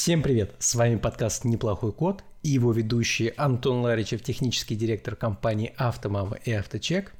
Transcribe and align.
Всем 0.00 0.22
привет! 0.22 0.54
С 0.60 0.76
вами 0.76 0.94
подкаст 0.94 1.44
«Неплохой 1.44 1.92
код» 1.92 2.22
и 2.44 2.50
его 2.50 2.70
ведущие 2.70 3.34
Антон 3.36 3.80
Ларичев, 3.80 4.22
технический 4.22 4.76
директор 4.76 5.16
компании 5.16 5.74
«Автомама» 5.76 6.38
и 6.44 6.52
«Авточек». 6.52 7.12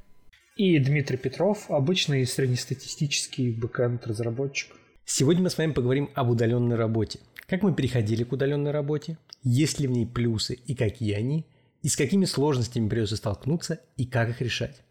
И 0.55 0.79
Дмитрий 0.79 1.17
Петров, 1.17 1.69
обычный 1.69 2.25
среднестатистический 2.25 3.51
бэкэнд-разработчик. 3.51 4.71
Сегодня 5.03 5.43
мы 5.43 5.49
с 5.49 5.57
вами 5.57 5.73
поговорим 5.73 6.09
об 6.15 6.29
удаленной 6.29 6.77
работе. 6.77 7.19
Как 7.47 7.63
мы 7.63 7.75
переходили 7.75 8.23
к 8.23 8.31
удаленной 8.31 8.71
работе, 8.71 9.17
есть 9.43 9.81
ли 9.81 9.87
в 9.87 9.91
ней 9.91 10.05
плюсы 10.05 10.53
и 10.53 10.73
какие 10.73 11.15
они, 11.15 11.45
и 11.81 11.89
с 11.89 11.97
какими 11.97 12.23
сложностями 12.23 12.87
придется 12.87 13.17
столкнуться 13.17 13.81
и 13.97 14.05
как 14.05 14.29
их 14.29 14.39
решать. 14.39 14.83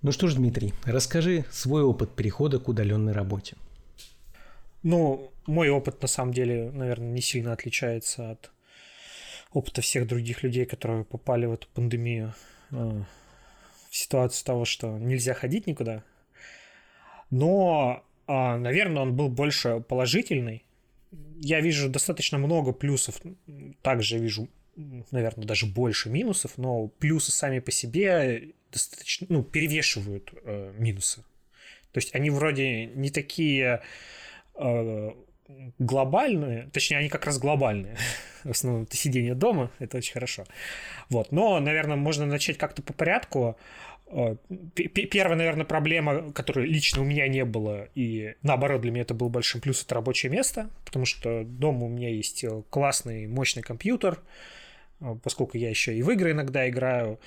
Ну 0.00 0.12
что 0.12 0.28
ж, 0.28 0.36
Дмитрий, 0.36 0.74
расскажи 0.84 1.44
свой 1.50 1.82
опыт 1.82 2.14
перехода 2.14 2.60
к 2.60 2.68
удаленной 2.68 3.12
работе. 3.12 3.56
Ну, 4.84 5.32
мой 5.46 5.70
опыт 5.70 6.00
на 6.00 6.06
самом 6.06 6.32
деле, 6.32 6.70
наверное, 6.70 7.08
не 7.08 7.20
сильно 7.20 7.52
отличается 7.52 8.30
от 8.30 8.52
опыта 9.52 9.80
всех 9.80 10.06
других 10.06 10.44
людей, 10.44 10.66
которые 10.66 11.04
попали 11.04 11.46
в 11.46 11.52
эту 11.52 11.66
пандемию, 11.74 12.32
э, 12.70 12.76
в 13.90 13.96
ситуацию 13.96 14.46
того, 14.46 14.64
что 14.64 14.98
нельзя 14.98 15.34
ходить 15.34 15.66
никуда. 15.66 16.04
Но, 17.30 18.04
а, 18.28 18.56
наверное, 18.56 19.02
он 19.02 19.16
был 19.16 19.28
больше 19.28 19.80
положительный. 19.80 20.64
Я 21.40 21.60
вижу 21.60 21.88
достаточно 21.88 22.38
много 22.38 22.72
плюсов, 22.72 23.20
также 23.82 24.18
вижу, 24.18 24.48
наверное, 25.10 25.46
даже 25.46 25.66
больше 25.66 26.08
минусов, 26.08 26.56
но 26.56 26.88
плюсы 26.88 27.32
сами 27.32 27.58
по 27.58 27.70
себе 27.70 28.52
достаточно, 28.72 29.26
ну, 29.30 29.42
перевешивают 29.42 30.32
э, 30.44 30.72
минусы. 30.78 31.22
То 31.92 31.98
есть 31.98 32.14
они 32.14 32.30
вроде 32.30 32.86
не 32.86 33.10
такие 33.10 33.82
э, 34.54 35.10
глобальные, 35.78 36.68
точнее, 36.72 36.98
они 36.98 37.08
как 37.08 37.26
раз 37.26 37.38
глобальные. 37.38 37.96
В 38.44 38.50
основном 38.50 38.84
это 38.84 38.96
сидение 38.96 39.34
дома, 39.34 39.70
это 39.78 39.96
очень 39.96 40.12
хорошо. 40.12 40.44
Вот. 41.08 41.32
Но, 41.32 41.58
наверное, 41.60 41.96
можно 41.96 42.26
начать 42.26 42.58
как-то 42.58 42.82
по 42.82 42.92
порядку. 42.92 43.56
Э, 44.10 44.36
первая, 44.74 45.36
наверное, 45.36 45.64
проблема, 45.64 46.32
которой 46.32 46.66
лично 46.66 47.02
у 47.02 47.04
меня 47.04 47.26
не 47.28 47.44
было, 47.44 47.88
и 47.94 48.34
наоборот, 48.42 48.82
для 48.82 48.90
меня 48.90 49.02
это 49.02 49.14
был 49.14 49.28
большим 49.28 49.60
плюс, 49.60 49.82
это 49.82 49.94
рабочее 49.94 50.30
место, 50.30 50.70
потому 50.84 51.04
что 51.04 51.44
дома 51.44 51.86
у 51.86 51.88
меня 51.88 52.10
есть 52.10 52.44
э, 52.44 52.62
классный, 52.70 53.26
мощный 53.26 53.62
компьютер, 53.62 54.20
поскольку 55.22 55.56
я 55.56 55.70
еще 55.70 55.96
и 55.96 56.02
в 56.02 56.10
игры 56.10 56.32
иногда 56.32 56.68
играю, 56.68 57.18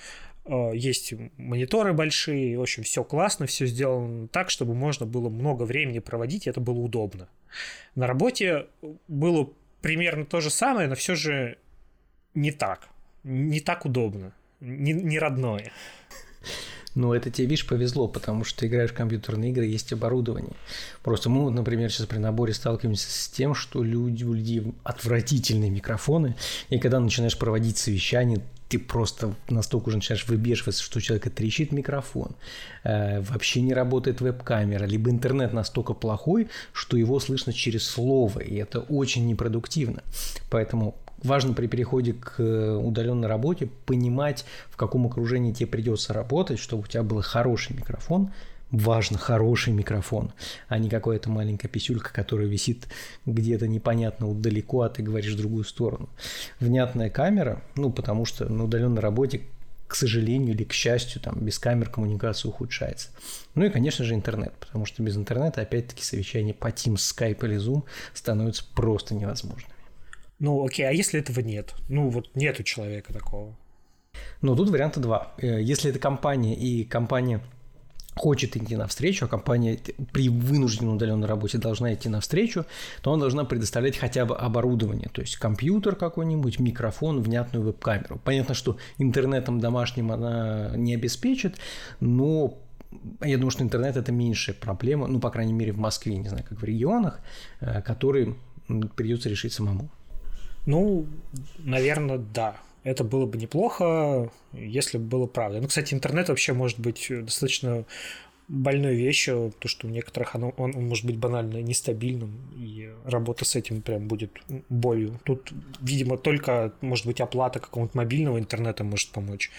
Э, 0.45 0.71
есть 0.73 1.13
мониторы 1.37 1.93
большие, 1.93 2.57
в 2.57 2.61
общем, 2.61 2.83
все 2.83 3.03
классно, 3.03 3.45
все 3.45 3.65
сделано 3.65 4.27
так, 4.27 4.49
чтобы 4.49 4.73
можно 4.73 5.05
было 5.05 5.29
много 5.29 5.63
времени 5.63 5.99
проводить, 5.99 6.47
и 6.47 6.49
это 6.49 6.59
было 6.59 6.79
удобно. 6.79 7.29
На 7.95 8.07
работе 8.07 8.67
было 9.07 9.51
примерно 9.81 10.25
то 10.25 10.41
же 10.41 10.49
самое, 10.49 10.87
но 10.87 10.95
все 10.95 11.15
же 11.15 11.57
не 12.33 12.51
так. 12.51 12.89
Не 13.23 13.59
так 13.59 13.85
удобно. 13.85 14.33
Не, 14.59 14.93
не 14.93 15.19
родное. 15.19 15.71
Ну, 16.93 17.13
это 17.13 17.29
тебе, 17.29 17.47
видишь, 17.47 17.65
повезло, 17.65 18.07
потому 18.07 18.43
что 18.43 18.59
ты 18.59 18.67
играешь 18.67 18.91
в 18.91 18.95
компьютерные 18.95 19.51
игры, 19.51 19.65
есть 19.65 19.93
оборудование. 19.93 20.53
Просто 21.03 21.29
мы, 21.29 21.49
например, 21.49 21.89
сейчас 21.91 22.07
при 22.07 22.17
наборе 22.17 22.53
сталкиваемся 22.53 23.09
с 23.09 23.29
тем, 23.29 23.55
что 23.55 23.83
люди, 23.83 24.23
у 24.23 24.33
людей 24.33 24.73
отвратительные 24.83 25.69
микрофоны, 25.69 26.35
и 26.69 26.79
когда 26.79 26.99
начинаешь 26.99 27.37
проводить 27.37 27.77
совещание, 27.77 28.41
ты 28.71 28.79
просто 28.79 29.35
настолько 29.49 29.89
уже 29.89 29.97
начинаешь 29.97 30.27
выбешиваться, 30.27 30.81
что 30.81 30.99
у 30.99 31.01
человека 31.01 31.29
трещит 31.29 31.73
микрофон, 31.73 32.37
э, 32.83 33.19
вообще 33.19 33.59
не 33.59 33.73
работает 33.73 34.21
веб-камера, 34.21 34.85
либо 34.85 35.09
интернет 35.09 35.51
настолько 35.51 35.93
плохой, 35.93 36.47
что 36.71 36.95
его 36.95 37.19
слышно 37.19 37.51
через 37.51 37.85
слово, 37.85 38.39
и 38.39 38.55
это 38.55 38.79
очень 38.79 39.27
непродуктивно. 39.27 40.03
Поэтому 40.49 40.95
важно 41.23 41.53
при 41.53 41.67
переходе 41.67 42.13
к 42.13 42.35
э, 42.39 42.75
удаленной 42.75 43.27
работе 43.27 43.69
понимать, 43.85 44.45
в 44.69 44.77
каком 44.77 45.05
окружении 45.07 45.53
тебе 45.53 45.67
придется 45.67 46.13
работать, 46.13 46.59
чтобы 46.59 46.83
у 46.83 46.87
тебя 46.87 47.03
был 47.03 47.21
хороший 47.21 47.75
микрофон, 47.75 48.31
важно 48.71 49.17
хороший 49.17 49.73
микрофон, 49.73 50.31
а 50.67 50.77
не 50.77 50.89
какая-то 50.89 51.29
маленькая 51.29 51.67
писюлька, 51.67 52.11
которая 52.13 52.47
висит 52.47 52.87
где-то 53.25 53.67
непонятно 53.67 54.33
далеко, 54.33 54.81
а 54.81 54.89
ты 54.89 55.03
говоришь 55.03 55.33
в 55.33 55.37
другую 55.37 55.63
сторону. 55.65 56.09
Внятная 56.59 57.09
камера, 57.09 57.61
ну, 57.75 57.91
потому 57.91 58.25
что 58.25 58.45
на 58.45 58.63
удаленной 58.63 59.01
работе 59.01 59.41
к 59.91 59.95
сожалению 59.95 60.55
или 60.55 60.63
к 60.63 60.71
счастью, 60.71 61.19
там 61.19 61.37
без 61.41 61.59
камер 61.59 61.89
коммуникация 61.89 62.47
ухудшается. 62.47 63.09
Ну 63.55 63.65
и, 63.65 63.69
конечно 63.69 64.05
же, 64.05 64.13
интернет, 64.13 64.53
потому 64.57 64.85
что 64.85 65.03
без 65.03 65.17
интернета, 65.17 65.59
опять-таки, 65.59 66.01
совещание 66.01 66.53
по 66.53 66.67
Teams, 66.67 66.95
Skype 66.95 67.45
или 67.45 67.57
Zoom 67.57 67.83
становятся 68.13 68.63
просто 68.73 69.15
невозможными. 69.15 69.80
Ну, 70.41 70.65
окей, 70.65 70.87
а 70.87 70.91
если 70.91 71.19
этого 71.19 71.39
нет? 71.39 71.75
Ну, 71.87 72.09
вот 72.09 72.31
нет 72.33 72.59
у 72.59 72.63
человека 72.63 73.13
такого. 73.13 73.55
Ну, 74.41 74.55
тут 74.55 74.71
варианта 74.71 74.99
два. 74.99 75.33
Э, 75.37 75.61
если 75.61 75.91
это 75.91 75.99
компания, 75.99 76.55
и 76.55 76.83
компания 76.83 77.41
хочет 78.15 78.57
идти 78.57 78.75
навстречу, 78.75 79.25
а 79.25 79.27
компания 79.27 79.77
при 80.11 80.29
вынужденной 80.29 80.95
удаленной 80.95 81.27
работе 81.27 81.59
должна 81.59 81.93
идти 81.93 82.09
навстречу, 82.09 82.65
то 83.03 83.13
она 83.13 83.21
должна 83.21 83.45
предоставлять 83.45 83.97
хотя 83.97 84.25
бы 84.25 84.35
оборудование, 84.35 85.09
то 85.13 85.21
есть 85.21 85.37
компьютер 85.37 85.95
какой-нибудь, 85.95 86.59
микрофон, 86.59 87.21
внятную 87.21 87.63
веб-камеру. 87.63 88.19
Понятно, 88.23 88.55
что 88.55 88.77
интернетом 88.97 89.59
домашним 89.59 90.11
она 90.11 90.73
не 90.75 90.95
обеспечит, 90.95 91.57
но 91.99 92.57
я 93.21 93.37
думаю, 93.37 93.51
что 93.51 93.63
интернет 93.63 93.95
это 93.95 94.11
меньшая 94.11 94.55
проблема, 94.55 95.05
ну, 95.05 95.19
по 95.19 95.29
крайней 95.29 95.53
мере, 95.53 95.71
в 95.71 95.77
Москве, 95.77 96.17
не 96.17 96.29
знаю, 96.29 96.43
как 96.49 96.59
в 96.59 96.63
регионах, 96.63 97.19
э, 97.59 97.83
которые 97.83 98.35
придется 98.95 99.29
решить 99.29 99.53
самому. 99.53 99.91
Ну, 100.65 101.07
наверное, 101.59 102.17
да 102.17 102.61
это 102.83 103.03
было 103.03 103.25
бы 103.25 103.37
неплохо, 103.37 104.31
если 104.53 104.97
бы 104.97 105.05
было 105.05 105.27
правда. 105.27 105.61
Ну, 105.61 105.67
кстати, 105.67 105.93
интернет 105.93 106.29
вообще 106.29 106.53
может 106.53 106.79
быть 106.79 107.07
достаточно 107.09 107.85
больной 108.47 108.95
вещью, 108.95 109.53
то, 109.59 109.67
что 109.67 109.87
у 109.87 109.89
некоторых 109.89 110.35
оно, 110.35 110.49
он, 110.57 110.71
может 110.71 111.05
быть 111.05 111.17
банально 111.17 111.61
нестабильным, 111.61 112.37
и 112.57 112.91
работа 113.05 113.45
с 113.45 113.55
этим 113.55 113.81
прям 113.81 114.07
будет 114.07 114.31
болью. 114.67 115.19
Тут, 115.23 115.53
видимо, 115.79 116.17
только, 116.17 116.73
может 116.81 117.05
быть, 117.05 117.21
оплата 117.21 117.59
какого-то 117.59 117.97
мобильного 117.97 118.39
интернета 118.39 118.83
может 118.83 119.11
помочь, 119.11 119.51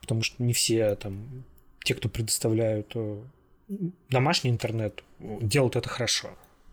потому 0.00 0.22
что 0.22 0.42
не 0.42 0.52
все 0.52 0.96
там, 0.96 1.44
те, 1.82 1.94
кто 1.94 2.10
предоставляют 2.10 2.92
э, 2.94 3.22
домашний 4.10 4.50
интернет, 4.50 5.02
делают 5.18 5.76
это 5.76 5.88
хорошо. 5.88 6.28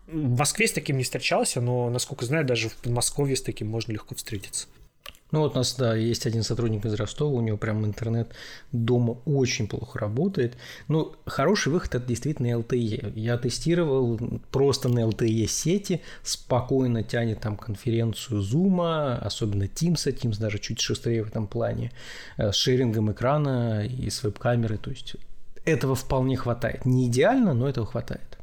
В 0.06 0.38
Москве 0.38 0.66
с 0.66 0.72
таким 0.72 0.98
не 0.98 1.04
встречался, 1.04 1.60
но, 1.60 1.88
насколько 1.90 2.24
знаю, 2.24 2.44
даже 2.44 2.68
в 2.68 2.76
Подмосковье 2.76 3.36
с 3.36 3.42
таким 3.42 3.68
можно 3.68 3.92
легко 3.92 4.14
встретиться. 4.14 4.66
Ну 5.34 5.40
вот 5.40 5.56
у 5.56 5.58
нас, 5.58 5.74
да, 5.74 5.96
есть 5.96 6.26
один 6.26 6.44
сотрудник 6.44 6.84
из 6.84 6.94
Ростова, 6.94 7.32
у 7.32 7.40
него 7.40 7.56
прям 7.56 7.84
интернет 7.84 8.28
дома 8.70 9.18
очень 9.24 9.66
плохо 9.66 9.98
работает. 9.98 10.56
Ну, 10.86 11.16
хороший 11.26 11.72
выход– 11.72 11.94
это 11.96 12.06
действительно 12.06 12.52
LTE. 12.52 13.18
Я 13.18 13.36
тестировал 13.36 14.20
просто 14.52 14.88
на 14.88 15.00
LTE 15.00 15.48
сети, 15.48 16.02
спокойно 16.22 17.02
тянет 17.02 17.40
там 17.40 17.56
конференцию 17.56 18.42
Zoom, 18.42 19.18
особенно 19.18 19.64
Teams, 19.64 20.06
Teams 20.06 20.38
даже 20.38 20.60
чуть 20.60 20.80
шустрее 20.80 21.24
в 21.24 21.28
этом 21.28 21.48
плане, 21.48 21.90
э, 22.36 22.52
с 22.52 22.54
шерингом 22.54 23.10
экрана 23.10 23.84
и 23.84 24.10
с 24.10 24.22
веб-камерой, 24.22 24.78
то 24.78 24.90
есть 24.90 25.16
этого 25.64 25.96
вполне 25.96 26.36
хватает. 26.36 26.84
Не 26.84 27.08
идеально, 27.08 27.54
но 27.54 27.68
этого 27.68 27.86
хватает. 27.86 28.33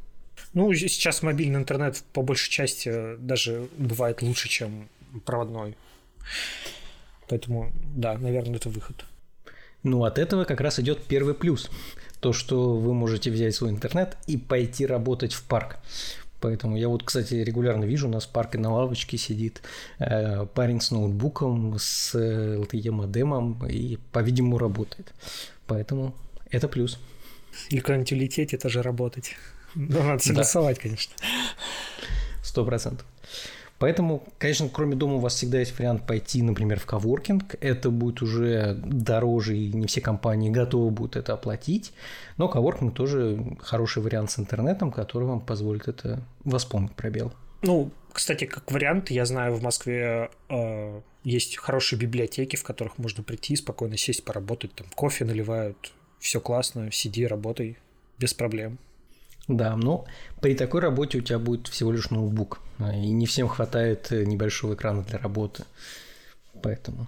Ну, 0.54 0.74
сейчас 0.74 1.22
мобильный 1.22 1.60
интернет 1.60 2.04
по 2.14 2.22
большей 2.22 2.50
части 2.52 3.16
даже 3.18 3.68
бывает 3.78 4.22
лучше, 4.22 4.50
чем 4.50 4.90
проводной. 5.26 5.76
Поэтому, 7.28 7.72
да, 7.96 8.18
наверное, 8.18 8.58
это 8.58 8.70
выход. 8.70 9.06
Ну, 9.84 10.04
от 10.04 10.20
этого 10.20 10.44
как 10.44 10.62
раз 10.62 10.80
идет 10.80 11.04
первый 11.04 11.34
плюс. 11.34 11.70
То, 12.20 12.34
что 12.34 12.78
вы 12.78 12.94
можете 12.94 13.32
взять 13.32 13.56
свой 13.56 13.72
интернет 13.72 14.18
и 14.28 14.38
пойти 14.38 14.86
работать 14.86 15.34
в 15.34 15.44
парк. 15.44 15.78
Поэтому 16.40 16.76
я 16.76 16.90
вот, 16.90 17.04
кстати, 17.04 17.36
регулярно 17.36 17.86
вижу, 17.86 18.08
у 18.08 18.12
нас 18.12 18.26
в 18.26 18.30
парке 18.30 18.58
на 18.58 18.74
лавочке 18.74 19.18
сидит 19.18 19.62
э, 20.00 20.46
парень 20.48 20.82
с 20.82 20.92
ноутбуком, 20.92 21.76
с 21.78 22.16
LTE 22.16 22.92
модемом 22.92 23.66
и, 23.68 23.98
по-видимому, 24.12 24.58
работает. 24.58 25.14
Поэтому 25.68 26.16
это 26.50 26.68
плюс. 26.68 27.00
Или 27.70 27.80
куда-нибудь 27.80 28.12
улететь, 28.12 28.54
это 28.54 28.70
же 28.70 28.82
работать. 28.82 29.36
Ну, 29.76 30.04
надо 30.04 30.24
согласовать, 30.24 30.78
да. 30.78 30.84
конечно. 30.84 31.14
Сто 32.44 32.66
процентов. 32.66 33.06
Поэтому, 33.82 34.24
конечно, 34.38 34.70
кроме 34.70 34.96
дома 34.96 35.16
у 35.16 35.20
вас 35.20 35.34
всегда 35.34 35.58
есть 35.58 35.76
вариант 35.80 36.06
пойти, 36.06 36.44
например, 36.44 36.80
в 36.80 36.86
коворкинг. 36.86 37.56
Это 37.62 37.90
будет 37.90 38.22
уже 38.22 38.76
дороже, 38.76 39.58
и 39.58 39.74
не 39.74 39.88
все 39.88 40.02
компании 40.02 40.52
готовы 40.52 40.92
будут 40.92 41.16
это 41.16 41.34
оплатить. 41.34 41.92
Но 42.38 42.48
коворкинг 42.48 42.94
тоже 42.94 43.44
хороший 43.60 44.04
вариант 44.04 44.30
с 44.30 44.38
интернетом, 44.38 44.92
который 44.92 45.28
вам 45.28 45.42
позволит 45.42 45.88
это 45.88 46.22
восполнить 46.44 46.92
пробел. 46.92 47.34
Ну, 47.64 47.92
кстати, 48.14 48.46
как 48.46 48.72
вариант, 48.72 49.10
я 49.10 49.26
знаю, 49.26 49.56
в 49.56 49.64
Москве 49.64 50.30
э, 50.50 51.02
есть 51.24 51.58
хорошие 51.58 51.98
библиотеки, 51.98 52.58
в 52.58 52.64
которых 52.64 53.00
можно 53.00 53.24
прийти, 53.24 53.56
спокойно 53.56 53.98
сесть, 53.98 54.24
поработать, 54.24 54.76
там 54.76 54.86
кофе 54.94 55.26
наливают, 55.26 55.92
все 56.20 56.40
классно, 56.40 56.92
сиди, 56.92 57.26
работай, 57.26 57.78
без 58.20 58.36
проблем. 58.36 58.78
Да, 59.48 59.76
но 59.76 60.06
при 60.40 60.56
такой 60.56 60.82
работе 60.82 61.18
у 61.18 61.22
тебя 61.22 61.40
будет 61.40 61.68
всего 61.68 61.92
лишь 61.92 62.10
ноутбук, 62.10 62.60
и 62.80 63.12
не 63.12 63.26
всем 63.26 63.48
хватает 63.48 64.12
небольшого 64.12 64.76
экрана 64.76 65.04
для 65.04 65.20
работы. 65.20 65.64
Поэтому 66.62 67.08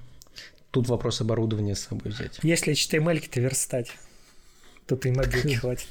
тут 0.71 0.87
вопрос 0.87 1.21
оборудования 1.21 1.75
с 1.75 1.81
собой 1.81 2.11
взять. 2.11 2.39
Если 2.43 2.73
HTML-ки-то 2.73 3.39
верстать, 3.39 3.91
то 4.87 4.95
ты 4.95 5.11
мобилки 5.11 5.55
хватит. 5.59 5.87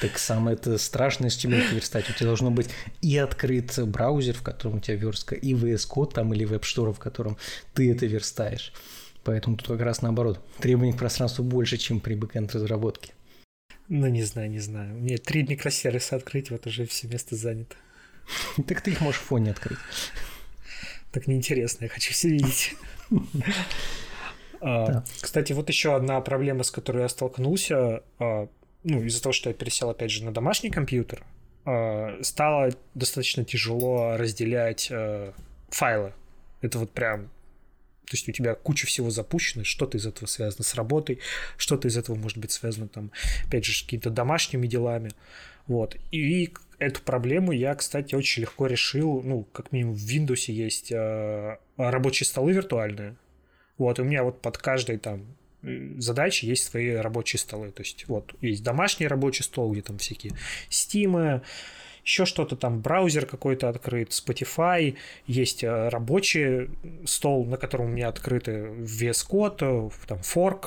Так 0.00 0.18
самое 0.18 0.56
это 0.56 0.76
страшное, 0.78 1.30
с 1.30 1.36
чем 1.36 1.54
это 1.54 1.74
верстать. 1.74 2.08
У 2.10 2.12
тебя 2.12 2.26
должно 2.26 2.50
быть 2.50 2.68
и 3.00 3.16
открыт 3.16 3.78
браузер, 3.86 4.34
в 4.34 4.42
котором 4.42 4.76
у 4.76 4.80
тебя 4.80 4.96
верстка, 4.96 5.34
и 5.34 5.54
VS 5.54 5.88
Code 5.90 6.12
там 6.12 6.34
или 6.34 6.44
веб-штора, 6.44 6.92
в 6.92 6.98
котором 6.98 7.38
ты 7.72 7.90
это 7.90 8.06
верстаешь. 8.06 8.72
Поэтому 9.24 9.56
тут 9.56 9.66
как 9.68 9.80
раз 9.80 10.02
наоборот. 10.02 10.38
Требований 10.58 10.92
к 10.92 10.98
пространству 10.98 11.42
больше, 11.42 11.78
чем 11.78 12.00
при 12.00 12.14
бэкэнд 12.14 12.54
разработке. 12.54 13.12
Ну, 13.88 14.06
не 14.08 14.22
знаю, 14.22 14.50
не 14.50 14.58
знаю. 14.58 14.94
Мне 14.94 15.16
три 15.16 15.42
микросервиса 15.44 16.16
открыть, 16.16 16.50
вот 16.50 16.66
уже 16.66 16.86
все 16.86 17.08
место 17.08 17.36
занято. 17.36 17.76
Так 18.66 18.80
ты 18.80 18.90
их 18.90 19.00
можешь 19.00 19.20
в 19.20 19.24
фоне 19.24 19.52
открыть. 19.52 19.78
Так 21.12 21.28
неинтересно, 21.28 21.84
я 21.84 21.88
хочу 21.88 22.12
все 22.12 22.28
видеть. 22.28 22.74
А, 24.58 25.04
кстати, 25.20 25.52
вот 25.52 25.68
еще 25.68 25.94
одна 25.94 26.18
проблема, 26.22 26.62
с 26.62 26.70
которой 26.70 27.02
я 27.02 27.08
столкнулся, 27.10 28.02
а, 28.18 28.48
ну, 28.84 29.02
из-за 29.02 29.22
того, 29.22 29.34
что 29.34 29.50
я 29.50 29.54
пересел, 29.54 29.90
опять 29.90 30.10
же, 30.10 30.24
на 30.24 30.32
домашний 30.32 30.70
компьютер, 30.70 31.24
а, 31.66 32.18
стало 32.22 32.70
достаточно 32.94 33.44
тяжело 33.44 34.16
разделять 34.16 34.90
файлы. 35.68 36.14
Это 36.62 36.78
вот 36.78 36.90
прям 36.90 37.28
то 38.06 38.14
есть 38.14 38.28
у 38.28 38.32
тебя 38.32 38.54
куча 38.54 38.86
всего 38.86 39.10
запущено, 39.10 39.64
что-то 39.64 39.98
из 39.98 40.06
этого 40.06 40.26
связано 40.28 40.62
с 40.62 40.74
работой, 40.74 41.18
что-то 41.56 41.88
из 41.88 41.96
этого 41.96 42.14
может 42.14 42.38
быть 42.38 42.52
связано 42.52 42.86
там, 42.86 43.10
опять 43.46 43.64
же, 43.64 43.76
с 43.76 43.82
какими-то 43.82 44.10
домашними 44.10 44.68
делами. 44.68 45.10
Вот. 45.66 45.96
И 46.12 46.52
эту 46.78 47.02
проблему 47.02 47.50
я, 47.50 47.74
кстати, 47.74 48.14
очень 48.14 48.42
легко 48.42 48.66
решил. 48.66 49.22
Ну, 49.22 49.42
как 49.52 49.72
минимум 49.72 49.94
в 49.96 50.06
Windows 50.06 50.50
есть 50.52 50.92
э, 50.92 51.56
рабочие 51.76 52.26
столы 52.26 52.52
виртуальные. 52.52 53.16
Вот, 53.76 53.98
у 53.98 54.04
меня 54.04 54.22
вот 54.22 54.40
под 54.40 54.58
каждой 54.58 54.98
там 54.98 55.26
э, 55.62 55.94
задачи 55.98 56.44
есть 56.44 56.64
свои 56.64 56.90
рабочие 56.90 57.40
столы. 57.40 57.72
То 57.72 57.82
есть 57.82 58.06
вот 58.06 58.34
есть 58.40 58.62
домашний 58.62 59.08
рабочий 59.08 59.42
стол, 59.42 59.72
где 59.72 59.82
там 59.82 59.98
всякие 59.98 60.32
Steam, 60.70 61.42
еще 62.06 62.24
что-то 62.24 62.54
там, 62.56 62.80
браузер 62.80 63.26
какой-то 63.26 63.68
открыт, 63.68 64.10
Spotify, 64.10 64.96
есть 65.26 65.64
э, 65.64 65.88
рабочий 65.88 66.70
стол, 67.04 67.44
на 67.44 67.56
котором 67.56 67.86
у 67.86 67.88
меня 67.88 68.08
открыты 68.08 68.52
VS 68.52 69.28
Code, 69.28 69.92
там 70.06 70.18
Fork, 70.18 70.66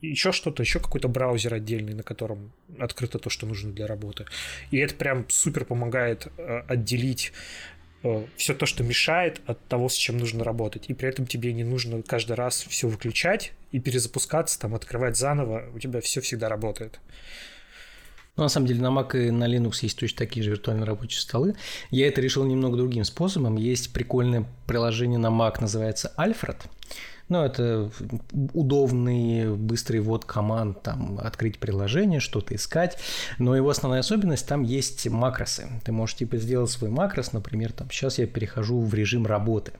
еще 0.00 0.32
что-то, 0.32 0.62
еще 0.62 0.80
какой-то 0.80 1.06
браузер 1.06 1.54
отдельный, 1.54 1.94
на 1.94 2.02
котором 2.02 2.50
открыто 2.80 3.20
то, 3.20 3.30
что 3.30 3.46
нужно 3.46 3.72
для 3.72 3.86
работы. 3.86 4.26
И 4.72 4.78
это 4.78 4.96
прям 4.96 5.24
супер 5.28 5.64
помогает 5.64 6.26
э, 6.36 6.62
отделить 6.66 7.32
э, 8.02 8.26
все 8.36 8.54
то, 8.54 8.66
что 8.66 8.82
мешает 8.82 9.40
от 9.46 9.64
того, 9.68 9.88
с 9.88 9.94
чем 9.94 10.18
нужно 10.18 10.42
работать. 10.42 10.86
И 10.88 10.94
при 10.94 11.08
этом 11.08 11.26
тебе 11.26 11.52
не 11.52 11.62
нужно 11.62 12.02
каждый 12.02 12.34
раз 12.34 12.66
все 12.68 12.88
выключать 12.88 13.52
и 13.70 13.78
перезапускаться, 13.78 14.58
там, 14.58 14.74
открывать 14.74 15.16
заново. 15.16 15.70
У 15.72 15.78
тебя 15.78 16.00
все 16.00 16.20
всегда 16.20 16.48
работает. 16.48 16.98
Ну, 18.36 18.42
на 18.42 18.48
самом 18.48 18.66
деле 18.66 18.82
на 18.82 18.88
Mac 18.88 19.16
и 19.16 19.30
на 19.30 19.44
Linux 19.44 19.78
есть 19.82 19.98
точно 19.98 20.18
такие 20.18 20.42
же 20.42 20.50
виртуальные 20.50 20.84
рабочие 20.84 21.20
столы. 21.20 21.54
Я 21.90 22.08
это 22.08 22.20
решил 22.20 22.44
немного 22.44 22.76
другим 22.76 23.04
способом. 23.04 23.56
Есть 23.56 23.92
прикольное 23.92 24.46
приложение 24.66 25.18
на 25.18 25.28
Mac, 25.28 25.60
называется 25.60 26.12
Alfred. 26.16 26.56
Ну, 27.28 27.42
это 27.42 27.90
удобный, 28.52 29.56
быстрый 29.56 30.00
ввод 30.00 30.26
команд, 30.26 30.82
там, 30.82 31.18
открыть 31.18 31.58
приложение, 31.58 32.20
что-то 32.20 32.54
искать. 32.54 32.98
Но 33.38 33.56
его 33.56 33.70
основная 33.70 34.00
особенность, 34.00 34.46
там 34.46 34.62
есть 34.62 35.08
макросы. 35.08 35.68
Ты 35.84 35.92
можешь, 35.92 36.16
типа, 36.16 36.36
сделать 36.36 36.70
свой 36.70 36.90
макрос, 36.90 37.32
например, 37.32 37.72
там, 37.72 37.90
сейчас 37.90 38.18
я 38.18 38.26
перехожу 38.26 38.80
в 38.80 38.92
режим 38.92 39.26
работы. 39.26 39.72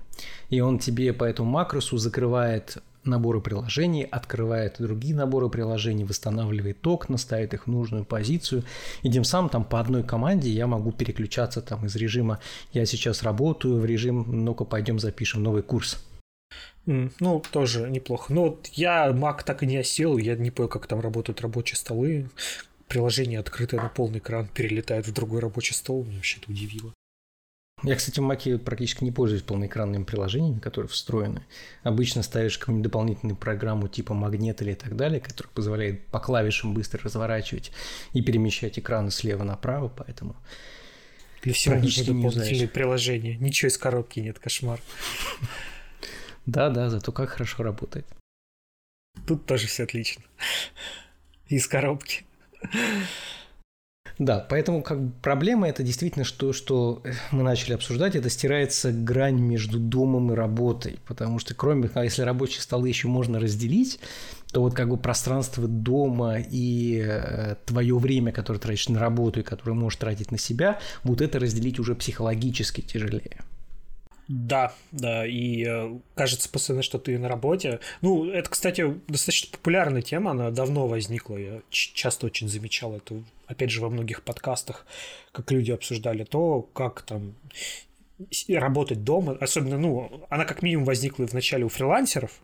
И 0.48 0.60
он 0.60 0.78
тебе 0.78 1.12
по 1.12 1.24
этому 1.24 1.50
макросу 1.50 1.98
закрывает 1.98 2.78
наборы 3.04 3.40
приложений, 3.40 4.04
открывает 4.10 4.76
другие 4.78 5.14
наборы 5.14 5.48
приложений, 5.48 6.04
восстанавливает 6.04 6.86
окна, 6.86 7.16
ставит 7.16 7.54
их 7.54 7.66
в 7.66 7.70
нужную 7.70 8.04
позицию. 8.04 8.64
И 9.02 9.10
тем 9.10 9.24
самым 9.24 9.50
там 9.50 9.64
по 9.64 9.80
одной 9.80 10.02
команде 10.02 10.50
я 10.50 10.66
могу 10.66 10.92
переключаться 10.92 11.60
там 11.60 11.86
из 11.86 11.96
режима 11.96 12.40
«я 12.72 12.86
сейчас 12.86 13.22
работаю» 13.22 13.80
в 13.80 13.84
режим 13.84 14.44
«ну-ка 14.44 14.64
пойдем 14.64 14.98
запишем 14.98 15.42
новый 15.42 15.62
курс». 15.62 16.02
Ну, 16.86 17.42
тоже 17.50 17.90
неплохо. 17.90 18.32
Но 18.32 18.42
вот 18.44 18.66
я 18.68 19.08
Mac 19.08 19.42
так 19.44 19.62
и 19.62 19.66
не 19.66 19.78
осел, 19.78 20.18
я 20.18 20.36
не 20.36 20.50
понял, 20.50 20.68
как 20.68 20.86
там 20.86 21.00
работают 21.00 21.40
рабочие 21.40 21.76
столы. 21.76 22.28
Приложение 22.88 23.40
открытое 23.40 23.80
на 23.80 23.88
полный 23.88 24.18
экран 24.18 24.48
перелетает 24.52 25.06
в 25.06 25.12
другой 25.12 25.40
рабочий 25.40 25.74
стол, 25.74 26.04
меня 26.04 26.16
вообще 26.16 26.38
это 26.40 26.50
удивило. 26.50 26.92
Я, 27.82 27.96
кстати, 27.96 28.18
в 28.18 28.22
Маке 28.22 28.56
практически 28.56 29.04
не 29.04 29.12
пользуюсь 29.12 29.42
полноэкранными 29.42 30.04
приложениями, 30.04 30.58
которые 30.58 30.88
встроены. 30.88 31.44
Обычно 31.82 32.22
ставишь 32.22 32.56
какую-нибудь 32.56 32.84
дополнительную 32.90 33.36
программу 33.36 33.88
типа 33.88 34.14
магнит 34.14 34.62
или 34.62 34.74
так 34.74 34.96
далее, 34.96 35.20
которая 35.20 35.52
позволяет 35.52 36.06
по 36.06 36.18
клавишам 36.18 36.72
быстро 36.72 37.02
разворачивать 37.02 37.72
и 38.12 38.22
перемещать 38.22 38.78
экраны 38.78 39.10
слева 39.10 39.44
направо, 39.44 39.88
поэтому 39.88 40.34
для 41.42 41.52
всего 41.52 41.74
нужны 41.74 42.04
дополнительные 42.04 42.68
приложения. 42.68 43.36
Ничего 43.36 43.68
из 43.68 43.76
коробки 43.76 44.20
нет, 44.20 44.38
кошмар. 44.38 44.80
Да, 46.46 46.70
да, 46.70 46.88
зато 46.88 47.12
как 47.12 47.30
хорошо 47.30 47.62
работает. 47.62 48.06
Тут 49.26 49.46
тоже 49.46 49.66
все 49.66 49.84
отлично. 49.84 50.24
Из 51.48 51.66
коробки. 51.68 52.24
Да, 54.18 54.46
поэтому 54.48 54.82
как 54.82 55.00
бы 55.00 55.12
проблема 55.22 55.68
это 55.68 55.82
действительно 55.82 56.24
что, 56.24 56.52
что 56.52 57.02
мы 57.32 57.42
начали 57.42 57.72
обсуждать, 57.72 58.14
это 58.14 58.30
стирается 58.30 58.92
грань 58.92 59.40
между 59.40 59.78
домом 59.78 60.32
и 60.32 60.36
работой, 60.36 60.98
потому 61.06 61.40
что 61.40 61.54
кроме, 61.54 61.90
а 61.94 62.04
если 62.04 62.22
рабочие 62.22 62.62
столы 62.62 62.88
еще 62.88 63.08
можно 63.08 63.40
разделить, 63.40 63.98
то 64.52 64.60
вот 64.60 64.74
как 64.74 64.88
бы 64.88 64.96
пространство 64.96 65.66
дома 65.66 66.36
и 66.38 67.02
э, 67.04 67.56
твое 67.66 67.98
время, 67.98 68.30
которое 68.30 68.60
тратишь 68.60 68.88
на 68.88 69.00
работу 69.00 69.40
и 69.40 69.42
которое 69.42 69.74
можешь 69.74 69.98
тратить 69.98 70.30
на 70.30 70.38
себя, 70.38 70.78
вот 71.02 71.20
это 71.20 71.40
разделить 71.40 71.80
уже 71.80 71.96
психологически 71.96 72.82
тяжелее. 72.82 73.40
Да, 74.26 74.72
да, 74.90 75.26
и 75.26 75.64
э, 75.66 75.98
кажется 76.14 76.48
постоянно, 76.48 76.82
что 76.82 76.98
ты 76.98 77.18
на 77.18 77.28
работе. 77.28 77.80
Ну, 78.00 78.30
это, 78.30 78.48
кстати, 78.48 78.98
достаточно 79.06 79.50
популярная 79.52 80.00
тема, 80.00 80.30
она 80.30 80.50
давно 80.50 80.86
возникла, 80.86 81.36
я 81.36 81.62
часто 81.68 82.26
очень 82.26 82.48
замечал 82.48 82.96
это, 82.96 83.22
опять 83.46 83.70
же, 83.70 83.82
во 83.82 83.90
многих 83.90 84.22
подкастах, 84.22 84.86
как 85.32 85.50
люди 85.50 85.72
обсуждали 85.72 86.24
то, 86.24 86.62
как 86.72 87.02
там 87.02 87.34
работать 88.48 89.04
дома, 89.04 89.36
особенно, 89.40 89.76
ну, 89.76 90.24
она 90.30 90.46
как 90.46 90.62
минимум 90.62 90.86
возникла 90.86 91.26
в 91.26 91.34
начале 91.34 91.64
у 91.64 91.68
фрилансеров, 91.68 92.40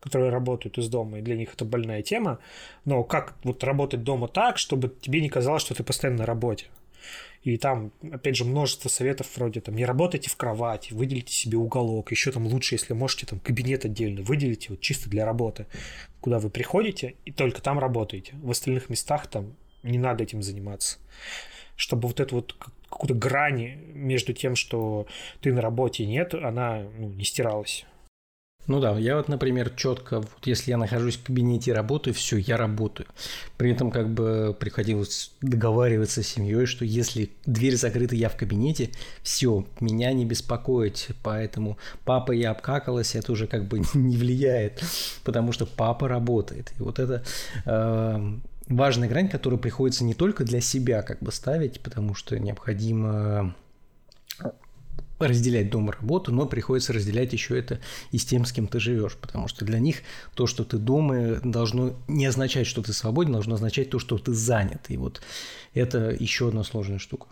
которые 0.00 0.30
работают 0.30 0.78
из 0.78 0.88
дома, 0.88 1.18
и 1.18 1.22
для 1.22 1.36
них 1.36 1.52
это 1.52 1.66
больная 1.66 2.02
тема, 2.02 2.38
но 2.86 3.04
как 3.04 3.34
вот 3.42 3.62
работать 3.64 4.02
дома 4.02 4.28
так, 4.28 4.56
чтобы 4.56 4.94
тебе 5.00 5.20
не 5.20 5.28
казалось, 5.28 5.62
что 5.62 5.74
ты 5.74 5.82
постоянно 5.82 6.20
на 6.20 6.26
работе. 6.26 6.66
И 7.48 7.56
там, 7.56 7.92
опять 8.12 8.36
же, 8.36 8.44
множество 8.44 8.90
советов 8.90 9.26
вроде 9.34 9.62
там 9.62 9.74
не 9.74 9.86
работайте 9.86 10.28
в 10.28 10.36
кровати, 10.36 10.92
выделите 10.92 11.32
себе 11.32 11.56
уголок, 11.56 12.10
еще 12.10 12.30
там 12.30 12.46
лучше, 12.46 12.74
если 12.74 12.92
можете, 12.92 13.24
там 13.24 13.40
кабинет 13.40 13.86
отдельно 13.86 14.20
выделите, 14.20 14.66
вот 14.68 14.80
чисто 14.80 15.08
для 15.08 15.24
работы, 15.24 15.64
куда 16.20 16.40
вы 16.40 16.50
приходите 16.50 17.14
и 17.24 17.32
только 17.32 17.62
там 17.62 17.78
работаете. 17.78 18.34
В 18.42 18.50
остальных 18.50 18.90
местах 18.90 19.28
там 19.28 19.56
не 19.82 19.96
надо 19.96 20.24
этим 20.24 20.42
заниматься. 20.42 20.98
Чтобы 21.74 22.08
вот 22.08 22.20
эту 22.20 22.34
вот 22.34 22.54
какую-то 22.90 23.14
грань 23.14 23.76
между 23.94 24.34
тем, 24.34 24.54
что 24.54 25.06
ты 25.40 25.50
на 25.50 25.62
работе 25.62 26.04
нет, 26.04 26.34
она 26.34 26.82
ну, 26.98 27.08
не 27.08 27.24
стиралась. 27.24 27.86
Ну 28.68 28.80
да, 28.80 28.98
я 28.98 29.16
вот, 29.16 29.28
например, 29.28 29.70
четко, 29.70 30.20
вот 30.20 30.28
если 30.44 30.70
я 30.72 30.76
нахожусь 30.76 31.16
в 31.16 31.24
кабинете 31.24 31.70
и 31.70 31.74
работаю, 31.74 32.12
все, 32.12 32.36
я 32.36 32.58
работаю. 32.58 33.08
При 33.56 33.72
этом 33.72 33.90
как 33.90 34.10
бы 34.10 34.54
приходилось 34.60 35.32
договариваться 35.40 36.22
с 36.22 36.26
семьей, 36.26 36.66
что 36.66 36.84
если 36.84 37.30
дверь 37.46 37.76
закрыта, 37.76 38.14
я 38.14 38.28
в 38.28 38.36
кабинете, 38.36 38.90
все, 39.22 39.64
меня 39.80 40.12
не 40.12 40.26
беспокоить. 40.26 41.08
Поэтому 41.22 41.78
папа 42.04 42.32
я 42.32 42.50
обкакалась, 42.50 43.14
это 43.14 43.32
уже 43.32 43.46
как 43.46 43.66
бы 43.66 43.80
не 43.94 44.18
влияет, 44.18 44.84
потому 45.24 45.52
что 45.52 45.64
папа 45.64 46.06
работает. 46.06 46.70
И 46.78 46.82
вот 46.82 46.98
это 46.98 47.24
э, 47.64 48.32
важная 48.68 49.08
грань, 49.08 49.30
которую 49.30 49.58
приходится 49.58 50.04
не 50.04 50.12
только 50.12 50.44
для 50.44 50.60
себя 50.60 51.00
как 51.00 51.20
бы 51.20 51.32
ставить, 51.32 51.80
потому 51.80 52.14
что 52.14 52.38
необходимо 52.38 53.54
разделять 55.18 55.70
дом 55.70 55.90
и 55.90 55.92
работу, 55.92 56.32
но 56.32 56.46
приходится 56.46 56.92
разделять 56.92 57.32
еще 57.32 57.58
это 57.58 57.80
и 58.12 58.18
с 58.18 58.24
тем, 58.24 58.44
с 58.44 58.52
кем 58.52 58.68
ты 58.68 58.78
живешь, 58.78 59.16
потому 59.16 59.48
что 59.48 59.64
для 59.64 59.78
них 59.78 60.02
то, 60.34 60.46
что 60.46 60.64
ты 60.64 60.78
дома, 60.78 61.40
должно 61.42 61.96
не 62.06 62.26
означать, 62.26 62.66
что 62.66 62.82
ты 62.82 62.92
свободен, 62.92 63.32
должно 63.32 63.56
означать 63.56 63.90
то, 63.90 63.98
что 63.98 64.18
ты 64.18 64.32
занят. 64.32 64.86
И 64.88 64.96
вот 64.96 65.20
это 65.74 66.10
еще 66.10 66.48
одна 66.48 66.62
сложная 66.64 66.98
штука. 66.98 67.26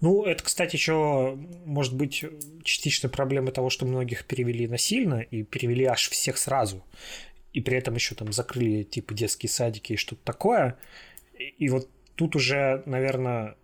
Ну, 0.00 0.24
это, 0.24 0.42
кстати, 0.42 0.76
еще 0.76 1.38
может 1.64 1.94
быть 1.94 2.24
частично 2.62 3.08
проблема 3.08 3.52
того, 3.52 3.70
что 3.70 3.86
многих 3.86 4.24
перевели 4.24 4.68
насильно 4.68 5.20
и 5.20 5.42
перевели 5.42 5.84
аж 5.84 6.08
всех 6.08 6.36
сразу. 6.36 6.84
И 7.52 7.60
при 7.60 7.76
этом 7.76 7.94
еще 7.94 8.14
там 8.14 8.32
закрыли 8.32 8.82
типа 8.82 9.14
детские 9.14 9.48
садики 9.48 9.92
и 9.92 9.96
что-то 9.96 10.22
такое. 10.24 10.76
И 11.38 11.68
вот 11.68 11.88
тут 12.16 12.36
уже, 12.36 12.82
наверное, 12.86 13.56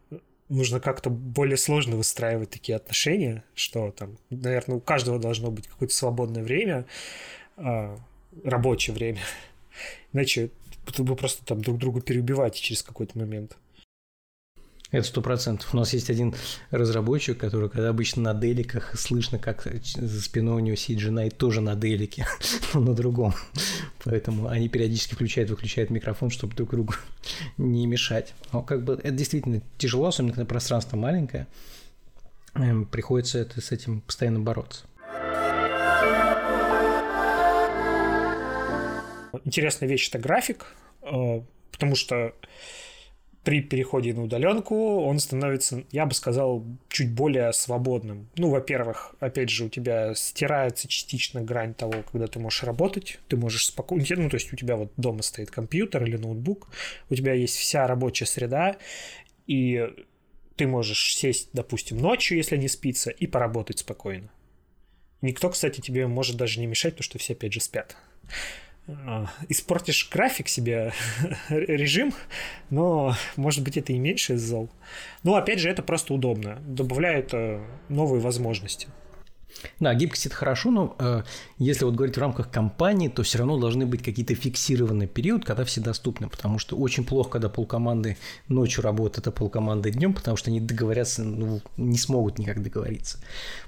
нужно 0.50 0.80
как-то 0.80 1.08
более 1.08 1.56
сложно 1.56 1.96
выстраивать 1.96 2.50
такие 2.50 2.76
отношения, 2.76 3.44
что 3.54 3.92
там, 3.92 4.18
наверное, 4.28 4.76
у 4.76 4.80
каждого 4.80 5.18
должно 5.18 5.50
быть 5.50 5.68
какое-то 5.68 5.94
свободное 5.94 6.42
время, 6.42 6.86
а, 7.56 7.96
рабочее 8.44 8.94
время. 8.94 9.20
Иначе 10.12 10.50
вы 10.98 11.16
просто 11.16 11.44
там 11.46 11.62
друг 11.62 11.78
друга 11.78 12.02
переубиваете 12.02 12.60
через 12.60 12.82
какой-то 12.82 13.16
момент. 13.16 13.56
Это 14.90 15.06
сто 15.06 15.22
процентов. 15.22 15.72
У 15.72 15.76
нас 15.76 15.92
есть 15.92 16.10
один 16.10 16.34
разработчик, 16.70 17.38
который, 17.38 17.70
когда 17.70 17.90
обычно 17.90 18.22
на 18.22 18.34
деликах, 18.34 18.98
слышно, 18.98 19.38
как 19.38 19.64
за 19.64 20.20
спиной 20.20 20.56
у 20.56 20.58
него 20.64 20.76
сидит 20.76 20.98
жена, 20.98 21.26
и 21.26 21.30
тоже 21.30 21.60
на 21.60 21.76
делике, 21.76 22.26
но 22.74 22.80
на 22.80 22.94
другом. 22.94 23.34
Поэтому 24.04 24.48
они 24.48 24.68
периодически 24.68 25.14
включают, 25.14 25.50
выключают 25.50 25.90
микрофон, 25.90 26.30
чтобы 26.30 26.56
друг 26.56 26.70
другу 26.70 26.94
не 27.56 27.86
мешать. 27.86 28.34
Но 28.52 28.62
как 28.62 28.84
бы 28.84 28.94
это 28.94 29.12
действительно 29.12 29.62
тяжело, 29.78 30.08
особенно 30.08 30.32
когда 30.32 30.46
пространство 30.46 30.96
маленькое. 30.96 31.46
Эм, 32.54 32.84
приходится 32.84 33.38
это, 33.38 33.60
с 33.60 33.70
этим 33.70 34.00
постоянно 34.00 34.40
бороться. 34.40 34.86
Интересная 39.44 39.88
вещь 39.88 40.08
это 40.08 40.18
график, 40.18 40.66
э, 41.02 41.42
потому 41.70 41.94
что 41.94 42.34
при 43.44 43.62
переходе 43.62 44.12
на 44.12 44.22
удаленку 44.24 45.00
он 45.00 45.18
становится, 45.18 45.84
я 45.92 46.04
бы 46.04 46.14
сказал, 46.14 46.64
чуть 46.88 47.12
более 47.12 47.52
свободным. 47.52 48.28
Ну, 48.36 48.50
во-первых, 48.50 49.14
опять 49.18 49.48
же, 49.48 49.64
у 49.64 49.68
тебя 49.68 50.14
стирается 50.14 50.88
частично 50.88 51.40
грань 51.40 51.72
того, 51.72 52.02
когда 52.10 52.26
ты 52.26 52.38
можешь 52.38 52.62
работать, 52.64 53.18
ты 53.28 53.36
можешь 53.36 53.66
спокойно, 53.66 54.04
ну, 54.16 54.28
то 54.28 54.36
есть 54.36 54.52
у 54.52 54.56
тебя 54.56 54.76
вот 54.76 54.92
дома 54.96 55.22
стоит 55.22 55.50
компьютер 55.50 56.04
или 56.04 56.16
ноутбук, 56.16 56.68
у 57.08 57.14
тебя 57.14 57.32
есть 57.32 57.56
вся 57.56 57.86
рабочая 57.86 58.26
среда, 58.26 58.76
и 59.46 59.88
ты 60.56 60.66
можешь 60.66 61.14
сесть, 61.14 61.48
допустим, 61.54 61.96
ночью, 61.96 62.36
если 62.36 62.58
не 62.58 62.68
спится, 62.68 63.10
и 63.10 63.26
поработать 63.26 63.78
спокойно. 63.78 64.30
Никто, 65.22 65.48
кстати, 65.48 65.80
тебе 65.80 66.06
может 66.06 66.36
даже 66.36 66.60
не 66.60 66.66
мешать, 66.66 66.92
потому 66.94 67.04
что 67.04 67.18
все 67.18 67.32
опять 67.32 67.54
же 67.54 67.60
спят. 67.60 67.96
А, 68.88 69.26
испортишь 69.48 70.08
график 70.10 70.48
себе, 70.48 70.92
режим, 71.48 72.12
но, 72.70 73.14
может 73.36 73.62
быть, 73.62 73.76
это 73.76 73.92
и 73.92 73.98
меньше 73.98 74.34
из 74.34 74.42
зол. 74.42 74.70
Но, 75.22 75.36
опять 75.36 75.60
же, 75.60 75.68
это 75.68 75.82
просто 75.82 76.14
удобно. 76.14 76.58
Добавляет 76.66 77.32
э, 77.32 77.60
новые 77.88 78.20
возможности. 78.20 78.88
Да, 79.78 79.94
гибкость 79.94 80.26
это 80.26 80.34
хорошо, 80.34 80.70
но 80.70 80.96
э, 80.98 81.22
если 81.58 81.84
вот 81.84 81.94
говорить 81.94 82.16
в 82.16 82.20
рамках 82.20 82.50
компании, 82.50 83.08
то 83.08 83.22
все 83.22 83.38
равно 83.38 83.58
должны 83.58 83.86
быть 83.86 84.02
какие-то 84.02 84.34
фиксированные 84.34 85.08
периоды, 85.08 85.44
когда 85.44 85.64
все 85.64 85.80
доступны, 85.80 86.28
потому 86.28 86.58
что 86.58 86.76
очень 86.76 87.04
плохо, 87.04 87.30
когда 87.30 87.48
полкоманды 87.48 88.16
ночью 88.48 88.82
работают, 88.82 89.26
а 89.26 89.30
полкоманды 89.30 89.90
днем, 89.90 90.14
потому 90.14 90.36
что 90.36 90.50
они 90.50 90.60
договорятся, 90.60 91.24
ну, 91.24 91.60
не 91.76 91.98
смогут 91.98 92.38
никак 92.38 92.62
договориться. 92.62 93.18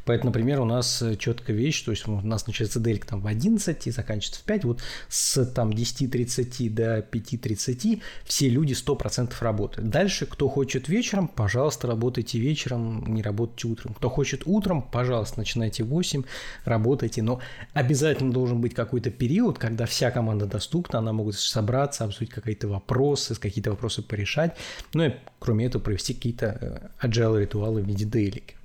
Поэтому, 0.04 0.30
например, 0.30 0.60
у 0.60 0.64
нас 0.64 1.02
четкая 1.18 1.56
вещь, 1.56 1.82
то 1.82 1.90
есть 1.90 2.06
у 2.08 2.20
нас 2.20 2.46
начинается 2.46 2.80
дельк 2.80 3.04
там 3.06 3.20
в 3.20 3.26
11 3.26 3.86
и 3.86 3.90
заканчивается 3.90 4.40
в 4.40 4.44
5, 4.44 4.64
вот 4.64 4.82
с 5.08 5.44
там 5.46 5.70
10.30 5.70 6.70
до 6.70 6.98
5.30 6.98 8.02
все 8.24 8.48
люди 8.48 8.72
100% 8.72 9.32
работают. 9.40 9.88
Дальше, 9.90 10.26
кто 10.26 10.48
хочет 10.48 10.88
вечером, 10.88 11.28
пожалуйста, 11.28 11.86
работайте 11.86 12.38
вечером, 12.38 13.14
не 13.14 13.22
работайте 13.22 13.68
утром. 13.68 13.94
Кто 13.94 14.08
хочет 14.08 14.42
утром, 14.44 14.82
пожалуйста, 14.82 15.38
начинайте 15.38 15.71
в 15.80 15.86
8, 15.88 16.24
работайте, 16.64 17.22
но 17.22 17.40
обязательно 17.72 18.32
должен 18.32 18.60
быть 18.60 18.74
какой-то 18.74 19.10
период, 19.10 19.58
когда 19.58 19.86
вся 19.86 20.10
команда 20.10 20.46
доступна, 20.46 20.98
она 20.98 21.12
могут 21.12 21.36
собраться, 21.36 22.04
обсудить 22.04 22.30
какие-то 22.30 22.68
вопросы, 22.68 23.34
какие-то 23.34 23.70
вопросы 23.70 24.02
порешать, 24.02 24.56
ну 24.94 25.04
и 25.06 25.12
кроме 25.38 25.66
этого 25.66 25.82
провести 25.82 26.14
какие-то 26.14 26.92
э, 27.00 27.06
agile 27.06 27.40
ритуалы 27.40 27.82
в 27.82 27.86
виде 27.86 28.04
дейлики. 28.04 28.56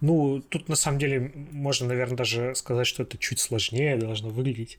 Ну, 0.00 0.42
тут 0.48 0.68
на 0.68 0.76
самом 0.76 0.98
деле 0.98 1.32
можно, 1.34 1.86
наверное, 1.86 2.16
даже 2.16 2.54
сказать, 2.54 2.86
что 2.86 3.02
это 3.02 3.16
чуть 3.18 3.40
сложнее 3.40 3.96
должно 3.96 4.28
выглядеть. 4.28 4.78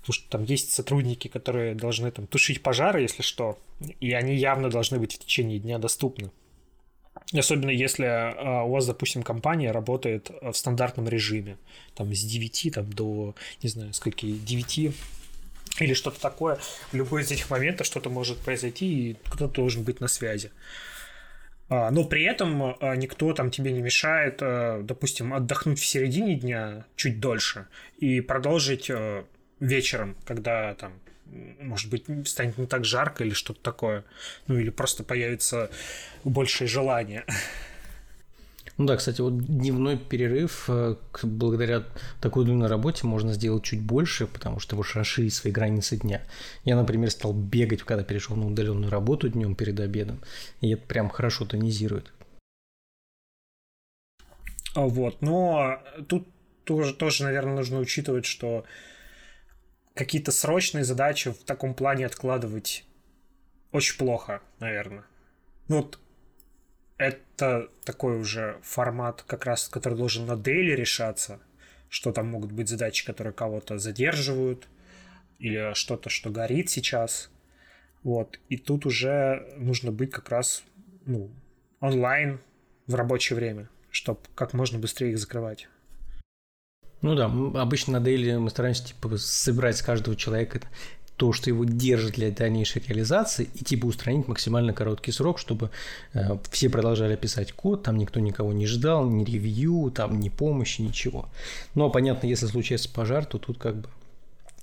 Потому 0.00 0.14
что 0.14 0.30
там 0.30 0.44
есть 0.44 0.72
сотрудники, 0.72 1.28
которые 1.28 1.74
должны 1.74 2.10
там 2.10 2.26
тушить 2.26 2.62
пожары, 2.62 3.02
если 3.02 3.22
что, 3.22 3.58
и 4.00 4.12
они 4.12 4.34
явно 4.34 4.70
должны 4.70 4.98
быть 4.98 5.14
в 5.14 5.18
течение 5.18 5.58
дня 5.58 5.78
доступны. 5.78 6.30
Особенно 7.32 7.70
если 7.70 8.04
а, 8.04 8.64
у 8.64 8.70
вас, 8.70 8.86
допустим, 8.86 9.22
компания 9.22 9.70
работает 9.70 10.30
в 10.42 10.52
стандартном 10.52 11.08
режиме, 11.08 11.58
там 11.94 12.12
с 12.14 12.22
9 12.22 12.72
там, 12.74 12.92
до, 12.92 13.34
не 13.62 13.68
знаю, 13.68 13.92
скольки, 13.92 14.30
9 14.30 14.94
или 15.78 15.94
что-то 15.94 16.20
такое. 16.20 16.58
В 16.90 16.94
любой 16.94 17.22
из 17.22 17.30
этих 17.30 17.50
моментов 17.50 17.86
что-то 17.86 18.10
может 18.10 18.38
произойти, 18.38 19.10
и 19.10 19.16
кто-то 19.26 19.54
должен 19.54 19.84
быть 19.84 20.00
на 20.00 20.08
связи. 20.08 20.50
А, 21.68 21.90
но 21.90 22.04
при 22.04 22.24
этом 22.24 22.76
а, 22.80 22.96
никто 22.96 23.32
там 23.32 23.50
тебе 23.50 23.72
не 23.72 23.80
мешает, 23.80 24.38
допустим, 24.86 25.32
отдохнуть 25.32 25.78
в 25.78 25.86
середине 25.86 26.34
дня 26.34 26.84
чуть 26.96 27.20
дольше 27.20 27.66
и 27.98 28.20
продолжить 28.20 28.90
вечером, 29.60 30.16
когда 30.24 30.74
там 30.74 30.94
может 31.60 31.90
быть, 31.90 32.04
станет 32.28 32.58
не 32.58 32.66
так 32.66 32.84
жарко 32.84 33.24
или 33.24 33.32
что-то 33.32 33.60
такое. 33.60 34.04
Ну, 34.46 34.58
или 34.58 34.70
просто 34.70 35.04
появится 35.04 35.70
большее 36.24 36.68
желание. 36.68 37.24
Ну 38.80 38.86
да, 38.86 38.96
кстати, 38.96 39.20
вот 39.20 39.44
дневной 39.44 39.98
перерыв 39.98 40.64
э, 40.68 40.96
благодаря 41.22 41.84
такой 42.22 42.44
удаленной 42.44 42.68
работе 42.68 43.06
можно 43.06 43.34
сделать 43.34 43.62
чуть 43.62 43.82
больше, 43.82 44.26
потому 44.26 44.58
что 44.58 44.74
можешь 44.74 44.96
расширить 44.96 45.34
свои 45.34 45.52
границы 45.52 45.98
дня. 45.98 46.22
Я, 46.64 46.76
например, 46.76 47.10
стал 47.10 47.34
бегать, 47.34 47.82
когда 47.82 48.04
перешел 48.04 48.36
на 48.36 48.46
удаленную 48.46 48.90
работу 48.90 49.28
днем 49.28 49.54
перед 49.54 49.78
обедом, 49.80 50.22
и 50.62 50.70
это 50.70 50.82
прям 50.86 51.10
хорошо 51.10 51.44
тонизирует. 51.44 52.10
А 54.74 54.86
вот, 54.86 55.20
но 55.20 55.82
тут 56.08 56.26
тоже, 56.64 56.94
тоже, 56.94 57.24
наверное, 57.24 57.56
нужно 57.56 57.80
учитывать, 57.80 58.24
что 58.24 58.64
какие-то 59.94 60.32
срочные 60.32 60.84
задачи 60.84 61.30
в 61.30 61.44
таком 61.44 61.74
плане 61.74 62.06
откладывать 62.06 62.84
очень 63.72 63.96
плохо, 63.98 64.40
наверное. 64.58 65.04
Ну 65.68 65.78
вот 65.78 65.98
это 66.96 67.70
такой 67.84 68.18
уже 68.18 68.58
формат, 68.62 69.22
как 69.22 69.46
раз, 69.46 69.68
который 69.68 69.96
должен 69.96 70.26
на 70.26 70.36
дейли 70.36 70.72
решаться, 70.72 71.40
что 71.88 72.12
там 72.12 72.28
могут 72.28 72.52
быть 72.52 72.68
задачи, 72.68 73.06
которые 73.06 73.32
кого-то 73.32 73.78
задерживают, 73.78 74.68
или 75.38 75.72
что-то, 75.74 76.10
что 76.10 76.30
горит 76.30 76.68
сейчас. 76.68 77.30
Вот. 78.02 78.38
И 78.48 78.56
тут 78.56 78.86
уже 78.86 79.54
нужно 79.56 79.90
быть 79.90 80.10
как 80.10 80.28
раз 80.28 80.62
ну, 81.06 81.30
онлайн 81.80 82.40
в 82.86 82.94
рабочее 82.94 83.36
время, 83.36 83.68
чтобы 83.90 84.20
как 84.34 84.52
можно 84.52 84.78
быстрее 84.78 85.12
их 85.12 85.18
закрывать. 85.18 85.68
Ну 87.02 87.14
да, 87.14 87.26
обычно 87.60 87.94
на 87.94 88.00
дейли 88.00 88.36
мы 88.36 88.50
стараемся 88.50 88.86
типа 88.86 89.16
собирать 89.16 89.76
с 89.78 89.82
каждого 89.82 90.16
человека 90.16 90.60
то, 91.16 91.34
что 91.34 91.50
его 91.50 91.64
держит 91.66 92.14
для 92.14 92.30
дальнейшей 92.30 92.82
реализации, 92.86 93.48
и 93.54 93.62
типа 93.62 93.84
устранить 93.84 94.26
максимально 94.26 94.72
короткий 94.72 95.12
срок, 95.12 95.38
чтобы 95.38 95.70
э, 96.14 96.38
все 96.50 96.70
продолжали 96.70 97.14
писать 97.14 97.52
код, 97.52 97.82
там 97.82 97.98
никто 97.98 98.20
никого 98.20 98.54
не 98.54 98.66
ждал, 98.66 99.06
ни 99.06 99.22
ревью, 99.22 99.90
там 99.94 100.18
ни 100.18 100.30
помощи, 100.30 100.80
ничего. 100.80 101.28
Но 101.74 101.90
понятно, 101.90 102.26
если 102.26 102.46
случается 102.46 102.88
пожар, 102.88 103.26
то 103.26 103.38
тут 103.38 103.58
как 103.58 103.76
бы 103.76 103.88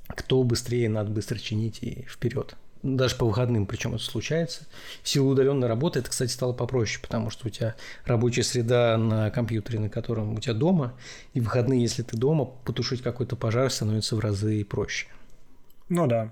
кто 0.07 0.41
быстрее, 0.41 0.89
надо 0.89 1.11
быстро 1.11 1.37
чинить 1.37 1.83
и 1.83 2.05
вперед. 2.09 2.55
Даже 2.95 3.15
по 3.15 3.25
выходным, 3.25 3.65
причем 3.65 3.95
это 3.95 4.03
случается. 4.03 4.65
В 5.03 5.09
силу 5.09 5.31
удаленной 5.31 5.67
работы 5.67 5.99
это, 5.99 6.09
кстати, 6.09 6.31
стало 6.31 6.53
попроще, 6.53 7.01
потому 7.01 7.29
что 7.29 7.47
у 7.47 7.49
тебя 7.49 7.75
рабочая 8.05 8.43
среда 8.43 8.97
на 8.97 9.29
компьютере, 9.29 9.79
на 9.79 9.89
котором 9.89 10.35
у 10.35 10.39
тебя 10.39 10.53
дома, 10.53 10.97
и 11.33 11.41
выходные, 11.41 11.81
если 11.81 12.01
ты 12.01 12.15
дома, 12.15 12.45
потушить 12.45 13.01
какой-то 13.01 13.35
пожар 13.35 13.69
становится 13.69 14.15
в 14.15 14.19
разы 14.19 14.63
проще. 14.63 15.07
Ну 15.89 16.07
да, 16.07 16.31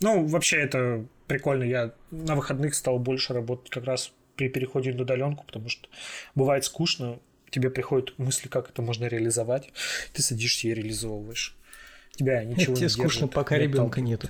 ну, 0.00 0.26
вообще 0.26 0.56
это 0.56 1.06
прикольно. 1.28 1.62
Я 1.62 1.92
на 2.10 2.34
выходных 2.34 2.74
стал 2.74 2.98
больше 2.98 3.32
работать 3.32 3.70
как 3.70 3.84
раз 3.84 4.10
при 4.34 4.48
переходе 4.48 4.92
на 4.92 5.02
удаленку, 5.02 5.44
потому 5.44 5.68
что 5.68 5.88
бывает 6.34 6.64
скучно, 6.64 7.20
тебе 7.50 7.70
приходят 7.70 8.18
мысли, 8.18 8.48
как 8.48 8.70
это 8.70 8.82
можно 8.82 9.04
реализовать, 9.04 9.70
ты 10.12 10.20
садишься 10.20 10.66
и 10.66 10.74
реализовываешь. 10.74 11.56
Тебя 12.16 12.42
ничего 12.42 12.74
Тебе 12.74 12.86
не 12.86 12.88
скучно, 12.88 13.20
держит, 13.20 13.34
пока 13.34 13.56
ребенка 13.56 14.00
нету. 14.00 14.28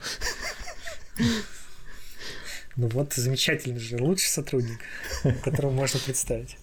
Ну 2.76 2.88
вот 2.88 3.12
замечательный 3.12 3.78
же, 3.78 3.98
лучший 3.98 4.28
сотрудник, 4.28 4.78
которого 5.44 5.72
можно 5.72 6.00
представить. 6.00 6.56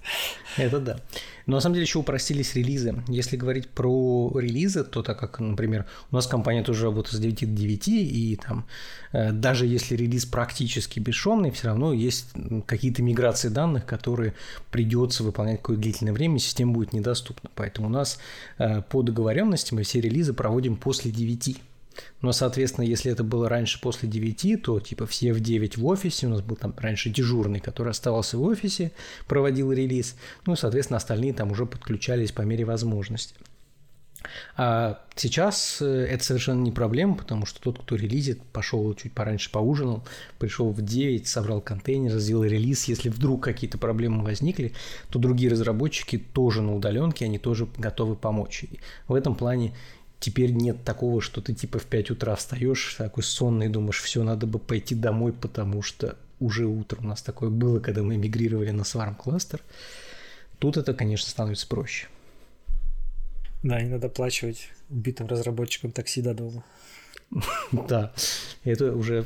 Это 0.58 0.80
да. 0.80 1.00
Но 1.46 1.56
на 1.56 1.62
самом 1.62 1.76
деле 1.76 1.86
еще 1.86 2.00
упростились 2.00 2.56
релизы. 2.56 2.96
Если 3.08 3.38
говорить 3.38 3.70
про 3.70 4.32
релизы, 4.40 4.84
то 4.84 5.04
так 5.04 5.20
как, 5.20 5.40
например, 5.40 5.86
у 6.12 6.16
нас 6.16 6.28
компания 6.28 6.64
тоже 6.64 6.86
работает 6.86 7.16
с 7.16 7.20
9 7.20 7.40
до 7.40 7.62
9, 7.62 7.88
и 7.88 8.40
там 8.44 8.66
э, 9.12 9.32
даже 9.32 9.68
если 9.68 9.96
релиз 9.96 10.26
практически 10.26 11.00
бесшовный, 11.00 11.52
все 11.52 11.68
равно 11.68 11.94
есть 11.94 12.28
какие-то 12.66 13.04
миграции 13.04 13.50
данных, 13.50 13.86
которые 13.86 14.34
придется 14.72 15.24
выполнять 15.24 15.58
какое-то 15.58 15.82
длительное 15.82 16.14
время, 16.14 16.40
система 16.40 16.74
будет 16.74 16.94
недоступна. 16.94 17.50
Поэтому 17.56 17.88
у 17.88 17.92
нас 17.92 18.20
э, 18.58 18.82
по 18.82 19.04
договоренности 19.04 19.74
мы 19.74 19.84
все 19.84 20.02
релизы 20.02 20.34
проводим 20.34 20.76
после 20.76 21.12
9. 21.12 21.58
Но, 22.22 22.32
соответственно, 22.32 22.86
если 22.86 23.12
это 23.12 23.24
было 23.24 23.50
раньше 23.50 23.80
после 23.82 24.10
9, 24.10 24.62
то 24.62 24.80
типа 24.80 25.06
все 25.06 25.34
в 25.34 25.40
9 25.40 25.78
в 25.78 25.86
офисе, 25.86 26.28
у 26.28 26.30
нас 26.30 26.42
был 26.42 26.56
там 26.56 26.74
раньше 26.78 27.10
дежурный, 27.10 27.60
который 27.60 27.90
оставался 27.90 28.38
в 28.38 28.44
офисе, 28.44 28.92
проводил 29.28 29.72
релиз, 29.72 30.16
ну, 30.46 30.56
соответственно, 30.56 30.98
остальные 30.98 31.34
там 31.34 31.52
уже 31.52 31.66
подключались 31.66 32.32
по 32.32 32.42
мере 32.42 32.66
возможности. 32.66 33.36
А 34.58 35.02
сейчас 35.16 35.82
э, 35.82 36.08
это 36.10 36.24
совершенно 36.24 36.62
не 36.62 36.72
проблема, 36.72 37.16
потому 37.16 37.46
что 37.46 37.62
тот, 37.62 37.80
кто 37.80 37.96
релизит, 37.96 38.42
пошел 38.42 38.94
чуть 38.94 39.14
пораньше 39.14 39.52
поужинал, 39.52 40.04
пришел 40.38 40.72
в 40.72 40.82
9, 40.82 41.28
собрал 41.28 41.62
контейнер, 41.62 42.12
сделал 42.20 42.44
релиз. 42.44 42.86
Если 42.86 43.10
вдруг 43.10 43.44
какие-то 43.44 43.78
проблемы 43.78 44.24
возникли, 44.24 44.74
то 45.10 45.20
другие 45.20 45.52
разработчики 45.52 46.18
тоже 46.18 46.62
на 46.62 46.76
удаленке, 46.76 47.26
они 47.26 47.40
тоже 47.40 47.68
готовы 47.78 48.16
помочь. 48.16 48.64
И 48.64 48.80
в 49.08 49.14
этом 49.14 49.36
плане 49.36 49.74
теперь 50.20 50.52
нет 50.52 50.84
такого, 50.84 51.22
что 51.22 51.42
ты 51.42 51.54
типа 51.54 51.80
в 51.80 51.86
5 51.86 52.12
утра 52.12 52.36
встаешь, 52.36 52.96
такой 52.98 53.24
сонный, 53.24 53.70
думаешь, 53.70 54.02
все, 54.02 54.24
надо 54.24 54.48
бы 54.48 54.60
пойти 54.60 54.96
домой, 54.96 55.34
потому 55.34 55.82
что 55.82 56.18
уже 56.40 56.66
утром 56.66 57.06
у 57.06 57.10
нас 57.10 57.22
такое 57.22 57.50
было, 57.50 57.80
когда 57.80 58.02
мы 58.02 58.18
мигрировали 58.18 58.72
на 58.72 58.82
Swarm 58.82 59.16
кластер. 59.16 59.62
Тут 60.60 60.78
это, 60.78 60.94
конечно, 60.94 61.30
становится 61.30 61.68
проще. 61.68 62.08
Да, 63.64 63.82
не 63.82 63.90
надо 63.90 64.08
оплачивать 64.08 64.70
убитым 64.90 65.28
разработчикам 65.28 65.92
такси 65.92 66.22
до 66.22 66.34
дома. 66.34 66.64
Да, 67.72 68.14
это 68.64 68.94
уже 68.94 69.26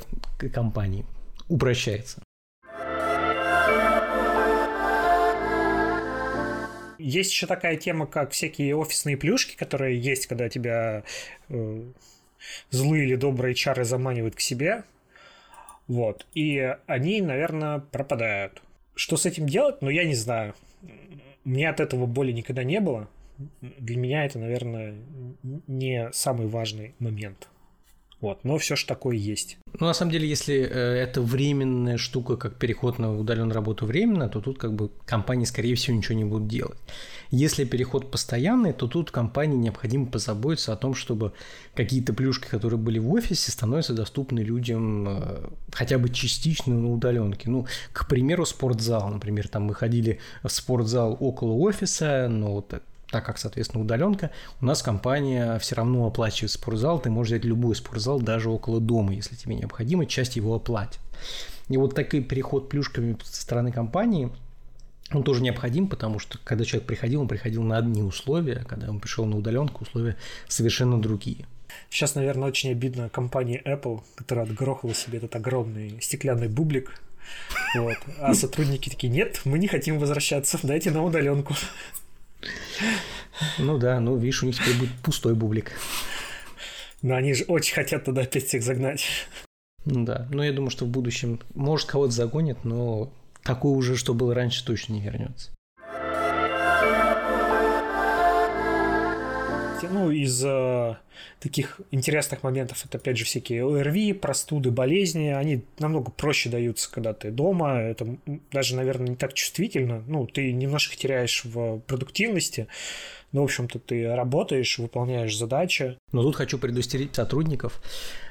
компании 0.54 1.06
упрощается. 1.48 2.23
Есть 7.04 7.32
еще 7.32 7.48
такая 7.48 7.76
тема, 7.78 8.06
как 8.06 8.32
всякие 8.32 8.76
офисные 8.76 9.18
плюшки, 9.18 9.56
которые 9.56 10.00
есть, 10.00 10.28
когда 10.28 10.50
тебя 10.50 11.04
э, 11.50 11.84
злые 12.70 13.06
или 13.06 13.16
добрые 13.16 13.56
чары 13.56 13.84
заманивают 13.84 14.36
к 14.36 14.40
себе. 14.40 14.84
Вот. 15.88 16.26
И 16.34 16.76
они, 16.88 17.22
наверное, 17.22 17.80
пропадают. 17.80 18.62
Что 18.96 19.18
с 19.18 19.26
этим 19.26 19.48
делать? 19.48 19.82
Ну, 19.82 19.90
я 19.90 20.06
не 20.06 20.16
знаю. 20.16 20.56
Меня 21.44 21.72
от 21.72 21.80
этого 21.80 22.06
боли 22.06 22.32
никогда 22.32 22.64
не 22.64 22.80
было 22.80 23.10
для 23.60 23.98
меня 23.98 24.26
это, 24.26 24.40
наверное, 24.40 24.96
не 25.68 26.10
самый 26.12 26.48
важный 26.48 26.96
момент. 27.00 27.50
Вот, 28.24 28.46
но 28.46 28.58
все 28.58 28.78
же 28.78 28.86
такое 28.86 29.18
есть. 29.18 29.58
Ну, 29.78 29.86
на 29.86 29.94
самом 29.94 30.14
деле, 30.14 30.30
если 30.30 30.56
э, 30.56 30.66
это 30.66 31.22
временная 31.22 31.98
штука, 31.98 32.38
как 32.38 32.56
переход 32.56 32.98
на 32.98 33.14
удаленную 33.14 33.54
работу 33.54 33.86
временно, 33.86 34.30
то 34.30 34.40
тут 34.40 34.58
как 34.58 34.74
бы 34.74 34.92
компании, 35.06 35.44
скорее 35.44 35.76
всего, 35.76 35.98
ничего 35.98 36.16
не 36.16 36.24
будут 36.24 36.48
делать. 36.48 36.78
Если 37.32 37.66
переход 37.66 38.12
постоянный, 38.12 38.72
то 38.72 38.88
тут 38.88 39.12
компании 39.12 39.58
необходимо 39.58 40.06
позаботиться 40.06 40.72
о 40.72 40.78
том, 40.78 40.96
чтобы 40.96 41.34
какие-то 41.76 42.14
плюшки, 42.14 42.48
которые 42.48 42.80
были 42.80 42.98
в 42.98 43.12
офисе, 43.12 43.52
становятся 43.52 43.94
доступны 43.94 44.40
людям 44.40 45.06
э, 45.10 45.50
хотя 45.74 45.98
бы 45.98 46.08
частично 46.08 46.74
на 46.76 46.94
удаленке. 46.94 47.50
Ну, 47.50 47.68
к 47.92 48.08
примеру, 48.08 48.46
спортзал. 48.46 49.10
Например, 49.10 49.50
там 49.50 49.64
мы 49.64 49.74
ходили 49.74 50.22
в 50.44 50.50
спортзал 50.50 51.18
около 51.20 51.52
офиса, 51.56 52.30
но 52.30 52.62
так 52.62 52.84
так 53.14 53.24
как, 53.24 53.38
соответственно, 53.38 53.84
удаленка, 53.84 54.32
у 54.60 54.66
нас 54.66 54.82
компания 54.82 55.60
все 55.60 55.76
равно 55.76 56.08
оплачивает 56.08 56.50
спортзал, 56.50 57.00
ты 57.00 57.12
можешь 57.12 57.30
взять 57.32 57.46
любой 57.46 57.76
спортзал 57.76 58.20
даже 58.20 58.50
около 58.50 58.82
дома, 58.82 59.14
если 59.14 59.36
тебе 59.36 59.54
необходимо, 59.54 60.08
часть 60.08 60.36
его 60.36 60.56
оплатит. 60.56 61.00
И 61.70 61.78
вот 61.78 61.94
такой 61.94 62.22
переход 62.22 62.70
плюшками 62.70 63.16
со 63.24 63.44
стороны 63.44 63.72
компании, 63.72 64.32
он 65.12 65.22
тоже 65.22 65.44
необходим, 65.44 65.88
потому 65.88 66.18
что 66.18 66.40
когда 66.44 66.66
человек 66.66 66.88
приходил, 66.88 67.22
он 67.22 67.28
приходил 67.28 67.62
на 67.62 67.78
одни 67.78 68.02
условия, 68.02 68.62
а 68.64 68.66
когда 68.66 68.90
он 68.90 69.00
пришел 69.00 69.26
на 69.26 69.38
удаленку, 69.38 69.84
условия 69.84 70.18
совершенно 70.48 71.00
другие. 71.00 71.46
Сейчас, 71.92 72.16
наверное, 72.16 72.48
очень 72.48 72.72
обидно 72.72 73.10
компании 73.10 73.62
Apple, 73.64 74.02
которая 74.16 74.46
отгрохала 74.46 74.96
себе 74.96 75.20
этот 75.20 75.36
огромный 75.36 76.02
стеклянный 76.02 76.48
бублик. 76.48 77.00
Вот. 77.76 77.98
А 78.20 78.34
сотрудники 78.34 78.90
такие, 78.90 79.14
нет, 79.14 79.42
мы 79.46 79.60
не 79.60 79.68
хотим 79.68 80.00
возвращаться, 80.00 80.60
дайте 80.64 80.90
на 80.90 81.04
удаленку. 81.04 81.54
Ну 83.58 83.78
да, 83.78 84.00
ну 84.00 84.16
видишь, 84.18 84.44
у 84.44 84.46
них 84.46 84.56
теперь 84.56 84.78
будет 84.78 84.94
пустой 85.04 85.36
бублик. 85.36 85.72
Но 87.02 87.16
они 87.16 87.34
же 87.34 87.44
очень 87.46 87.74
хотят 87.74 88.06
туда 88.06 88.22
опять 88.22 88.46
всех 88.46 88.64
загнать. 88.64 89.06
Ну 89.86 90.06
да, 90.06 90.28
но 90.32 90.44
я 90.44 90.54
думаю, 90.54 90.70
что 90.70 90.86
в 90.86 90.90
будущем, 90.90 91.42
может, 91.54 91.88
кого-то 91.88 92.12
загонят, 92.12 92.64
но 92.64 93.12
такое 93.44 93.74
уже, 93.74 93.98
что 93.98 94.14
было 94.14 94.34
раньше, 94.34 94.66
точно 94.66 94.94
не 94.94 95.02
вернется. 95.02 95.52
Ну, 99.92 100.12
из 100.12 100.44
э, 100.46 100.96
таких 101.40 101.82
интересных 101.92 102.44
моментов 102.44 102.86
это, 102.86 102.98
опять 102.98 103.18
же, 103.18 103.26
всякие 103.26 103.66
ОРВИ, 103.66 104.14
простуды, 104.14 104.72
болезни. 104.72 105.28
Они 105.28 105.64
намного 105.80 106.12
проще 106.12 106.50
даются, 106.50 106.92
когда 106.92 107.14
ты 107.14 107.32
дома. 107.32 107.80
Это 107.80 108.18
даже, 108.52 108.76
наверное, 108.76 109.10
не 109.10 109.16
так 109.16 109.34
чувствительно. 109.34 110.04
Ну, 110.08 110.26
ты 110.28 110.52
немножко 110.52 110.96
теряешь 110.96 111.44
в 111.46 111.80
продуктивности. 111.80 112.68
Но, 113.32 113.42
в 113.42 113.46
общем-то, 113.46 113.80
ты 113.80 114.14
работаешь, 114.16 114.78
выполняешь 114.78 115.36
задачи. 115.36 115.98
Но 116.12 116.22
тут 116.22 116.36
хочу 116.36 116.60
предустерить 116.60 117.16
сотрудников, 117.16 117.82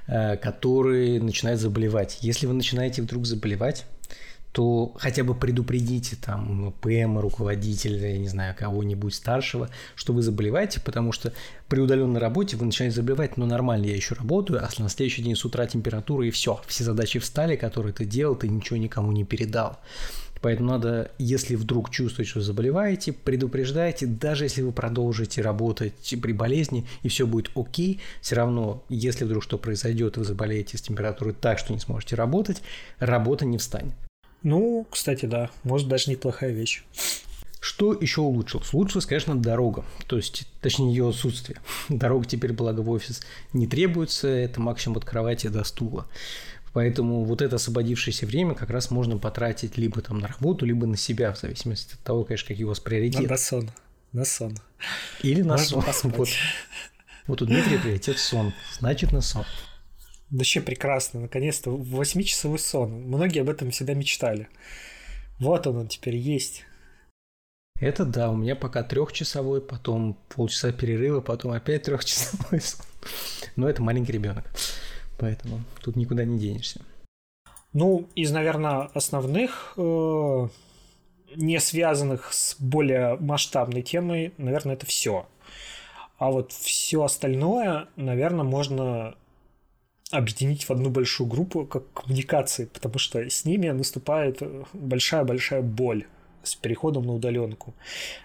э, 0.07 0.37
которые 0.37 1.21
начинают 1.21 1.61
заболевать. 1.61 2.19
Если 2.21 2.47
вы 2.47 2.55
начинаете 2.55 3.03
вдруг 3.03 3.27
заболевать, 3.27 3.85
то 4.53 4.93
хотя 4.97 5.25
бы 5.25 5.35
предупредите 5.35 6.17
там 6.17 6.75
ПМ, 6.81 7.19
руководителя, 7.19 8.13
я 8.13 8.19
не 8.19 8.29
знаю, 8.29 8.55
кого-нибудь 8.57 9.15
старшего, 9.15 9.71
что 9.95 10.13
вы 10.13 10.23
заболеваете, 10.23 10.81
потому 10.81 11.13
что 11.13 11.33
при 11.69 11.81
удаленной 11.81 12.21
работе 12.21 12.57
вы 12.57 12.67
начинаете 12.67 12.97
заболевать, 12.97 13.39
но 13.39 13.47
нормально, 13.47 13.87
я 13.87 13.97
еще 13.97 14.15
работаю, 14.15 14.63
а 14.63 14.69
на 14.83 14.89
следующий 14.91 15.23
день 15.23 15.37
с 15.37 15.45
утра 15.45 15.67
температура 15.67 16.27
и 16.27 16.31
все, 16.31 16.61
все 16.67 16.85
задачи 16.85 17.19
встали, 17.19 17.57
которые 17.57 17.95
ты 17.95 18.05
делал, 18.05 18.37
ты 18.37 18.49
ничего 18.49 18.77
никому 18.77 19.11
не 19.13 19.25
передал. 19.25 19.81
Поэтому 20.43 20.71
надо, 20.71 21.13
если 21.19 21.55
вдруг 21.55 21.89
чувствуете, 21.89 22.33
что 22.33 22.41
заболеваете, 22.41 23.13
предупреждайте, 23.13 24.07
даже 24.07 24.45
если 24.45 24.61
вы 24.63 24.73
продолжите 24.73 25.41
работать 25.41 26.15
при 26.21 26.33
болезни 26.33 26.85
и 27.05 27.09
все 27.09 27.29
будет 27.29 27.53
окей, 27.55 28.01
все 28.21 28.35
равно, 28.35 28.83
если 28.89 29.25
вдруг 29.25 29.45
что 29.45 29.57
произойдет, 29.57 30.17
вы 30.17 30.25
заболеете 30.25 30.77
с 30.77 30.83
температурой 30.83 31.33
так, 31.33 31.61
что 31.61 31.73
не 31.73 31.79
сможете 31.79 32.17
работать, 32.17 32.61
работа 32.99 33.47
не 33.47 33.57
встанет. 33.57 33.95
Ну, 34.43 34.87
кстати, 34.91 35.27
да, 35.27 35.51
может 35.63 35.89
даже 35.89 36.11
неплохая 36.11 36.51
вещь. 36.51 36.83
Что 37.61 37.93
еще 37.93 38.23
улучшилось? 38.23 38.75
Улучшилась, 38.75 39.07
конечно, 39.07 39.37
дорога, 39.37 39.85
то 40.09 40.17
есть, 40.17 40.49
точнее, 40.61 40.91
ее 40.91 41.09
отсутствие. 41.09 41.61
Дорога 41.89 42.27
теперь, 42.27 42.53
благо, 42.53 42.81
в 42.81 42.91
офис 42.91 43.23
не 43.53 43.69
требуется, 43.69 44.27
это 44.27 44.61
максимум 44.61 44.99
от 44.99 45.05
кровати 45.05 45.47
до 45.47 45.63
стула. 45.63 46.09
Поэтому 46.73 47.25
вот 47.25 47.43
это 47.43 47.57
освободившееся 47.57 48.27
время 48.27 48.55
как 48.55 48.71
раз 48.71 48.91
можно 48.91 49.19
потратить 49.19 49.77
либо 49.77 50.01
там 50.01 50.19
на 50.19 50.29
работу, 50.29 50.65
либо 50.65 50.87
на 50.87 50.97
себя, 50.97 51.33
в 51.33 51.39
зависимости 51.39 51.95
от 51.95 52.01
того, 52.01 52.25
конечно, 52.25 52.49
какие 52.49 52.65
у 52.65 52.69
вас 52.69 52.81
приоритеты. 52.81 53.29
На 53.29 53.37
сон. 53.37 53.71
На 54.13 54.25
сон. 54.25 54.57
Или 55.23 55.43
на 55.43 55.57
Можно 55.57 55.93
сон. 55.93 56.13
Вот. 56.17 56.29
вот 57.27 57.43
у 57.43 57.47
Дмитрия 57.47 57.79
приоритет 57.79 58.19
сон. 58.19 58.53
Значит, 58.79 59.13
на 59.13 59.21
сон. 59.21 59.45
Вообще 60.33 60.63
прекрасно, 60.63 61.21
наконец-то 61.21 61.71
восьмичасовой 61.71 62.59
сон. 62.59 63.03
Многие 63.03 63.41
об 63.43 63.51
этом 63.51 63.71
всегда 63.71 63.93
мечтали. 63.93 64.49
Вот 65.39 65.67
он, 65.67 65.77
он 65.77 65.89
теперь 65.89 66.17
есть. 66.17 66.65
Это 67.79 68.07
да, 68.07 68.31
у 68.31 68.37
меня 68.37 68.57
пока 68.57 68.83
трехчасовой, 68.83 69.61
потом 69.61 70.17
полчаса 70.31 70.73
перерыва, 70.73 71.21
потом 71.21 71.53
опять 71.53 71.83
трехчасовой 71.83 72.63
сон. 72.63 72.87
Но 73.57 73.69
это 73.69 73.83
маленький 73.83 74.13
ребенок, 74.13 74.45
поэтому 75.19 75.61
тут 75.83 75.97
никуда 75.97 76.25
не 76.25 76.39
денешься. 76.39 76.81
Ну, 77.75 78.09
из, 78.15 78.31
наверное, 78.33 78.89
основных, 78.95 79.75
э, 79.77 80.49
не 81.37 81.61
связанных 81.61 82.33
с 82.33 82.57
более 82.59 83.17
масштабной 83.17 83.83
темой, 83.83 84.33
наверное, 84.39 84.77
это 84.77 84.87
все. 84.87 85.27
А 86.17 86.31
вот 86.31 86.53
все 86.53 87.03
остальное, 87.03 87.89
наверное, 87.97 88.45
можно 88.45 89.15
объединить 90.13 90.65
в 90.65 90.71
одну 90.71 90.91
большую 90.91 91.27
группу 91.27 91.67
как 91.67 91.91
коммуникации, 91.93 92.67
потому 92.67 92.99
что 92.99 93.19
с 93.29 93.45
ними 93.45 93.71
наступает 93.71 94.43
большая-большая 94.75 95.63
боль 95.63 96.07
с 96.43 96.55
переходом 96.55 97.07
на 97.07 97.15
удаленку. 97.15 97.75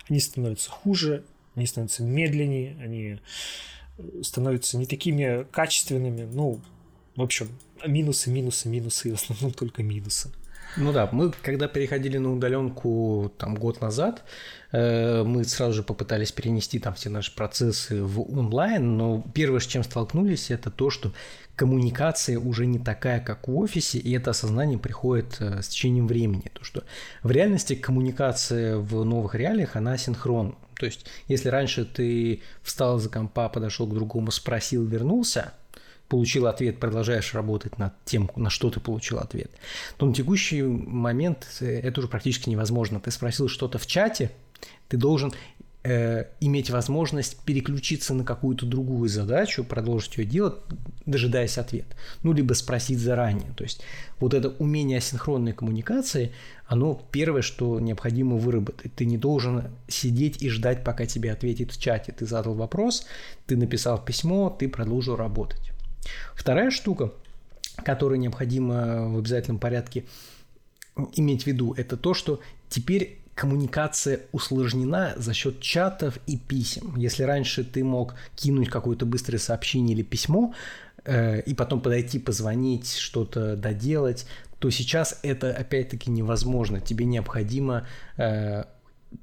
Они 0.10 0.20
становятся 0.20 0.70
хуже, 0.70 1.24
они 1.56 1.66
становятся 1.66 2.04
медленнее, 2.04 2.78
они 2.82 3.20
становятся 4.22 4.78
не 4.78 4.86
такими 4.86 5.46
качественными. 5.50 6.24
Ну, 6.32 6.60
в 7.16 7.22
общем, 7.22 7.50
минусы, 7.86 8.30
минусы, 8.30 8.68
минусы, 8.68 9.10
и 9.10 9.12
в 9.12 9.16
основном 9.16 9.54
только 9.54 9.82
минусы. 9.82 10.32
Ну 10.76 10.92
да, 10.92 11.10
мы 11.12 11.32
когда 11.42 11.68
переходили 11.68 12.18
на 12.18 12.34
удаленку 12.34 13.32
там 13.38 13.56
год 13.56 13.82
назад, 13.82 14.24
э, 14.72 15.24
мы 15.24 15.44
сразу 15.46 15.74
же 15.74 15.84
попытались 15.84 16.32
перенести 16.32 16.78
там 16.80 16.94
все 16.94 17.10
наши 17.10 17.34
процессы 17.34 18.04
в 18.04 18.22
онлайн, 18.38 18.98
но 18.98 19.24
первое, 19.34 19.60
с 19.60 19.66
чем 19.66 19.84
столкнулись, 19.84 20.52
это 20.52 20.70
то, 20.70 20.90
что 20.90 21.14
коммуникация 21.56 22.38
уже 22.38 22.68
не 22.68 22.78
такая, 22.78 23.20
как 23.20 23.48
в 23.48 23.58
офисе, 23.58 23.98
и 23.98 24.12
это 24.12 24.32
осознание 24.32 24.78
приходит 24.78 25.38
э, 25.40 25.62
с 25.62 25.68
течением 25.68 26.08
времени. 26.08 26.52
То, 26.54 26.64
что 26.64 26.84
в 27.24 27.32
реальности 27.32 27.76
коммуникация 27.76 28.78
в 28.78 29.04
новых 29.04 29.36
реалиях, 29.36 29.76
она 29.76 29.98
синхронна. 29.98 30.56
То 30.76 30.86
есть, 30.86 31.08
если 31.28 31.50
раньше 31.50 31.86
ты 31.86 32.44
встал 32.62 33.00
за 33.00 33.10
компа, 33.10 33.50
подошел 33.50 33.88
к 33.88 33.94
другому, 33.94 34.30
спросил, 34.30 34.86
вернулся, 34.86 35.54
получил 36.10 36.48
ответ, 36.48 36.80
продолжаешь 36.80 37.34
работать 37.34 37.78
над 37.78 37.94
тем, 38.06 38.32
на 38.36 38.50
что 38.50 38.70
ты 38.70 38.80
получил 38.80 39.20
ответ, 39.20 39.52
то 39.98 40.06
на 40.06 40.14
текущий 40.14 40.62
момент 40.62 41.48
э, 41.60 41.80
это 41.80 42.00
уже 42.00 42.08
практически 42.08 42.50
невозможно. 42.50 43.00
Ты 43.00 43.12
спросил 43.12 43.48
что-то 43.48 43.78
в 43.78 43.88
чате, 43.88 44.32
ты 44.88 44.98
должен 44.98 45.34
э, 45.84 46.26
иметь 46.40 46.70
возможность 46.70 47.40
переключиться 47.46 48.14
на 48.14 48.24
какую-то 48.24 48.66
другую 48.66 49.10
задачу, 49.10 49.64
продолжить 49.64 50.18
ее 50.18 50.26
делать, 50.26 50.56
дожидаясь 51.06 51.58
ответа. 51.58 51.96
Ну, 52.24 52.32
либо 52.34 52.54
спросить 52.54 53.00
заранее. 53.00 53.52
То 53.56 53.64
есть 53.64 53.82
вот 54.20 54.34
это 54.34 54.50
умение 54.50 55.00
асинхронной 55.00 55.54
коммуникации, 55.54 56.34
оно 56.68 57.02
первое, 57.12 57.42
что 57.42 57.80
необходимо 57.80 58.38
выработать. 58.38 58.94
Ты 58.96 59.06
не 59.06 59.18
должен 59.18 59.72
сидеть 59.88 60.42
и 60.42 60.50
ждать, 60.50 60.84
пока 60.84 61.06
тебе 61.06 61.32
ответит 61.32 61.72
в 61.72 61.82
чате. 61.82 62.14
Ты 62.14 62.26
задал 62.26 62.54
вопрос, 62.54 63.06
ты 63.46 63.58
написал 63.58 64.04
письмо, 64.04 64.50
ты 64.50 64.70
продолжил 64.70 65.16
работать. 65.18 65.72
Вторая 66.36 66.72
штука, 66.72 67.12
которую 67.84 68.20
необходимо 68.20 69.10
в 69.10 69.18
обязательном 69.18 69.60
порядке 69.60 70.06
иметь 71.14 71.44
в 71.44 71.48
виду, 71.48 71.74
это 71.74 71.98
то, 71.98 72.14
что 72.14 72.40
теперь 72.70 73.20
коммуникация 73.36 74.22
усложнена 74.32 75.14
за 75.16 75.34
счет 75.34 75.62
чатов 75.62 76.18
и 76.26 76.38
писем. 76.38 76.96
Если 76.96 77.22
раньше 77.22 77.64
ты 77.64 77.84
мог 77.84 78.16
кинуть 78.36 78.70
какое-то 78.70 79.06
быстрое 79.06 79.40
сообщение 79.40 79.96
или 79.96 80.02
письмо, 80.02 80.56
э, 81.06 81.42
и 81.42 81.54
потом 81.54 81.82
подойти, 81.82 82.18
позвонить, 82.18 82.96
что-то 82.96 83.56
доделать, 83.56 84.26
то 84.58 84.72
сейчас 84.72 85.20
это 85.22 85.52
опять-таки 85.52 86.10
невозможно. 86.10 86.82
Тебе 86.82 87.06
необходимо 87.06 87.86
э, 88.18 88.64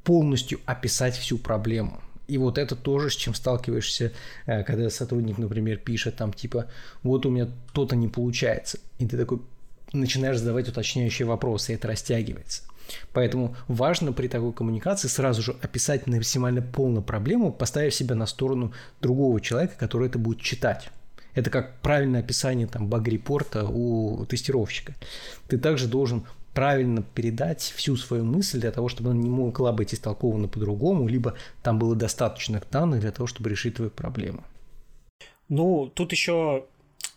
полностью 0.05 0.61
описать 0.65 1.17
всю 1.17 1.37
проблему. 1.37 2.01
И 2.27 2.39
вот 2.39 2.59
это 2.59 2.75
тоже, 2.77 3.11
с 3.11 3.17
чем 3.17 3.35
сталкиваешься, 3.35 4.13
э, 4.47 4.63
когда 4.65 4.89
сотрудник, 4.91 5.39
например, 5.39 5.79
пишет 5.79 6.17
там 6.17 6.33
типа, 6.33 6.67
вот 7.03 7.27
у 7.27 7.31
меня 7.31 7.49
то-то 7.73 7.97
не 7.97 8.09
получается. 8.09 8.79
И 8.99 9.07
ты 9.07 9.17
такой 9.17 9.41
начинаешь 9.93 10.39
задавать 10.39 10.69
уточняющие 10.69 11.27
вопросы, 11.27 11.73
и 11.73 11.75
это 11.75 11.89
растягивается. 11.89 12.63
Поэтому 13.13 13.57
важно 13.69 14.13
при 14.13 14.29
такой 14.29 14.53
коммуникации 14.53 15.09
сразу 15.09 15.43
же 15.43 15.57
описать 15.63 16.07
максимально 16.07 16.63
полную 16.63 17.03
проблему, 17.03 17.53
поставив 17.53 17.95
себя 17.95 18.15
на 18.15 18.27
сторону 18.27 18.73
другого 19.01 19.41
человека, 19.41 19.75
который 19.79 20.09
это 20.09 20.19
будет 20.19 20.41
читать. 20.41 20.91
Это 21.35 21.51
как 21.51 21.81
правильное 21.81 22.21
описание 22.21 22.67
там 22.67 22.89
баг-репорта 22.89 23.65
у 23.67 24.25
тестировщика. 24.27 24.95
Ты 25.49 25.59
также 25.59 25.89
должен 25.89 26.25
правильно 26.55 27.03
передать 27.03 27.61
всю 27.61 27.97
свою 27.97 28.25
мысль 28.25 28.61
для 28.61 28.71
того, 28.71 28.89
чтобы 28.89 29.11
она 29.11 29.21
не 29.21 29.29
могла 29.29 29.73
быть 29.73 29.93
истолкована 29.93 30.49
по-другому, 30.49 31.09
либо 31.09 31.35
там 31.63 31.79
было 31.79 31.95
достаточно 31.97 32.63
данных 32.71 33.01
для 33.01 33.11
того, 33.11 33.27
чтобы 33.27 33.51
решить 33.51 33.75
твою 33.77 33.91
проблему. 33.91 34.45
Ну, 35.49 35.91
тут 35.95 36.13
еще 36.13 36.65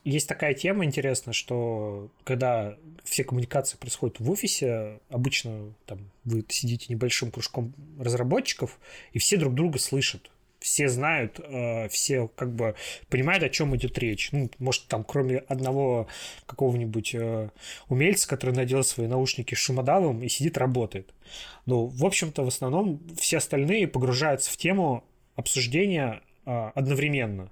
есть 0.03 0.27
такая 0.27 0.53
тема 0.53 0.85
интересная, 0.85 1.33
что 1.33 2.09
когда 2.23 2.75
все 3.03 3.23
коммуникации 3.23 3.77
происходят 3.77 4.19
в 4.19 4.29
офисе, 4.29 4.99
обычно 5.09 5.73
там 5.85 5.99
вы 6.23 6.43
сидите 6.49 6.85
небольшим 6.89 7.31
кружком 7.31 7.73
разработчиков, 7.99 8.79
и 9.13 9.19
все 9.19 9.37
друг 9.37 9.53
друга 9.53 9.79
слышат. 9.79 10.29
Все 10.59 10.87
знают, 10.89 11.39
э, 11.39 11.87
все 11.89 12.27
как 12.29 12.51
бы 12.53 12.75
понимают, 13.09 13.43
о 13.43 13.49
чем 13.49 13.75
идет 13.75 13.97
речь. 13.99 14.31
Ну, 14.31 14.49
может, 14.57 14.87
там, 14.87 15.03
кроме 15.03 15.37
одного 15.37 16.07
какого-нибудь 16.45 17.13
э, 17.13 17.49
умельца, 17.89 18.27
который 18.27 18.55
надел 18.55 18.83
свои 18.83 19.07
наушники 19.07 19.53
шумодавом 19.55 20.23
и 20.23 20.29
сидит, 20.29 20.57
работает. 20.57 21.13
Но, 21.65 21.85
в 21.85 22.03
общем-то, 22.03 22.43
в 22.43 22.47
основном 22.47 22.99
все 23.19 23.37
остальные 23.37 23.87
погружаются 23.87 24.51
в 24.51 24.57
тему 24.57 25.03
обсуждения 25.35 26.21
э, 26.45 26.71
одновременно. 26.73 27.51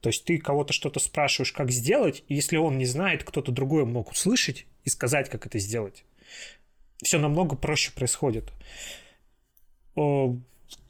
То 0.00 0.08
есть 0.08 0.24
ты 0.24 0.38
кого-то 0.38 0.72
что-то 0.72 0.98
спрашиваешь, 0.98 1.52
как 1.52 1.70
сделать, 1.70 2.24
и 2.28 2.34
если 2.34 2.56
он 2.56 2.78
не 2.78 2.86
знает, 2.86 3.22
кто-то 3.22 3.52
другой 3.52 3.84
мог 3.84 4.10
услышать 4.10 4.66
и 4.84 4.90
сказать, 4.90 5.28
как 5.28 5.46
это 5.46 5.58
сделать. 5.58 6.04
Все 7.02 7.18
намного 7.18 7.56
проще 7.56 7.92
происходит. 7.92 8.50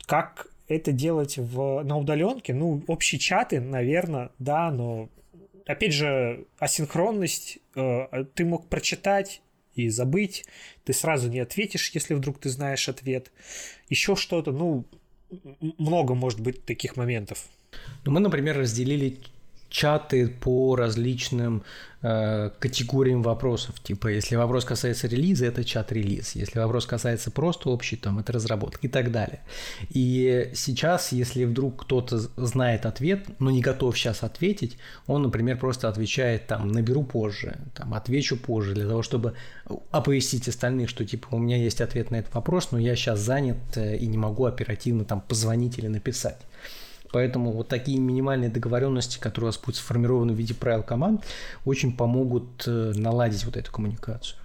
Как 0.07 0.50
это 0.75 0.93
делать 0.93 1.37
в, 1.37 1.83
на 1.83 1.99
удаленке? 1.99 2.55
Ну, 2.55 2.83
общие 2.87 3.19
чаты, 3.19 3.61
наверное, 3.61 4.31
да, 4.39 4.71
но 4.71 5.09
опять 5.67 5.93
же, 5.93 6.47
асинхронность, 6.59 7.59
э, 7.75 8.25
ты 8.35 8.45
мог 8.45 8.69
прочитать 8.69 9.43
и 9.75 9.89
забыть, 9.89 10.45
ты 10.85 10.93
сразу 10.93 11.29
не 11.29 11.41
ответишь, 11.41 11.91
если 11.91 12.15
вдруг 12.15 12.39
ты 12.39 12.49
знаешь 12.49 12.89
ответ. 12.89 13.31
Еще 13.89 14.17
что-то, 14.17 14.53
ну, 14.53 14.85
много 15.79 16.15
может 16.15 16.41
быть 16.41 16.65
таких 16.65 16.97
моментов. 16.97 17.47
Ну, 18.05 18.13
мы, 18.13 18.21
например, 18.21 18.59
разделили 18.59 19.19
чаты 19.71 20.29
по 20.29 20.75
различным 20.75 21.63
э, 22.03 22.51
категориям 22.59 23.23
вопросов. 23.23 23.81
Типа, 23.81 24.09
если 24.09 24.35
вопрос 24.37 24.65
касается 24.65 25.07
релиза, 25.07 25.47
это 25.47 25.65
чат-релиз. 25.65 26.35
Если 26.35 26.59
вопрос 26.59 26.87
касается 26.87 27.31
просто 27.31 27.71
общий, 27.71 27.97
там 27.97 28.19
это 28.19 28.33
разработка 28.33 28.87
и 28.87 28.91
так 28.91 29.13
далее. 29.13 29.41
И 29.91 30.51
сейчас, 30.55 31.13
если 31.13 31.45
вдруг 31.45 31.85
кто-то 31.85 32.19
знает 32.19 32.85
ответ, 32.85 33.27
но 33.39 33.51
не 33.51 33.61
готов 33.61 33.97
сейчас 33.97 34.25
ответить, 34.25 34.77
он, 35.07 35.23
например, 35.23 35.57
просто 35.59 35.89
отвечает 35.89 36.49
там 36.49 36.69
«наберу 36.69 37.05
позже», 37.05 37.57
там 37.75 37.95
«отвечу 37.95 38.37
позже», 38.37 38.75
для 38.75 38.89
того, 38.89 39.03
чтобы 39.03 39.35
оповестить 39.93 40.49
остальных, 40.49 40.89
что 40.89 41.05
типа 41.05 41.29
у 41.31 41.39
меня 41.39 41.57
есть 41.57 41.81
ответ 41.81 42.11
на 42.11 42.17
этот 42.17 42.35
вопрос, 42.35 42.73
но 42.73 42.79
я 42.79 42.97
сейчас 42.97 43.21
занят 43.21 43.59
э, 43.77 43.97
и 43.97 44.07
не 44.07 44.19
могу 44.19 44.47
оперативно 44.47 45.05
там 45.05 45.21
позвонить 45.21 45.79
или 45.79 45.87
написать. 45.87 46.39
Поэтому 47.13 47.53
вот 47.53 47.69
такие 47.69 47.99
минимальные 47.99 48.51
договоренности, 48.51 49.19
которые 49.19 49.49
у 49.49 49.53
вас 49.53 49.59
будут 49.59 49.77
сформированы 49.77 50.33
в 50.33 50.37
виде 50.37 50.55
правил 50.55 50.83
команд, 50.83 51.25
очень 51.65 51.97
помогут 51.97 52.65
э, 52.67 52.93
наладить 52.95 53.45
вот 53.45 53.57
эту 53.57 53.73
коммуникацию. 53.73 54.39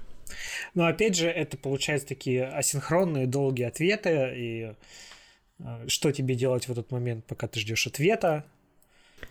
Но 0.73 0.86
опять 0.86 1.15
же, 1.15 1.28
это 1.28 1.58
получается 1.58 2.08
такие 2.08 2.45
асинхронные 2.45 3.28
долгие 3.28 3.65
ответы, 3.65 4.34
и 4.36 4.73
э, 5.60 5.86
что 5.88 6.12
тебе 6.12 6.36
делать 6.36 6.67
в 6.67 6.71
этот 6.71 6.91
момент, 6.91 7.25
пока 7.25 7.47
ты 7.47 7.60
ждешь 7.60 7.88
ответа? 7.88 8.45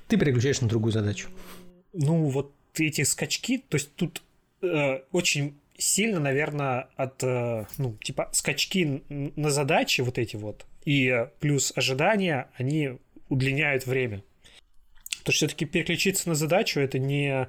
Ты 0.08 0.16
переключаешь 0.16 0.60
на 0.60 0.68
другую 0.68 0.92
задачу. 0.92 1.28
Ну, 1.92 2.26
вот 2.28 2.52
эти 2.74 3.02
скачки, 3.02 3.58
то 3.68 3.76
есть 3.76 3.94
тут 3.94 4.22
э, 4.62 5.00
очень 5.12 5.54
сильно, 5.76 6.20
наверное, 6.20 6.88
от, 6.96 7.22
э, 7.22 7.66
ну, 7.78 7.96
типа, 8.02 8.28
скачки 8.32 9.02
на 9.08 9.50
задачи 9.50 10.00
вот 10.00 10.18
эти 10.18 10.36
вот, 10.36 10.66
и 10.84 11.26
плюс 11.40 11.72
ожидания, 11.76 12.48
они 12.56 12.98
удлиняют 13.34 13.86
время. 13.86 14.22
То 15.24 15.30
есть 15.30 15.38
все-таки 15.38 15.64
переключиться 15.64 16.28
на 16.28 16.34
задачу 16.34 16.80
это 16.80 16.98
не 16.98 17.48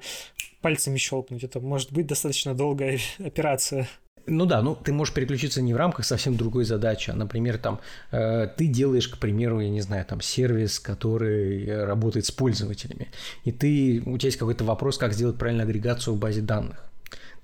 пальцами 0.60 0.98
щелкнуть, 0.98 1.44
это 1.44 1.60
может 1.60 1.92
быть 1.92 2.06
достаточно 2.06 2.54
долгая 2.54 2.98
операция. 3.18 3.88
Ну 4.28 4.44
да, 4.44 4.60
ну 4.60 4.74
ты 4.74 4.92
можешь 4.92 5.14
переключиться 5.14 5.62
не 5.62 5.72
в 5.72 5.76
рамках 5.76 6.04
совсем 6.04 6.36
другой 6.36 6.64
задачи, 6.64 7.10
а, 7.10 7.14
например, 7.14 7.58
там 7.58 7.80
э, 8.10 8.48
ты 8.56 8.66
делаешь, 8.66 9.06
к 9.06 9.18
примеру, 9.18 9.60
я 9.60 9.70
не 9.70 9.80
знаю, 9.80 10.04
там 10.04 10.20
сервис, 10.20 10.80
который 10.80 11.84
работает 11.84 12.26
с 12.26 12.32
пользователями, 12.32 13.12
и 13.44 13.52
ты 13.52 14.02
у 14.04 14.18
тебя 14.18 14.28
есть 14.28 14.38
какой-то 14.38 14.64
вопрос, 14.64 14.98
как 14.98 15.12
сделать 15.12 15.38
правильную 15.38 15.68
агрегацию 15.68 16.14
в 16.14 16.18
базе 16.18 16.40
данных. 16.40 16.90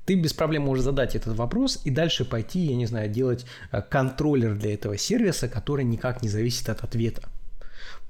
Ты 0.06 0.16
без 0.16 0.32
проблем 0.32 0.62
можешь 0.62 0.82
задать 0.82 1.14
этот 1.14 1.36
вопрос 1.36 1.80
и 1.84 1.90
дальше 1.90 2.24
пойти, 2.24 2.58
я 2.58 2.74
не 2.74 2.86
знаю, 2.86 3.08
делать 3.08 3.46
э, 3.70 3.80
контроллер 3.82 4.56
для 4.56 4.74
этого 4.74 4.98
сервиса, 4.98 5.48
который 5.48 5.84
никак 5.84 6.22
не 6.22 6.28
зависит 6.28 6.68
от 6.68 6.82
ответа. 6.82 7.28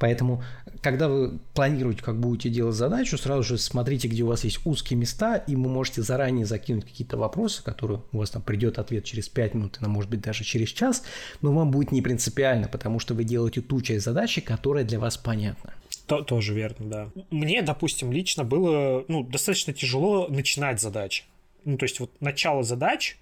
Поэтому, 0.03 0.43
когда 0.81 1.07
вы 1.07 1.39
планируете, 1.55 2.03
как 2.03 2.19
будете 2.19 2.49
делать 2.49 2.75
задачу, 2.75 3.17
сразу 3.17 3.45
же 3.45 3.57
смотрите, 3.57 4.09
где 4.09 4.25
у 4.25 4.27
вас 4.27 4.43
есть 4.43 4.59
узкие 4.67 4.99
места, 4.99 5.37
и 5.37 5.55
вы 5.55 5.69
можете 5.69 6.03
заранее 6.03 6.45
закинуть 6.45 6.87
какие-то 6.87 7.17
вопросы, 7.17 7.63
которые 7.63 8.03
у 8.11 8.19
вас 8.19 8.31
там 8.31 8.43
придет 8.43 8.81
ответ 8.81 9.05
через 9.05 9.29
5 9.29 9.55
минут, 9.55 9.79
или, 9.81 9.87
может 9.87 10.11
быть, 10.11 10.21
даже 10.21 10.43
через 10.43 10.71
час, 10.71 11.05
но 11.41 11.53
вам 11.53 11.71
будет 11.71 11.93
не 11.93 12.03
принципиально, 12.03 12.67
потому 12.67 12.99
что 12.99 13.15
вы 13.15 13.23
делаете 13.23 13.61
ту 13.61 13.81
часть 13.81 14.05
задачи, 14.05 14.41
которая 14.41 14.83
для 14.83 14.99
вас 14.99 15.17
понятна. 15.17 15.73
То, 16.09 16.23
тоже 16.23 16.53
верно, 16.53 16.85
да. 16.91 17.09
Мне, 17.31 17.63
допустим, 17.63 18.11
лично 18.11 18.43
было 18.43 19.05
ну, 19.07 19.23
достаточно 19.23 19.73
тяжело 19.73 20.27
начинать 20.27 20.81
задачи. 20.81 21.27
Ну, 21.65 21.77
то 21.77 21.85
есть 21.85 22.01
вот 22.01 22.11
начало 22.19 22.65
задач, 22.65 23.19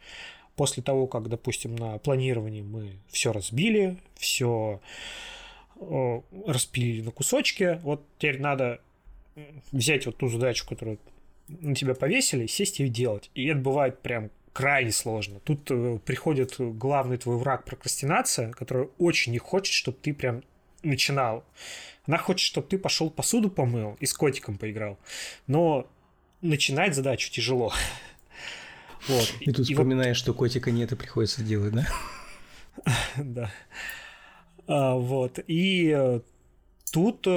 после 0.57 0.83
того, 0.83 1.07
как, 1.07 1.29
допустим, 1.29 1.77
на 1.77 1.99
планировании 1.99 2.63
мы 2.63 2.93
все 3.11 3.33
разбили, 3.33 3.99
все 4.17 4.81
распилили 6.47 7.03
на 7.03 7.11
кусочки. 7.11 7.81
Вот 7.83 8.05
теперь 8.19 8.41
надо 8.41 8.81
взять 9.73 10.07
вот 10.07 10.17
ту 10.19 10.29
задачу, 10.29 10.67
которую 10.69 10.99
на 11.49 11.75
тебя 11.75 11.95
повесили, 11.95 12.47
сесть 12.47 12.81
и 12.81 12.89
делать. 12.89 13.31
И 13.35 13.47
это 13.47 13.61
бывает 13.61 14.01
прям 14.01 14.31
крайне 14.53 14.93
сложно. 14.93 15.41
Тут 15.41 15.71
э, 15.71 15.99
приходит 16.05 16.55
главный 16.59 17.17
твой 17.17 17.37
враг 17.37 17.65
прокрастинация, 17.65 18.51
которая 18.51 18.89
очень 18.99 19.33
не 19.33 19.39
хочет, 19.39 19.73
чтобы 19.73 19.99
ты 20.01 20.13
прям 20.13 20.43
начинал. 20.83 21.45
Она 22.07 22.19
хочет, 22.19 22.47
чтобы 22.47 22.67
ты 22.67 22.79
пошел 22.79 23.11
посуду 23.11 23.51
помыл 23.51 23.97
и 24.01 24.07
с 24.07 24.13
котиком 24.13 24.59
поиграл. 24.59 24.99
Но 25.47 25.89
начинать 26.41 26.95
задачу 26.95 27.31
тяжело. 27.31 27.73
Вот. 29.09 29.33
И 29.41 29.51
тут 29.51 29.61
и 29.67 29.73
вспоминаешь, 29.73 30.19
вот... 30.19 30.23
что 30.23 30.35
котика 30.35 30.71
нет 30.71 30.93
и 30.93 30.95
приходится 30.95 31.43
делать, 31.43 31.73
да? 31.73 31.87
Да. 33.17 33.51
А, 34.71 34.95
вот. 34.95 35.41
И 35.49 35.93
э, 35.93 36.21
тут, 36.93 37.27
э, 37.27 37.31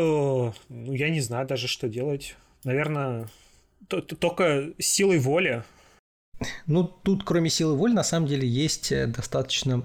ну, 0.69 0.93
я 0.93 1.09
не 1.09 1.19
знаю 1.19 1.47
даже, 1.47 1.67
что 1.67 1.89
делать. 1.89 2.35
Наверное, 2.63 3.27
только 3.87 4.69
силой 4.77 5.17
воли. 5.17 5.63
Ну, 6.67 6.83
тут, 6.83 7.23
кроме 7.23 7.49
силы 7.49 7.75
воли, 7.75 7.93
на 7.93 8.03
самом 8.03 8.27
деле 8.27 8.47
есть 8.47 8.91
э, 8.91 9.07
достаточно 9.07 9.83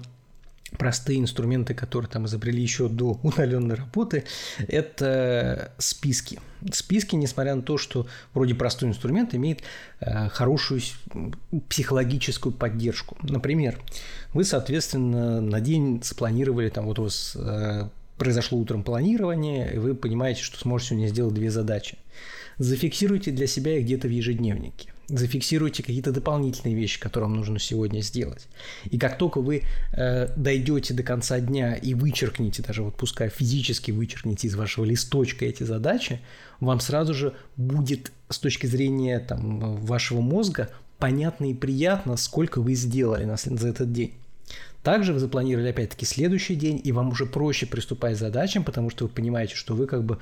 простые 0.77 1.19
инструменты, 1.19 1.73
которые 1.73 2.09
там 2.09 2.25
изобрели 2.25 2.61
еще 2.61 2.87
до 2.87 3.19
удаленной 3.23 3.75
работы, 3.75 4.25
это 4.67 5.71
списки. 5.77 6.39
Списки, 6.71 7.15
несмотря 7.15 7.55
на 7.55 7.61
то, 7.61 7.77
что 7.77 8.07
вроде 8.33 8.53
простой 8.53 8.89
инструмент, 8.89 9.33
имеет 9.33 9.61
э, 10.01 10.27
хорошую 10.29 10.81
психологическую 11.69 12.53
поддержку. 12.53 13.17
Например, 13.21 13.79
вы, 14.33 14.43
соответственно, 14.43 15.39
на 15.39 15.61
день 15.61 16.01
запланировали, 16.03 16.69
там 16.69 16.85
вот 16.85 16.99
у 16.99 17.03
вас 17.03 17.35
э, 17.39 17.87
произошло 18.17 18.59
утром 18.59 18.83
планирование, 18.83 19.73
и 19.73 19.77
вы 19.77 19.95
понимаете, 19.95 20.43
что 20.43 20.59
сможете 20.59 20.89
сегодня 20.89 21.07
сделать 21.07 21.33
две 21.33 21.49
задачи. 21.49 21.97
Зафиксируйте 22.57 23.31
для 23.31 23.47
себя 23.47 23.77
их 23.77 23.85
где-то 23.85 24.09
в 24.09 24.11
ежедневнике 24.11 24.93
зафиксируйте 25.09 25.83
какие-то 25.83 26.11
дополнительные 26.11 26.75
вещи, 26.75 26.99
которые 26.99 27.29
вам 27.29 27.37
нужно 27.37 27.59
сегодня 27.59 28.01
сделать. 28.01 28.47
И 28.89 28.97
как 28.97 29.17
только 29.17 29.41
вы 29.41 29.63
э, 29.93 30.27
дойдете 30.35 30.93
до 30.93 31.03
конца 31.03 31.39
дня 31.39 31.75
и 31.75 31.93
вычеркнете, 31.93 32.63
даже 32.63 32.83
вот 32.83 32.95
пускай 32.95 33.29
физически 33.29 33.91
вычеркнете 33.91 34.47
из 34.47 34.55
вашего 34.55 34.85
листочка 34.85 35.45
эти 35.45 35.63
задачи, 35.63 36.21
вам 36.59 36.79
сразу 36.79 37.13
же 37.13 37.33
будет 37.57 38.11
с 38.29 38.39
точки 38.39 38.67
зрения 38.67 39.19
там, 39.19 39.77
вашего 39.77 40.21
мозга 40.21 40.69
понятно 40.97 41.49
и 41.49 41.53
приятно, 41.53 42.17
сколько 42.17 42.61
вы 42.61 42.75
сделали 42.75 43.29
за 43.35 43.67
этот 43.67 43.91
день. 43.91 44.13
Также 44.83 45.13
вы 45.13 45.19
запланировали 45.19 45.69
опять-таки 45.69 46.05
следующий 46.05 46.55
день, 46.55 46.79
и 46.83 46.91
вам 46.91 47.09
уже 47.09 47.25
проще 47.25 47.65
приступать 47.65 48.15
к 48.15 48.19
задачам, 48.19 48.63
потому 48.63 48.89
что 48.89 49.05
вы 49.05 49.09
понимаете, 49.09 49.55
что 49.55 49.75
вы 49.75 49.87
как 49.87 50.03
бы 50.03 50.19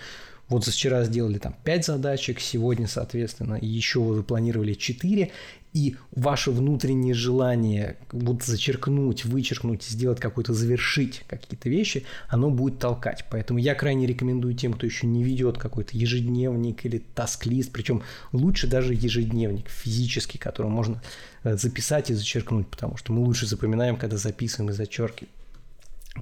вот 0.49 0.65
вчера 0.65 1.03
сделали 1.03 1.37
там 1.39 1.55
5 1.63 1.85
задачек, 1.85 2.39
сегодня, 2.39 2.87
соответственно, 2.87 3.57
еще 3.61 3.99
вы 3.99 4.15
запланировали 4.15 4.73
4, 4.73 5.31
и 5.73 5.95
ваше 6.11 6.51
внутреннее 6.51 7.13
желание 7.13 7.97
вот 8.11 8.43
зачеркнуть, 8.43 9.25
вычеркнуть, 9.25 9.83
сделать 9.83 10.19
какой-то, 10.19 10.53
завершить 10.53 11.23
какие-то 11.27 11.69
вещи, 11.69 12.05
оно 12.29 12.49
будет 12.49 12.79
толкать. 12.79 13.25
Поэтому 13.29 13.59
я 13.59 13.75
крайне 13.75 14.07
рекомендую 14.07 14.55
тем, 14.55 14.73
кто 14.73 14.85
еще 14.85 15.05
не 15.05 15.23
ведет 15.23 15.57
какой-то 15.57 15.95
ежедневник 15.95 16.85
или 16.85 17.03
таск-лист, 17.13 17.71
причем 17.71 18.01
лучше 18.31 18.67
даже 18.67 18.93
ежедневник 18.93 19.69
физический, 19.69 20.39
который 20.39 20.71
можно 20.71 21.01
э, 21.43 21.57
записать 21.57 22.09
и 22.09 22.15
зачеркнуть, 22.15 22.67
потому 22.67 22.97
что 22.97 23.11
мы 23.11 23.19
лучше 23.19 23.45
запоминаем, 23.45 23.97
когда 23.97 24.17
записываем 24.17 24.71
и 24.71 24.73
зачеркиваем. 24.73 25.31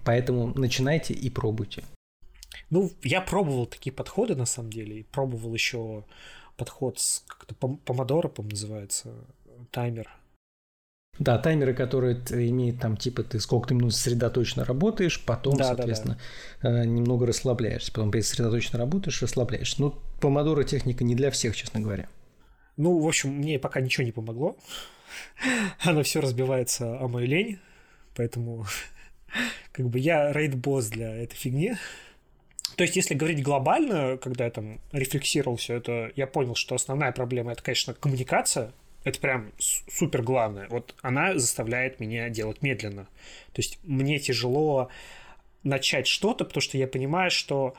Поэтому 0.03 0.51
начинайте 0.55 1.13
и 1.13 1.29
пробуйте. 1.29 1.83
Ну, 2.75 2.91
я 3.03 3.21
пробовал 3.21 3.67
такие 3.67 3.93
подходы, 3.93 4.35
на 4.35 4.45
самом 4.45 4.69
деле, 4.69 4.99
и 4.99 5.03
пробовал 5.03 5.53
еще 5.53 6.03
подход 6.57 6.99
с 6.99 7.23
как-то 7.25 7.55
помодоро, 7.55 8.27
по 8.27 8.43
называется, 8.43 9.13
таймер. 9.71 10.09
Да, 11.17 11.37
таймеры, 11.37 11.73
которые 11.73 12.17
имеют 12.31 12.81
там, 12.81 12.97
типа, 12.97 13.23
ты 13.23 13.39
сколько 13.39 13.69
ты 13.69 13.75
минут 13.75 13.93
сосредоточенно 13.93 14.65
работаешь, 14.65 15.23
потом, 15.23 15.55
да, 15.55 15.63
соответственно, 15.63 16.19
да, 16.61 16.73
да. 16.73 16.85
немного 16.85 17.25
расслабляешься. 17.25 17.93
Потом, 17.93 18.11
сосредоточенно 18.11 18.77
работаешь, 18.77 19.21
расслабляешься. 19.21 19.81
Ну, 19.81 19.95
помодоро 20.19 20.65
техника 20.65 21.05
не 21.05 21.15
для 21.15 21.31
всех, 21.31 21.55
честно 21.55 21.79
говоря. 21.79 22.09
Ну, 22.75 22.99
в 22.99 23.07
общем, 23.07 23.29
мне 23.29 23.57
пока 23.57 23.79
ничего 23.79 24.03
не 24.03 24.11
помогло. 24.11 24.57
Оно 25.81 26.03
все 26.03 26.19
разбивается 26.19 26.99
о 26.99 27.07
мою 27.07 27.25
лень. 27.25 27.57
Поэтому, 28.17 28.65
как 29.71 29.87
бы, 29.87 29.97
я 29.97 30.33
рейд-босс 30.33 30.89
для 30.89 31.15
этой 31.15 31.37
фигни. 31.37 31.75
То 32.75 32.83
есть, 32.83 32.95
если 32.95 33.13
говорить 33.13 33.41
глобально, 33.41 34.17
когда 34.17 34.45
я 34.45 34.51
там 34.51 34.79
рефлексировал 34.91 35.55
все 35.55 35.75
это, 35.75 36.11
я 36.15 36.27
понял, 36.27 36.55
что 36.55 36.75
основная 36.75 37.11
проблема 37.11 37.53
это, 37.53 37.63
конечно, 37.63 37.93
коммуникация. 37.93 38.73
Это 39.03 39.19
прям 39.19 39.51
супер 39.59 40.23
главное. 40.23 40.67
Вот 40.69 40.95
она 41.01 41.37
заставляет 41.37 41.99
меня 41.99 42.27
делать 42.29 42.61
медленно. 42.61 43.03
То 43.53 43.61
есть 43.61 43.79
мне 43.83 44.19
тяжело 44.19 44.89
начать 45.63 46.07
что-то, 46.07 46.43
потому 46.43 46.61
что 46.61 46.77
я 46.77 46.87
понимаю, 46.87 47.29
что 47.31 47.75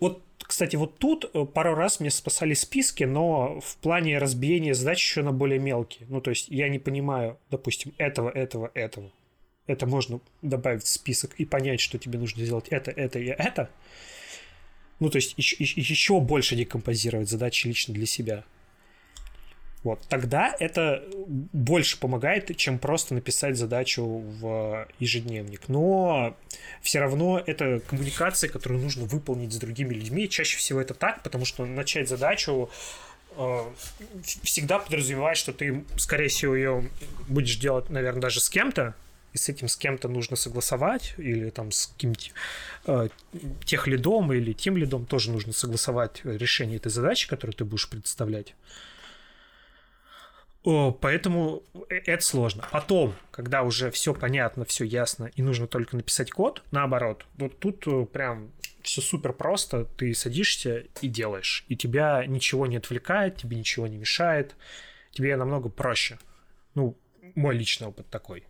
вот, 0.00 0.22
кстати, 0.38 0.76
вот 0.76 0.98
тут 0.98 1.30
э, 1.32 1.44
пару 1.44 1.74
раз 1.74 2.00
мне 2.00 2.10
спасали 2.10 2.54
списки, 2.54 3.04
но 3.04 3.60
в 3.60 3.76
плане 3.78 4.18
разбиения 4.18 4.74
задач 4.74 4.98
еще 4.98 5.22
на 5.22 5.32
более 5.32 5.58
мелкие. 5.58 6.06
Ну, 6.08 6.20
то 6.20 6.30
есть 6.30 6.48
я 6.48 6.68
не 6.68 6.78
понимаю, 6.78 7.38
допустим, 7.50 7.92
этого, 7.98 8.30
этого, 8.30 8.70
этого. 8.74 9.10
Это 9.66 9.86
можно 9.86 10.20
добавить 10.42 10.84
в 10.84 10.88
список 10.88 11.34
и 11.38 11.44
понять, 11.44 11.80
что 11.80 11.98
тебе 11.98 12.18
нужно 12.18 12.44
сделать 12.44 12.68
это, 12.68 12.90
это 12.90 13.18
и 13.18 13.26
это. 13.26 13.70
Ну, 14.98 15.10
то 15.10 15.16
есть 15.16 15.34
еще, 15.36 15.56
еще 15.58 16.20
больше 16.20 16.56
декомпозировать 16.56 17.28
задачи 17.28 17.66
лично 17.66 17.92
для 17.94 18.06
себя. 18.06 18.44
Вот. 19.86 20.00
Тогда 20.08 20.52
это 20.58 21.04
больше 21.28 22.00
помогает, 22.00 22.56
чем 22.56 22.80
просто 22.80 23.14
написать 23.14 23.56
задачу 23.56 24.04
в 24.04 24.88
ежедневник. 24.98 25.68
Но 25.68 26.36
все 26.82 26.98
равно 26.98 27.40
это 27.46 27.78
коммуникация, 27.86 28.50
которую 28.50 28.80
нужно 28.80 29.04
выполнить 29.04 29.52
с 29.52 29.58
другими 29.58 29.94
людьми. 29.94 30.28
Чаще 30.28 30.58
всего 30.58 30.80
это 30.80 30.92
так, 30.94 31.22
потому 31.22 31.44
что 31.44 31.64
начать 31.66 32.08
задачу 32.08 32.68
э, 33.36 33.60
всегда 34.42 34.80
подразумевает, 34.80 35.36
что 35.36 35.52
ты, 35.52 35.84
скорее 35.98 36.28
всего, 36.28 36.56
ее 36.56 36.90
будешь 37.28 37.56
делать, 37.56 37.88
наверное, 37.88 38.22
даже 38.22 38.40
с 38.40 38.48
кем-то, 38.48 38.96
и 39.36 39.38
с 39.38 39.50
этим 39.50 39.68
с 39.68 39.76
кем-то 39.76 40.08
нужно 40.08 40.34
согласовать, 40.34 41.14
или 41.18 41.50
там 41.50 41.70
с 41.70 41.88
каким-то 41.88 42.24
э, 42.86 43.08
тех 43.66 43.86
лидом 43.86 44.32
или 44.32 44.54
тем 44.54 44.78
лидом 44.78 45.04
тоже 45.04 45.30
нужно 45.30 45.52
согласовать 45.52 46.24
решение 46.24 46.76
этой 46.76 46.88
задачи, 46.88 47.28
которую 47.28 47.54
ты 47.54 47.66
будешь 47.66 47.88
представлять. 47.88 48.54
О, 50.64 50.90
поэтому 50.90 51.62
э, 51.90 51.96
это 52.06 52.24
сложно. 52.24 52.64
Потом, 52.72 53.14
когда 53.30 53.62
уже 53.62 53.90
все 53.90 54.14
понятно, 54.14 54.64
все 54.64 54.84
ясно, 54.84 55.30
и 55.36 55.42
нужно 55.42 55.66
только 55.66 55.96
написать 55.96 56.30
код, 56.30 56.62
наоборот, 56.70 57.26
вот 57.36 57.58
тут 57.58 57.86
э, 57.86 58.06
прям 58.06 58.50
все 58.82 59.02
супер 59.02 59.34
просто, 59.34 59.84
ты 59.84 60.14
садишься 60.14 60.84
и 61.02 61.08
делаешь, 61.08 61.66
и 61.68 61.76
тебя 61.76 62.24
ничего 62.26 62.66
не 62.66 62.78
отвлекает, 62.78 63.36
тебе 63.36 63.58
ничего 63.58 63.86
не 63.86 63.98
мешает, 63.98 64.56
тебе 65.10 65.36
намного 65.36 65.68
проще. 65.68 66.18
Ну, 66.74 66.96
мой 67.34 67.54
личный 67.54 67.88
опыт 67.88 68.08
такой. 68.08 68.46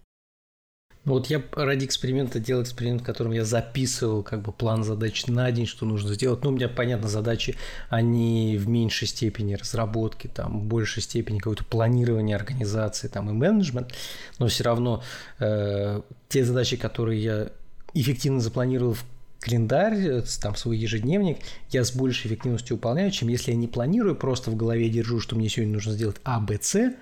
Ну 1.07 1.13
вот 1.15 1.29
я 1.29 1.41
ради 1.53 1.85
эксперимента 1.85 2.41
делал 2.41 2.65
эксперимент, 2.65 3.03
в 3.03 3.05
котором 3.05 3.31
я 3.31 3.45
записывал 3.45 4.25
как 4.25 4.43
бы 4.43 4.51
план 4.51 4.83
задач 4.83 5.29
на 5.29 5.53
день, 5.53 5.67
что 5.67 5.87
нужно 5.87 6.13
сделать. 6.13 6.43
Ну, 6.43 6.51
у 6.51 6.53
меня, 6.53 6.69
понятно, 6.69 7.09
задачи, 7.09 7.55
они 7.89 8.59
в 8.59 8.69
меньшей 8.69 9.07
степени 9.07 9.55
разработки, 9.55 10.27
там, 10.27 10.61
в 10.61 10.65
большей 10.65 11.03
степени 11.03 11.39
какое-то 11.39 11.65
планирование 11.65 12.35
организации 12.35 13.07
там, 13.07 13.31
и 13.31 13.33
менеджмент, 13.33 13.95
но 14.41 14.49
все 14.49 14.65
равно 14.65 15.05
э, 15.39 16.03
те 16.29 16.45
задачи, 16.45 16.77
которые 16.77 17.23
я 17.23 17.53
эффективно 17.95 18.41
запланировал 18.41 18.95
в 18.95 19.05
календарь, 19.39 20.25
там 20.43 20.57
свой 20.57 20.77
ежедневник, 20.77 21.39
я 21.71 21.85
с 21.85 21.93
большей 21.95 22.27
эффективностью 22.27 22.77
выполняю, 22.77 23.13
чем 23.13 23.29
если 23.29 23.53
я 23.53 23.57
не 23.57 23.69
планирую, 23.69 24.17
просто 24.17 24.51
в 24.51 24.57
голове 24.57 24.89
держу, 24.89 25.21
что 25.21 25.37
мне 25.37 25.49
сегодня 25.49 25.75
нужно 25.75 25.93
сделать 25.93 26.17
А, 26.25 26.41
Б, 26.41 26.59
С, 26.61 26.95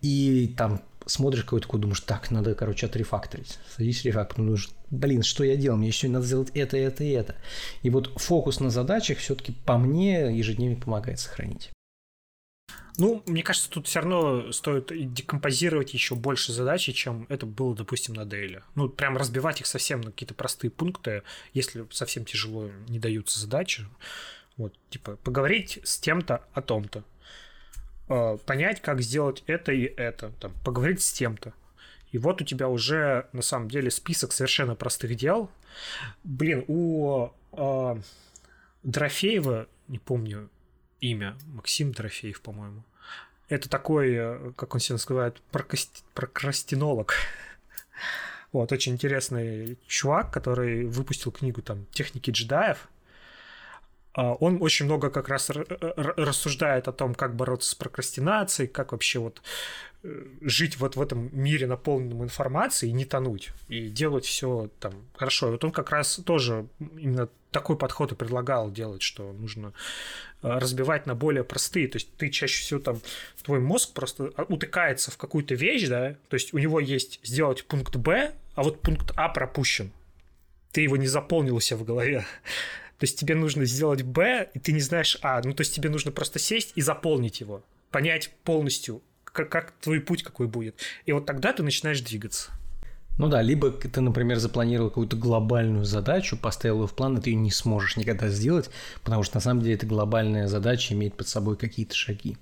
и 0.00 0.54
там 0.56 0.80
смотришь 1.06 1.44
какой-то 1.44 1.68
код, 1.68 1.80
думаешь, 1.80 2.00
так, 2.00 2.30
надо, 2.30 2.54
короче, 2.54 2.86
отрефакторить. 2.86 3.58
Садись 3.76 4.04
рефакт, 4.04 4.38
ну, 4.38 4.44
думаешь, 4.44 4.70
блин, 4.90 5.22
что 5.22 5.44
я 5.44 5.56
делал, 5.56 5.78
мне 5.78 5.88
еще 5.88 6.08
надо 6.08 6.26
сделать 6.26 6.50
это, 6.54 6.76
это 6.76 7.04
и 7.04 7.10
это. 7.10 7.36
И 7.82 7.90
вот 7.90 8.12
фокус 8.16 8.60
на 8.60 8.70
задачах 8.70 9.18
все-таки 9.18 9.52
по 9.52 9.78
мне 9.78 10.36
ежедневно 10.36 10.80
помогает 10.80 11.18
сохранить. 11.20 11.70
Ну, 12.96 13.22
мне 13.26 13.42
кажется, 13.42 13.70
тут 13.70 13.86
все 13.86 14.00
равно 14.00 14.52
стоит 14.52 14.92
декомпозировать 15.14 15.94
еще 15.94 16.14
больше 16.14 16.52
задачи, 16.52 16.92
чем 16.92 17.24
это 17.28 17.46
было, 17.46 17.74
допустим, 17.74 18.14
на 18.14 18.26
Дейле. 18.26 18.62
Ну, 18.74 18.88
прям 18.88 19.16
разбивать 19.16 19.60
их 19.60 19.66
совсем 19.66 20.00
на 20.00 20.10
какие-то 20.10 20.34
простые 20.34 20.70
пункты, 20.70 21.22
если 21.54 21.86
совсем 21.90 22.24
тяжело 22.24 22.70
не 22.88 22.98
даются 22.98 23.40
задачи. 23.40 23.86
Вот, 24.56 24.74
типа, 24.90 25.16
поговорить 25.16 25.78
с 25.82 25.98
тем-то 25.98 26.44
о 26.52 26.60
том-то. 26.60 27.04
Э, 28.10 28.38
понять, 28.44 28.82
как 28.82 29.00
сделать 29.02 29.44
это 29.46 29.70
и 29.70 29.84
это, 29.84 30.32
там, 30.40 30.52
поговорить 30.64 31.00
с 31.00 31.12
тем-то. 31.12 31.52
И 32.10 32.18
вот 32.18 32.42
у 32.42 32.44
тебя 32.44 32.68
уже 32.68 33.28
на 33.32 33.40
самом 33.40 33.70
деле 33.70 33.88
список 33.88 34.32
совершенно 34.32 34.74
простых 34.74 35.14
дел. 35.14 35.48
Блин, 36.24 36.64
у 36.66 37.28
э, 37.52 37.96
Дорофеева, 38.82 39.68
не 39.86 40.00
помню 40.00 40.50
имя, 41.00 41.38
Максим 41.46 41.92
Дорофеев, 41.92 42.40
по-моему. 42.40 42.82
Это 43.48 43.70
такой, 43.70 44.12
э, 44.12 44.52
как 44.56 44.74
он 44.74 44.80
себя 44.80 44.94
называет, 44.94 45.40
прокрасти... 45.52 46.02
прокрастинолог. 46.14 47.14
Вот, 48.52 48.72
очень 48.72 48.94
интересный 48.94 49.78
чувак, 49.86 50.32
который 50.32 50.84
выпустил 50.84 51.30
книгу 51.30 51.62
там 51.62 51.86
«Техники 51.92 52.32
джедаев», 52.32 52.88
он 54.14 54.58
очень 54.60 54.86
много 54.86 55.10
как 55.10 55.28
раз 55.28 55.50
рассуждает 55.50 56.88
о 56.88 56.92
том, 56.92 57.14
как 57.14 57.36
бороться 57.36 57.70
с 57.70 57.74
прокрастинацией, 57.74 58.68
как 58.68 58.92
вообще 58.92 59.20
вот 59.20 59.40
э, 60.02 60.24
жить 60.40 60.78
вот 60.78 60.96
в 60.96 61.00
этом 61.00 61.30
мире, 61.32 61.66
наполненном 61.66 62.24
информацией, 62.24 62.90
и 62.90 62.94
не 62.94 63.04
тонуть, 63.04 63.50
и 63.68 63.88
делать 63.88 64.24
все 64.24 64.68
там 64.80 64.94
хорошо. 65.14 65.48
И 65.48 65.50
вот 65.52 65.64
он 65.64 65.70
как 65.70 65.90
раз 65.90 66.16
тоже 66.24 66.66
именно 66.78 67.28
такой 67.52 67.76
подход 67.76 68.12
и 68.12 68.14
предлагал 68.16 68.70
делать, 68.70 69.02
что 69.02 69.32
нужно 69.32 69.72
разбивать 70.42 71.06
на 71.06 71.14
более 71.14 71.44
простые. 71.44 71.88
То 71.88 71.96
есть 71.96 72.14
ты 72.16 72.30
чаще 72.30 72.62
всего 72.62 72.80
там, 72.80 73.00
твой 73.42 73.60
мозг 73.60 73.92
просто 73.92 74.32
утыкается 74.48 75.10
в 75.10 75.16
какую-то 75.16 75.54
вещь, 75.54 75.88
да, 75.88 76.16
то 76.28 76.34
есть 76.34 76.54
у 76.54 76.58
него 76.58 76.80
есть 76.80 77.20
сделать 77.22 77.64
пункт 77.64 77.96
Б, 77.96 78.32
а 78.54 78.62
вот 78.62 78.80
пункт 78.80 79.12
А 79.16 79.28
пропущен. 79.28 79.92
Ты 80.72 80.82
его 80.82 80.96
не 80.96 81.08
заполнил 81.08 81.56
у 81.56 81.60
себя 81.60 81.78
в 81.78 81.84
голове. 81.84 82.24
То 83.00 83.04
есть 83.04 83.18
тебе 83.18 83.34
нужно 83.34 83.64
сделать 83.64 84.02
Б, 84.02 84.50
и 84.52 84.58
ты 84.58 84.72
не 84.72 84.80
знаешь 84.80 85.16
А. 85.22 85.40
Ну, 85.42 85.54
то 85.54 85.62
есть 85.62 85.74
тебе 85.74 85.88
нужно 85.88 86.12
просто 86.12 86.38
сесть 86.38 86.72
и 86.74 86.82
заполнить 86.82 87.40
его. 87.40 87.64
Понять 87.90 88.30
полностью, 88.44 89.00
как, 89.24 89.48
как 89.48 89.72
твой 89.80 90.00
путь 90.00 90.22
какой 90.22 90.48
будет. 90.48 90.76
И 91.06 91.12
вот 91.12 91.24
тогда 91.24 91.54
ты 91.54 91.62
начинаешь 91.62 92.02
двигаться. 92.02 92.50
Ну 93.16 93.28
да, 93.28 93.40
либо 93.40 93.70
ты, 93.70 94.02
например, 94.02 94.38
запланировал 94.38 94.90
какую-то 94.90 95.16
глобальную 95.16 95.86
задачу, 95.86 96.36
поставил 96.36 96.82
ее 96.82 96.88
в 96.88 96.94
план, 96.94 97.16
и 97.16 97.22
ты 97.22 97.30
ее 97.30 97.36
не 97.36 97.50
сможешь 97.50 97.96
никогда 97.96 98.28
сделать, 98.28 98.68
потому 99.02 99.22
что 99.22 99.38
на 99.38 99.40
самом 99.40 99.62
деле 99.62 99.76
эта 99.76 99.86
глобальная 99.86 100.46
задача 100.46 100.92
имеет 100.92 101.16
под 101.16 101.26
собой 101.26 101.56
какие-то 101.56 101.94
шаги. 101.94 102.36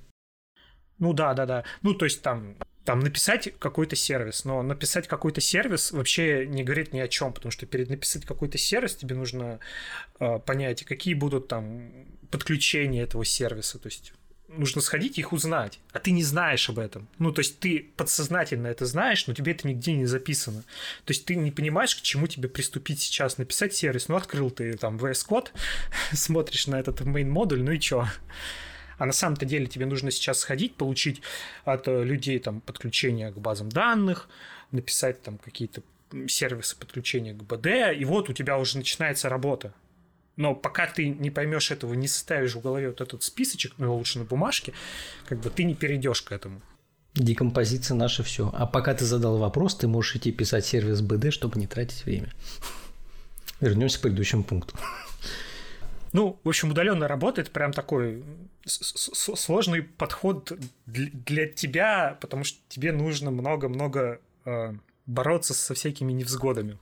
Ну 0.99 1.13
да, 1.13 1.35
да, 1.35 1.47
да. 1.47 1.65
Ну 1.83 1.95
то 1.95 2.05
есть 2.05 2.21
там 2.21 2.57
там 2.89 3.01
написать 3.01 3.53
какой-то 3.59 3.97
сервис, 3.97 4.47
но 4.47 4.63
написать 4.63 5.09
какой-то 5.09 5.43
сервис 5.43 5.93
вообще 5.93 6.47
не 6.47 6.65
говорит 6.65 6.95
ни 6.95 7.01
о 7.01 7.07
чем, 7.07 7.35
потому 7.35 7.53
что 7.53 7.67
перед 7.67 7.91
написать 7.91 8.25
какой-то 8.25 8.57
сервис 8.57 8.97
тебе 8.97 9.15
нужно 9.15 9.61
э, 10.21 10.39
понять, 10.39 10.87
какие 10.87 11.13
будут 11.13 11.49
там 11.49 11.91
подключения 12.31 13.03
этого 13.03 13.27
сервиса, 13.27 13.79
то 13.79 13.89
есть 13.89 14.15
нужно 14.49 14.81
сходить 14.81 15.19
их 15.19 15.35
узнать, 15.35 15.81
а 15.93 15.99
ты 15.99 16.13
не 16.13 16.23
знаешь 16.25 16.71
об 16.71 16.79
этом. 16.79 17.09
Ну, 17.19 17.31
то 17.31 17.41
есть 17.41 17.61
ты 17.61 17.91
подсознательно 17.95 18.69
это 18.69 18.87
знаешь, 18.87 19.27
но 19.27 19.35
тебе 19.35 19.53
это 19.53 19.69
нигде 19.69 19.93
не 19.93 20.07
записано. 20.07 20.63
То 21.05 21.11
есть 21.11 21.27
ты 21.27 21.37
не 21.37 21.51
понимаешь, 21.51 21.95
к 21.95 22.01
чему 22.01 22.27
тебе 22.27 22.49
приступить 22.49 23.03
сейчас, 23.03 23.37
написать 23.37 23.75
сервис. 23.75 24.09
Ну, 24.09 24.17
открыл 24.17 24.51
ты 24.51 24.73
там 24.79 24.97
VS 24.97 25.29
Code, 25.29 25.49
смотришь 26.15 26.67
на 26.67 26.81
этот 26.81 27.03
main 27.03 27.29
модуль, 27.29 27.63
ну 27.63 27.73
и 27.73 27.79
чё? 27.79 28.09
А 28.99 29.07
на 29.07 29.13
самом-то 29.13 29.47
деле 29.47 29.67
тебе 29.67 29.87
нужно 29.87 30.11
сейчас 30.11 30.41
сходить, 30.41 30.75
получить 30.75 31.23
от 31.65 31.89
э, 31.89 32.05
людей 32.05 32.39
там 32.39 32.61
подключение 32.61 33.33
к 33.33 33.39
базам 33.39 33.69
данных, 33.69 34.29
написать 34.71 35.23
там 35.23 35.39
какие-то 35.39 35.83
сервисы 36.27 36.77
подключения 36.77 37.33
к 37.33 37.43
БД, 37.43 37.97
и 37.97 38.05
вот 38.05 38.29
у 38.29 38.33
тебя 38.33 38.59
уже 38.59 38.79
начинается 38.79 39.29
работа. 39.29 39.73
Но 40.37 40.55
пока 40.55 40.87
ты 40.87 41.09
не 41.09 41.31
поймешь 41.31 41.71
этого, 41.71 41.95
не 41.95 42.07
составишь 42.07 42.55
в 42.55 42.61
голове 42.61 42.89
вот 42.89 43.01
этот 43.01 43.23
списочек, 43.23 43.73
ну, 43.79 43.95
лучше 43.95 44.21
на 44.21 44.25
бумажке, 44.25 44.73
как 45.27 45.41
бы 45.41 45.51
ты 45.51 45.65
не 45.65 45.75
перейдешь 45.75 46.23
к 46.23 46.33
этому. 46.33 46.61
Декомпозиция 47.15 47.97
наша 47.97 48.23
все. 48.23 48.51
А 48.55 48.67
пока 48.67 48.95
ты 48.95 49.05
задал 49.05 49.39
вопрос, 49.39 49.75
ты 49.75 49.89
можешь 49.89 50.15
идти 50.15 50.31
писать 50.31 50.65
сервис 50.65 51.01
БД, 51.01 51.33
чтобы 51.33 51.59
не 51.59 51.67
тратить 51.67 52.05
время. 52.05 52.33
Вернемся 53.61 53.99
к 53.99 54.03
предыдущему 54.03 54.45
пункту. 54.45 54.77
Ну, 56.13 56.41
в 56.43 56.49
общем, 56.49 56.71
удаленно 56.71 57.07
работает 57.07 57.51
прям 57.51 57.73
такой 57.73 58.25
сложный 58.67 59.83
подход 59.83 60.53
для 60.87 61.47
тебя, 61.47 62.17
потому 62.21 62.45
что 62.45 62.59
тебе 62.69 62.93
нужно 62.93 63.31
много-много 63.31 64.21
э, 64.45 64.75
бороться 65.07 65.55
со 65.55 65.75
всякими 65.75 66.13
невзгодами. 66.13 66.79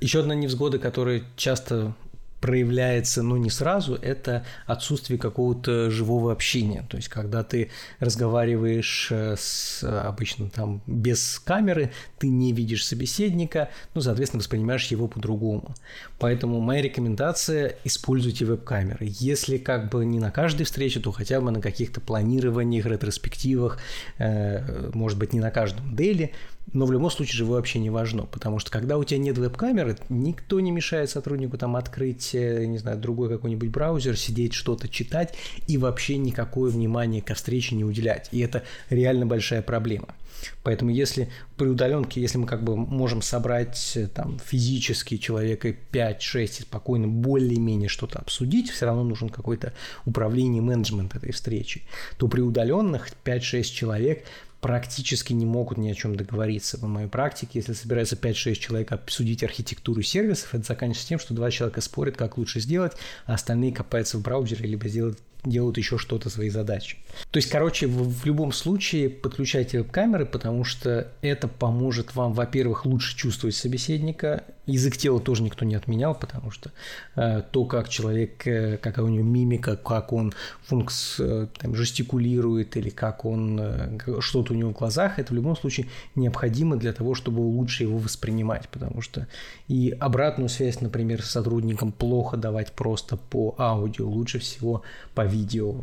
Еще 0.00 0.20
одна 0.20 0.34
невзгода, 0.34 0.78
которая 0.78 1.22
часто 1.36 1.94
проявляется, 2.40 3.22
ну, 3.22 3.36
не 3.36 3.50
сразу, 3.50 3.94
это 3.94 4.44
отсутствие 4.66 5.18
какого-то 5.18 5.90
живого 5.90 6.32
общения. 6.32 6.86
То 6.88 6.96
есть, 6.96 7.08
когда 7.08 7.42
ты 7.42 7.70
разговариваешь 7.98 9.08
э, 9.10 9.36
с, 9.38 9.84
обычно 9.84 10.48
там 10.48 10.82
без 10.86 11.38
камеры, 11.38 11.92
ты 12.18 12.28
не 12.28 12.52
видишь 12.52 12.86
собеседника, 12.86 13.68
ну, 13.94 14.00
соответственно, 14.00 14.40
воспринимаешь 14.40 14.86
его 14.86 15.06
по-другому. 15.08 15.74
Поэтому 16.18 16.60
моя 16.60 16.82
рекомендация– 16.82 17.76
используйте 17.84 18.44
веб-камеры. 18.44 19.06
Если 19.18 19.58
как 19.58 19.90
бы 19.90 20.04
не 20.04 20.18
на 20.18 20.30
каждой 20.30 20.64
встрече, 20.64 21.00
то 21.00 21.12
хотя 21.12 21.40
бы 21.40 21.50
на 21.50 21.60
каких-то 21.60 22.00
планированиях, 22.00 22.86
ретроспективах, 22.86 23.78
э, 24.18 24.90
может 24.94 25.18
быть, 25.18 25.32
не 25.32 25.40
на 25.40 25.50
каждом 25.50 25.94
дейли, 25.94 26.32
но 26.72 26.86
в 26.86 26.92
любом 26.92 27.10
случае 27.10 27.38
живое 27.38 27.58
общение 27.58 27.90
важно, 27.90 28.26
потому 28.26 28.58
что 28.58 28.70
когда 28.70 28.96
у 28.96 29.04
тебя 29.04 29.18
нет 29.18 29.36
веб-камеры, 29.38 29.96
никто 30.08 30.60
не 30.60 30.70
мешает 30.70 31.10
сотруднику 31.10 31.58
там 31.58 31.76
открыть, 31.76 32.34
э, 32.34 32.64
не 32.66 32.78
знаю, 32.78 32.98
другой 32.98 33.28
какой-нибудь 33.28 33.70
браузер, 33.70 34.16
сидеть 34.16 34.54
что-то 34.54 34.88
читать 34.88 35.34
и 35.66 35.78
вообще 35.78 36.16
никакое 36.16 36.70
внимание 36.70 37.22
ко 37.22 37.34
встрече 37.34 37.74
не 37.74 37.84
уделять. 37.84 38.28
И 38.30 38.40
это 38.40 38.62
реально 38.88 39.26
большая 39.26 39.62
проблема. 39.62 40.14
Поэтому 40.62 40.90
если 40.90 41.28
при 41.56 41.66
удаленке, 41.66 42.20
если 42.20 42.38
мы 42.38 42.46
как 42.46 42.62
бы 42.62 42.76
можем 42.76 43.20
собрать 43.20 43.92
э, 43.96 44.06
там 44.06 44.38
физически 44.38 45.16
человека 45.16 45.74
5-6 45.92 46.44
и 46.44 46.62
спокойно 46.62 47.08
более-менее 47.08 47.88
что-то 47.88 48.20
обсудить, 48.20 48.70
все 48.70 48.86
равно 48.86 49.02
нужен 49.02 49.28
какой-то 49.28 49.72
управление, 50.06 50.62
менеджмент 50.62 51.14
этой 51.16 51.32
встречи, 51.32 51.82
то 52.16 52.28
при 52.28 52.40
удаленных 52.40 53.08
5-6 53.24 53.62
человек 53.64 54.24
практически 54.60 55.32
не 55.32 55.46
могут 55.46 55.78
ни 55.78 55.90
о 55.90 55.94
чем 55.94 56.16
договориться. 56.16 56.76
В 56.78 56.82
моей 56.82 57.08
практике, 57.08 57.52
если 57.54 57.72
собирается 57.72 58.16
5-6 58.16 58.54
человек 58.54 58.92
обсудить 58.92 59.42
архитектуру 59.42 60.02
сервисов, 60.02 60.54
это 60.54 60.64
заканчивается 60.64 61.08
тем, 61.08 61.18
что 61.18 61.34
два 61.34 61.50
человека 61.50 61.80
спорят, 61.80 62.16
как 62.16 62.38
лучше 62.38 62.60
сделать, 62.60 62.92
а 63.26 63.34
остальные 63.34 63.72
копаются 63.72 64.18
в 64.18 64.22
браузере, 64.22 64.66
либо 64.66 64.88
делают 64.88 65.18
делают 65.44 65.78
еще 65.78 65.98
что-то 65.98 66.30
свои 66.30 66.50
задачи. 66.50 66.98
То 67.30 67.38
есть, 67.38 67.48
короче, 67.48 67.86
в, 67.86 68.20
в 68.20 68.26
любом 68.26 68.52
случае 68.52 69.08
подключайте 69.08 69.78
веб-камеры, 69.78 70.26
потому 70.26 70.64
что 70.64 71.10
это 71.22 71.48
поможет 71.48 72.14
вам, 72.14 72.32
во-первых, 72.32 72.84
лучше 72.84 73.16
чувствовать 73.16 73.56
собеседника. 73.56 74.44
Язык 74.66 74.96
тела 74.96 75.20
тоже 75.20 75.42
никто 75.42 75.64
не 75.64 75.74
отменял, 75.74 76.14
потому 76.14 76.50
что 76.50 76.70
э, 77.16 77.42
то, 77.50 77.64
как 77.64 77.88
человек, 77.88 78.46
э, 78.46 78.76
какая 78.76 79.04
у 79.04 79.08
него 79.08 79.24
мимика, 79.24 79.76
как 79.76 80.12
он 80.12 80.32
функс, 80.62 81.16
э, 81.18 81.48
там, 81.58 81.74
жестикулирует 81.74 82.76
или 82.76 82.90
как 82.90 83.24
он, 83.24 83.58
э, 83.60 84.20
что-то 84.20 84.52
у 84.52 84.56
него 84.56 84.70
в 84.70 84.78
глазах, 84.78 85.18
это 85.18 85.32
в 85.32 85.36
любом 85.36 85.56
случае 85.56 85.86
необходимо 86.14 86.76
для 86.76 86.92
того, 86.92 87.14
чтобы 87.14 87.40
лучше 87.40 87.84
его 87.84 87.98
воспринимать, 87.98 88.68
потому 88.68 89.00
что 89.00 89.26
и 89.66 89.90
обратную 89.98 90.48
связь, 90.48 90.80
например, 90.80 91.22
с 91.22 91.30
сотрудником 91.30 91.90
плохо 91.90 92.36
давать 92.36 92.72
просто 92.72 93.16
по 93.16 93.54
аудио, 93.58 94.08
лучше 94.08 94.38
всего 94.38 94.82
по 95.14 95.24
видео. 95.24 95.74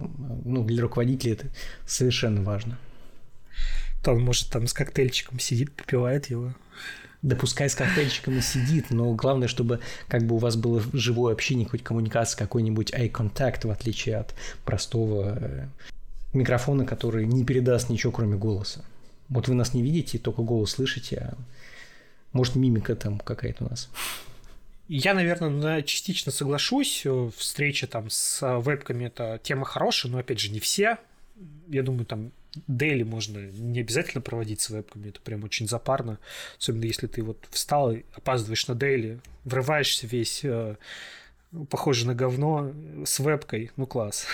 Ну, 0.45 0.63
для 0.63 0.83
руководителя 0.83 1.33
это 1.33 1.47
совершенно 1.85 2.41
важно. 2.41 2.77
То 4.03 4.11
он, 4.13 4.21
может, 4.21 4.49
там 4.49 4.67
с 4.67 4.73
коктейльчиком 4.73 5.39
сидит, 5.39 5.73
попивает 5.73 6.29
его. 6.29 6.53
Да 7.21 7.35
пускай 7.35 7.69
с 7.69 7.75
коктейльчиком 7.75 8.37
и 8.37 8.41
сидит, 8.41 8.91
но 8.91 9.13
главное, 9.13 9.47
чтобы 9.47 9.79
как 10.07 10.23
бы 10.23 10.35
у 10.35 10.37
вас 10.37 10.55
было 10.55 10.81
живое 10.93 11.33
общение, 11.33 11.67
хоть 11.67 11.83
коммуникация, 11.83 12.37
какой-нибудь 12.37 12.93
eye 12.93 13.11
contact, 13.11 13.67
в 13.67 13.71
отличие 13.71 14.17
от 14.17 14.35
простого 14.63 15.37
э, 15.39 15.67
микрофона, 16.33 16.85
который 16.85 17.25
не 17.25 17.43
передаст 17.43 17.89
ничего, 17.89 18.11
кроме 18.11 18.37
голоса. 18.37 18.85
Вот 19.29 19.47
вы 19.47 19.55
нас 19.55 19.73
не 19.73 19.81
видите, 19.81 20.19
только 20.19 20.41
голос 20.41 20.71
слышите, 20.71 21.17
а 21.17 21.37
может 22.33 22.55
мимика 22.55 22.95
там 22.95 23.19
какая-то 23.19 23.65
у 23.65 23.69
нас. 23.69 23.89
Я, 24.87 25.13
наверное, 25.13 25.81
частично 25.81 26.31
соглашусь. 26.31 27.05
Встреча 27.35 27.87
там 27.87 28.09
с 28.09 28.41
вебками– 28.61 29.05
это 29.07 29.39
тема 29.43 29.65
хорошая, 29.65 30.11
но, 30.11 30.19
опять 30.19 30.39
же, 30.39 30.49
не 30.49 30.59
все. 30.59 30.97
Я 31.67 31.83
думаю, 31.83 32.05
там 32.05 32.31
дейли 32.67 33.03
можно 33.03 33.39
не 33.39 33.81
обязательно 33.81 34.21
проводить 34.21 34.61
с 34.61 34.69
вебками, 34.69 35.09
это 35.09 35.21
прям 35.21 35.43
очень 35.43 35.67
запарно. 35.67 36.19
Особенно 36.57 36.85
если 36.85 37.07
ты 37.07 37.21
вот 37.21 37.47
встал 37.51 37.91
и 37.91 38.03
опаздываешь 38.13 38.67
на 38.67 38.75
дейли, 38.75 39.19
врываешься 39.43 40.07
весь 40.07 40.41
э, 40.43 40.75
похожий 41.69 42.07
на 42.07 42.15
говно 42.15 42.73
с 43.05 43.19
вебкой. 43.19 43.71
Ну, 43.75 43.85
класс. 43.85 44.27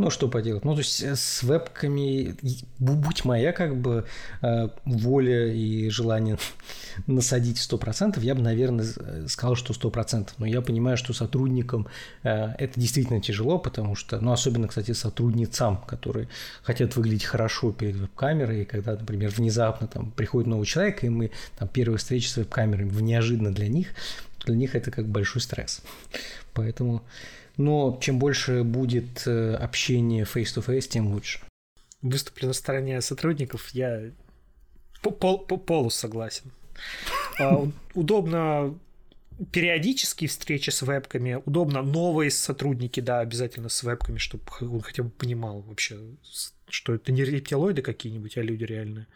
Ну, 0.00 0.08
что 0.08 0.28
поделать. 0.28 0.64
Ну, 0.64 0.72
то 0.72 0.78
есть 0.78 1.02
э, 1.02 1.14
с 1.14 1.42
вебками, 1.42 2.34
будь 2.78 3.26
моя 3.26 3.52
как 3.52 3.76
бы 3.76 4.06
э, 4.40 4.68
воля 4.86 5.52
и 5.52 5.90
желание 5.90 6.38
насадить 7.06 7.58
100%, 7.58 8.18
я 8.20 8.34
бы, 8.34 8.40
наверное, 8.40 8.86
э, 8.96 9.26
сказал, 9.28 9.56
что 9.56 9.74
100%. 9.74 10.30
Но 10.38 10.46
я 10.46 10.62
понимаю, 10.62 10.96
что 10.96 11.12
сотрудникам 11.12 11.86
это 12.22 12.80
действительно 12.80 13.20
тяжело, 13.20 13.58
потому 13.58 13.94
что, 13.94 14.18
ну, 14.20 14.32
особенно, 14.32 14.68
кстати, 14.68 14.92
сотрудницам, 14.92 15.76
которые 15.86 16.28
хотят 16.62 16.96
выглядеть 16.96 17.24
хорошо 17.24 17.70
перед 17.70 17.96
веб-камерой, 17.96 18.64
когда, 18.64 18.92
например, 18.92 19.30
внезапно 19.30 19.86
там 19.86 20.12
приходит 20.12 20.48
новый 20.48 20.64
человек, 20.64 21.04
и 21.04 21.10
мы 21.10 21.30
там 21.58 21.68
первая 21.68 21.98
встреча 21.98 22.30
с 22.30 22.36
веб-камерой 22.38 22.86
неожиданно 22.86 23.52
для 23.52 23.68
них, 23.68 23.88
для 24.46 24.54
них 24.54 24.74
это 24.74 24.90
как 24.90 25.06
большой 25.06 25.42
стресс. 25.42 25.82
Поэтому 26.54 27.02
но 27.60 27.98
чем 28.00 28.18
больше 28.18 28.64
будет 28.64 29.26
э, 29.26 29.54
общения 29.54 30.24
face-to-face, 30.24 30.88
тем 30.88 31.08
лучше. 31.08 31.40
Выступлю 32.00 32.48
на 32.48 32.54
стороне 32.54 33.00
сотрудников, 33.02 33.68
я 33.70 34.10
по, 35.02 35.10
по, 35.10 35.36
по 35.36 35.58
полу 35.58 35.90
согласен. 35.90 36.52
А, 37.38 37.68
удобно 37.94 38.78
периодические 39.52 40.28
встречи 40.28 40.70
с 40.70 40.80
вебками, 40.80 41.38
удобно 41.44 41.82
новые 41.82 42.30
сотрудники, 42.30 43.00
да, 43.00 43.20
обязательно 43.20 43.68
с 43.68 43.82
вебками, 43.82 44.16
чтобы 44.16 44.44
он 44.60 44.80
хотя 44.80 45.02
бы 45.02 45.10
понимал 45.10 45.60
вообще, 45.60 45.98
что 46.68 46.94
это 46.94 47.12
не 47.12 47.24
рептилоиды 47.24 47.82
какие-нибудь, 47.82 48.38
а 48.38 48.42
люди 48.42 48.64
реальные. 48.64 49.06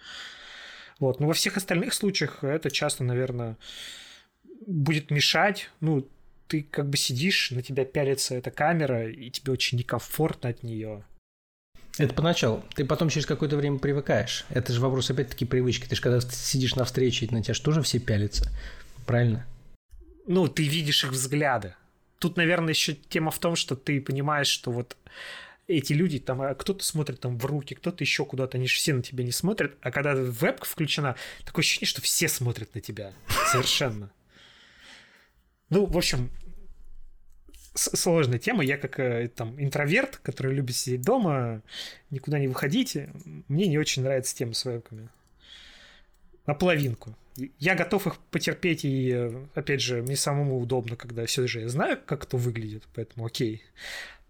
Вот. 0.99 1.19
Но 1.19 1.29
во 1.29 1.33
всех 1.33 1.57
остальных 1.57 1.95
случаях 1.95 2.45
это 2.45 2.71
часто, 2.71 3.05
наверное, 3.05 3.57
будет 4.67 5.11
мешать, 5.11 5.71
ну, 5.81 6.07
ты 6.49 6.63
как 6.63 6.89
бы 6.89 6.97
сидишь, 6.97 7.51
на 7.51 7.63
тебя 7.63 7.85
пялится 7.85 8.35
эта 8.35 8.51
камера, 8.51 9.11
и 9.11 9.31
тебе 9.31 9.53
очень 9.53 9.79
некомфортно 9.79 10.51
от 10.51 10.63
нее. 10.63 11.05
Это 11.97 12.13
поначалу. 12.13 12.65
Ты 12.75 12.85
потом 12.85 13.09
через 13.09 13.25
какое-то 13.25 13.57
время 13.57 13.79
привыкаешь. 13.79 14.45
Это 14.49 14.73
же 14.73 14.81
вопрос 14.81 15.11
опять-таки 15.11 15.45
привычки. 15.45 15.87
Ты 15.87 15.95
же 15.95 16.03
когда 16.03 16.21
сидишь 16.21 16.75
на 16.75 16.85
встрече, 16.85 17.29
на 17.31 17.43
тебя 17.43 17.55
же 17.55 17.63
тоже 17.63 17.83
все 17.83 18.01
пялятся. 18.01 18.51
Правильно? 19.07 19.47
Ну, 20.27 20.49
ты 20.49 20.67
видишь 20.67 21.05
их 21.05 21.13
взгляды. 21.13 21.75
Тут, 22.19 22.37
наверное, 22.37 22.71
еще 22.71 22.95
тема 22.95 23.31
в 23.31 23.39
том, 23.39 23.55
что 23.55 23.77
ты 23.77 24.01
понимаешь, 24.01 24.49
что 24.49 24.73
вот 24.73 24.97
эти 25.67 25.93
люди, 25.93 26.19
там, 26.19 26.43
а 26.43 26.55
кто-то 26.55 26.85
смотрит 26.85 27.21
там 27.21 27.39
в 27.39 27.45
руки, 27.45 27.75
кто-то 27.75 28.03
еще 28.03 28.25
куда-то, 28.25 28.59
они 28.59 28.67
же 28.67 28.77
все 28.77 28.93
на 28.93 29.03
тебя 29.03 29.25
не 29.25 29.33
смотрят, 29.33 29.77
а 29.81 29.91
когда 29.91 30.15
вебка 30.15 30.67
включена, 30.67 31.17
такое 31.45 31.63
ощущение, 31.63 31.87
что 31.87 32.03
все 32.03 32.29
смотрят 32.29 32.75
на 32.75 32.81
тебя. 32.81 33.13
Совершенно. 33.53 34.11
Ну, 35.75 35.87
в 35.87 35.97
общем, 35.97 36.31
сложная 37.75 38.39
тема. 38.39 38.63
Я 38.63 38.79
как 38.79 39.01
э, 39.01 39.27
там 39.27 39.61
интроверт, 39.61 40.19
который 40.19 40.55
любит 40.55 40.77
сидеть 40.77 41.03
дома, 41.03 41.63
никуда 42.11 42.39
не 42.39 42.47
выходить, 42.47 42.97
мне 43.49 43.67
не 43.67 43.77
очень 43.77 44.05
нравится 44.05 44.37
тема 44.37 44.55
с 44.55 44.65
вебками. 44.65 45.09
Наполовинку. 46.47 47.17
Я 47.59 47.75
готов 47.75 48.07
их 48.07 48.19
потерпеть, 48.31 48.85
и, 48.85 49.11
э, 49.11 49.47
опять 49.57 49.81
же, 49.81 50.01
мне 50.01 50.15
самому 50.15 50.61
удобно, 50.61 50.95
когда 50.95 51.27
все 51.27 51.45
же 51.49 51.63
я 51.63 51.69
знаю, 51.69 51.99
как 52.07 52.23
это 52.23 52.37
выглядит, 52.37 52.85
поэтому 52.95 53.27
окей. 53.27 53.65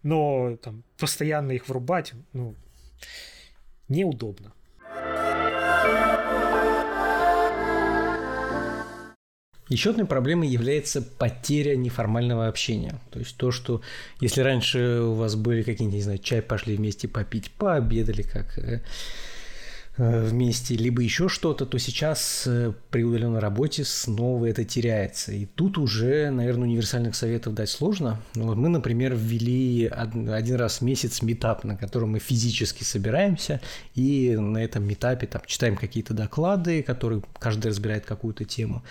Но 0.02 0.56
там 0.62 0.82
постоянно 0.96 1.52
их 1.52 1.68
врубать, 1.68 2.14
ну, 2.32 2.54
неудобно. 3.88 4.54
Еще 9.68 9.90
одной 9.90 10.06
проблемой 10.06 10.48
является 10.48 11.00
потеря 11.00 11.74
неформального 11.74 12.48
общения. 12.48 13.00
То 13.10 13.18
есть 13.18 13.36
то, 13.36 13.50
что 13.50 13.80
если 14.20 14.42
раньше 14.42 15.00
у 15.00 15.14
вас 15.14 15.36
были 15.36 15.62
какие-нибудь, 15.62 15.96
не 15.96 16.02
знаю, 16.02 16.18
чай 16.18 16.42
пошли 16.42 16.76
вместе 16.76 17.08
попить, 17.08 17.50
пообедали, 17.50 18.22
как 18.22 18.58
э, 18.58 18.82
вместе, 19.96 20.74
либо 20.74 21.02
еще 21.02 21.28
что-то, 21.28 21.66
то 21.66 21.78
сейчас 21.78 22.44
э, 22.46 22.72
при 22.90 23.04
удаленной 23.04 23.38
работе 23.38 23.84
снова 23.84 24.46
это 24.46 24.64
теряется. 24.64 25.32
И 25.32 25.46
тут 25.46 25.78
уже, 25.78 26.30
наверное, 26.30 26.64
универсальных 26.64 27.14
советов 27.14 27.54
дать 27.54 27.70
сложно. 27.70 28.20
Вот 28.34 28.56
мы, 28.56 28.68
например, 28.68 29.14
ввели 29.14 29.86
один 29.86 30.56
раз 30.56 30.78
в 30.78 30.82
месяц 30.82 31.22
метап, 31.22 31.62
на 31.62 31.76
котором 31.76 32.12
мы 32.12 32.18
физически 32.18 32.82
собираемся, 32.82 33.60
и 33.94 34.36
на 34.36 34.58
этом 34.58 34.84
метапе 34.84 35.28
там, 35.28 35.42
читаем 35.46 35.76
какие-то 35.76 36.12
доклады, 36.12 36.82
которые 36.82 37.22
каждый 37.38 37.68
разбирает 37.68 38.04
какую-то 38.04 38.44
тему. 38.44 38.82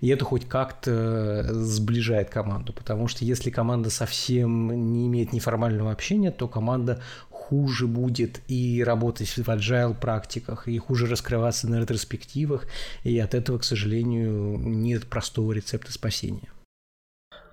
И 0.00 0.08
это 0.08 0.24
хоть 0.24 0.46
как-то 0.46 1.44
сближает 1.52 2.30
команду, 2.30 2.72
потому 2.72 3.08
что 3.08 3.24
если 3.24 3.50
команда 3.50 3.90
совсем 3.90 4.92
не 4.92 5.06
имеет 5.08 5.32
неформального 5.32 5.90
общения, 5.90 6.30
то 6.30 6.46
команда 6.46 7.00
хуже 7.52 7.86
будет 7.86 8.40
и 8.48 8.82
работать 8.82 9.28
в 9.28 9.46
agile 9.46 9.94
практиках, 9.94 10.68
и 10.68 10.78
хуже 10.78 11.06
раскрываться 11.06 11.68
на 11.68 11.80
ретроспективах, 11.80 12.66
и 13.04 13.18
от 13.18 13.34
этого, 13.34 13.58
к 13.58 13.64
сожалению, 13.64 14.56
нет 14.56 15.06
простого 15.06 15.52
рецепта 15.52 15.92
спасения. 15.92 16.50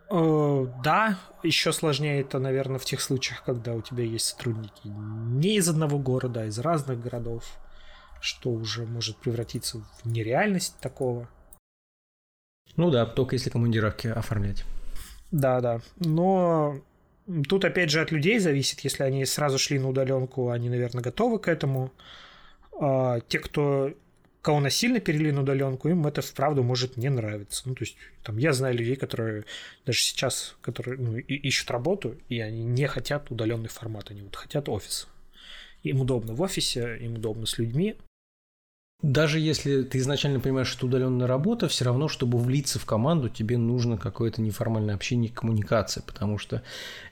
Э, 0.10 0.68
да, 0.86 1.20
еще 1.44 1.74
сложнее 1.74 2.22
это, 2.22 2.40
наверное, 2.40 2.80
в 2.80 2.86
тех 2.86 3.02
случаях, 3.02 3.44
когда 3.44 3.74
у 3.74 3.82
тебя 3.82 4.06
есть 4.06 4.28
сотрудники 4.28 4.88
не 4.88 5.58
из 5.58 5.68
одного 5.68 6.00
города, 6.00 6.44
а 6.44 6.46
из 6.46 6.58
разных 6.60 7.02
городов, 7.02 7.44
что 8.22 8.52
уже 8.52 8.86
может 8.86 9.18
превратиться 9.18 9.80
в 9.80 10.06
нереальность 10.06 10.80
такого. 10.80 11.28
Ну 12.78 12.90
да, 12.90 13.06
только 13.06 13.36
если 13.36 13.50
командировки 13.50 14.08
оформлять. 14.08 14.64
Да, 15.32 15.60
да. 15.60 15.82
Но 15.98 16.80
Тут, 17.48 17.66
опять 17.66 17.92
же, 17.92 18.02
от 18.02 18.12
людей 18.12 18.40
зависит. 18.40 18.80
Если 18.82 19.04
они 19.04 19.26
сразу 19.26 19.60
шли 19.60 19.78
на 19.78 19.90
удаленку, 19.90 20.50
они, 20.50 20.70
наверное, 20.70 21.04
готовы 21.04 21.40
к 21.40 21.48
этому. 21.48 21.92
А 22.80 23.20
те, 23.28 23.40
кто 23.40 23.94
кого 24.42 24.62
насильно 24.62 25.00
перевели 25.00 25.32
на 25.32 25.42
удаленку, 25.42 25.90
им 25.90 26.08
это 26.08 26.22
вправду 26.22 26.64
может 26.64 26.98
не 26.98 27.10
нравиться. 27.10 27.64
Ну, 27.66 27.76
то 27.76 27.84
есть, 27.84 27.98
там, 28.24 28.38
я 28.38 28.54
знаю 28.54 28.78
людей, 28.78 28.96
которые 28.96 29.44
даже 29.86 30.00
сейчас, 30.00 30.56
которые 30.62 30.98
ну, 30.98 31.18
ищут 31.18 31.70
работу, 31.72 32.16
и 32.30 32.40
они 32.40 32.64
не 32.64 32.88
хотят 32.88 33.30
удаленный 33.30 33.70
формат, 33.70 34.12
они 34.12 34.22
вот 34.22 34.36
хотят 34.36 34.70
офис. 34.70 35.08
Им 35.84 36.02
удобно 36.02 36.34
в 36.34 36.42
офисе, 36.42 36.98
им 37.00 37.16
удобно 37.16 37.46
с 37.46 37.58
людьми, 37.58 37.96
даже 39.02 39.40
если 39.40 39.84
ты 39.84 40.00
изначально 40.00 40.42
понимаешь, 40.42 40.68
что 40.68 40.86
удаленная 40.86 41.26
работа, 41.26 41.70
все 41.70 41.86
равно, 41.86 42.10
чтобы 42.10 42.38
влиться 42.38 42.80
в 42.80 42.86
команду, 42.86 43.30
тебе 43.30 43.58
нужно 43.58 43.98
какое-то 43.98 44.42
неформальное 44.42 44.94
общение, 44.94 45.32
коммуникация, 45.32 46.04
потому 46.04 46.38
что 46.38 46.64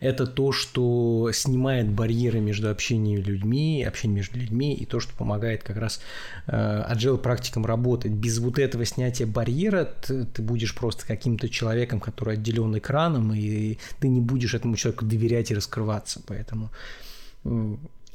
это 0.01 0.27
то, 0.27 0.51
что 0.51 1.31
снимает 1.33 1.89
барьеры 1.89 2.41
между 2.41 2.69
общением 2.69 3.23
людьми, 3.23 3.85
общением 3.87 4.17
между 4.17 4.37
людьми, 4.37 4.75
и 4.75 4.85
то, 4.85 4.99
что 4.99 5.15
помогает 5.15 5.63
как 5.63 5.77
раз 5.77 6.01
э, 6.47 6.51
agile 6.91 7.17
практикам 7.17 7.65
работать. 7.65 8.11
Без 8.11 8.39
вот 8.39 8.59
этого 8.59 8.83
снятия 8.83 9.25
барьера 9.25 9.85
ты, 9.85 10.25
ты 10.25 10.41
будешь 10.41 10.75
просто 10.75 11.07
каким-то 11.07 11.47
человеком, 11.47 12.01
который 12.01 12.33
отделен 12.33 12.77
экраном, 12.77 13.33
и 13.33 13.77
ты 14.01 14.09
не 14.09 14.19
будешь 14.19 14.53
этому 14.53 14.75
человеку 14.75 15.05
доверять 15.05 15.51
и 15.51 15.55
раскрываться, 15.55 16.21
поэтому 16.27 16.69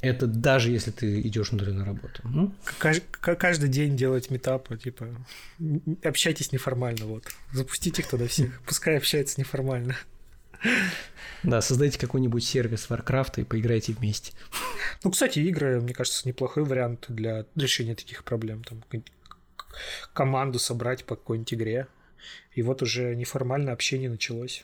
это 0.03 0.27
даже 0.27 0.69
если 0.69 0.91
ты 0.91 1.21
идешь 1.21 1.51
на 1.51 1.57
удаленную 1.57 1.85
работу. 1.85 2.21
Ну? 2.23 2.53
Каждый 3.19 3.69
день 3.69 3.95
делать 3.95 4.29
метапы, 4.29 4.77
типа, 4.77 5.07
общайтесь 6.03 6.51
неформально, 6.51 7.05
вот. 7.05 7.25
Запустите 7.51 8.01
их 8.01 8.09
туда 8.09 8.27
всех, 8.27 8.61
пускай 8.61 8.97
общаются 8.97 9.39
неформально. 9.39 9.95
Да, 11.43 11.61
создайте 11.61 11.99
какой-нибудь 11.99 12.43
сервис 12.43 12.87
Warcraft 12.89 13.41
и 13.41 13.43
поиграйте 13.43 13.93
вместе. 13.93 14.33
Ну, 15.03 15.11
кстати, 15.11 15.39
игры, 15.39 15.81
мне 15.81 15.93
кажется, 15.93 16.27
неплохой 16.27 16.63
вариант 16.63 17.05
для 17.09 17.45
решения 17.55 17.95
таких 17.95 18.23
проблем. 18.23 18.63
Там 18.63 18.83
команду 20.13 20.59
собрать 20.59 21.03
по 21.03 21.15
какой-нибудь 21.15 21.53
игре. 21.53 21.87
И 22.53 22.61
вот 22.61 22.81
уже 22.81 23.15
неформальное 23.15 23.73
общение 23.73 24.09
началось. 24.09 24.63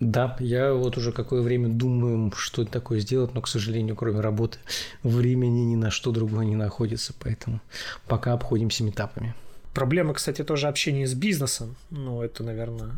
Да, 0.00 0.36
я 0.38 0.74
вот 0.74 0.96
уже 0.96 1.10
какое 1.10 1.42
время 1.42 1.68
думаю, 1.68 2.30
что 2.36 2.64
такое 2.64 3.00
сделать, 3.00 3.34
но, 3.34 3.40
к 3.42 3.48
сожалению, 3.48 3.96
кроме 3.96 4.20
работы, 4.20 4.58
времени 5.02 5.60
ни 5.60 5.74
на 5.74 5.90
что 5.90 6.12
другое 6.12 6.44
не 6.46 6.54
находится, 6.54 7.12
поэтому 7.18 7.60
пока 8.06 8.32
обходимся 8.32 8.84
метапами. 8.84 9.34
Проблема, 9.74 10.14
кстати, 10.14 10.44
тоже 10.44 10.68
общение 10.68 11.06
с 11.06 11.14
бизнесом. 11.14 11.76
Ну, 11.90 12.22
это, 12.22 12.44
наверное, 12.44 12.92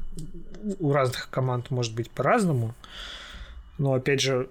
у 0.79 0.93
разных 0.93 1.31
команд 1.31 1.71
может 1.71 1.95
быть 1.95 2.11
по-разному. 2.11 2.75
Но, 3.79 3.95
опять 3.95 4.21
же, 4.21 4.51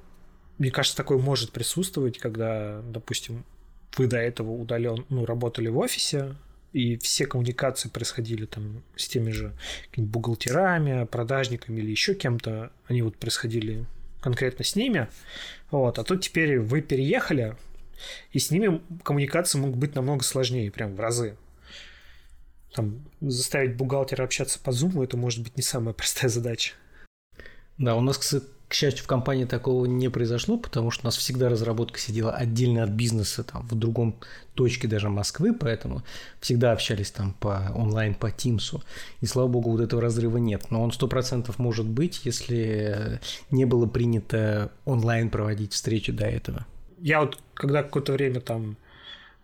мне 0.58 0.72
кажется, 0.72 0.98
такое 0.98 1.20
может 1.20 1.52
присутствовать, 1.52 2.18
когда, 2.18 2.82
допустим, 2.82 3.46
вы 3.98 4.08
до 4.08 4.18
этого 4.18 4.52
удален, 4.52 5.06
ну, 5.10 5.26
работали 5.26 5.70
в 5.70 5.78
офисе, 5.78 6.36
и 6.74 6.98
все 6.98 7.26
коммуникации 7.26 7.90
происходили 7.90 8.46
там 8.46 8.84
с 8.96 9.08
теми 9.08 9.32
же 9.32 9.54
бухгалтерами, 9.96 11.06
продажниками 11.06 11.80
или 11.80 11.92
еще 11.92 12.14
кем-то, 12.14 12.72
они 12.88 13.02
вот 13.02 13.18
происходили 13.18 13.86
конкретно 14.22 14.66
с 14.66 14.76
ними, 14.76 15.08
вот, 15.72 15.98
а 15.98 16.04
тут 16.04 16.22
теперь 16.22 16.60
вы 16.60 16.82
переехали, 16.82 17.56
и 18.32 18.40
с 18.40 18.52
ними 18.52 18.82
коммуникации 19.04 19.58
могут 19.60 19.78
быть 19.78 19.96
намного 19.96 20.24
сложнее, 20.24 20.72
прям 20.72 20.96
в 20.96 21.00
разы. 21.00 21.38
Там 22.74 23.04
заставить 23.20 23.76
бухгалтера 23.76 24.24
общаться 24.24 24.60
по 24.60 24.70
Zoom, 24.70 25.04
это 25.04 25.18
может 25.18 25.44
быть 25.44 25.58
не 25.58 25.64
самая 25.64 25.94
простая 25.96 26.30
задача. 26.30 26.74
Да, 27.78 27.96
у 27.96 28.02
нас, 28.02 28.36
к 28.70 28.76
счастью, 28.76 29.04
в 29.04 29.08
компании 29.08 29.46
такого 29.46 29.88
не 29.88 30.10
произошло, 30.10 30.56
потому 30.56 30.92
что 30.92 31.02
у 31.04 31.08
нас 31.08 31.18
всегда 31.18 31.50
разработка 31.50 32.00
сидела 32.00 32.32
отдельно 32.32 32.84
от 32.84 32.92
бизнеса, 32.92 33.44
там, 33.44 33.68
в 33.68 33.74
другом 33.74 34.16
точке 34.54 34.88
даже 34.88 35.10
Москвы, 35.10 35.56
поэтому 35.56 36.04
всегда 36.40 36.72
общались 36.72 37.10
там 37.10 37.34
по 37.40 37.72
онлайн, 37.76 38.14
по 38.14 38.30
Тимсу. 38.30 38.84
И, 39.22 39.26
слава 39.26 39.48
богу, 39.48 39.72
вот 39.72 39.82
этого 39.82 40.04
разрыва 40.04 40.38
нет. 40.38 40.70
Но 40.70 40.84
он 40.84 40.92
сто 40.92 41.08
процентов 41.08 41.58
может 41.58 41.88
быть, 41.88 42.22
если 42.26 43.20
не 43.50 43.66
было 43.66 43.88
принято 43.88 44.72
онлайн 44.86 45.32
проводить 45.32 45.74
встречи 45.74 46.12
до 46.12 46.28
этого. 46.28 46.68
Я 47.00 47.22
вот, 47.22 47.40
когда 47.56 47.82
какое-то 47.82 48.14
время 48.14 48.40
там 48.40 48.78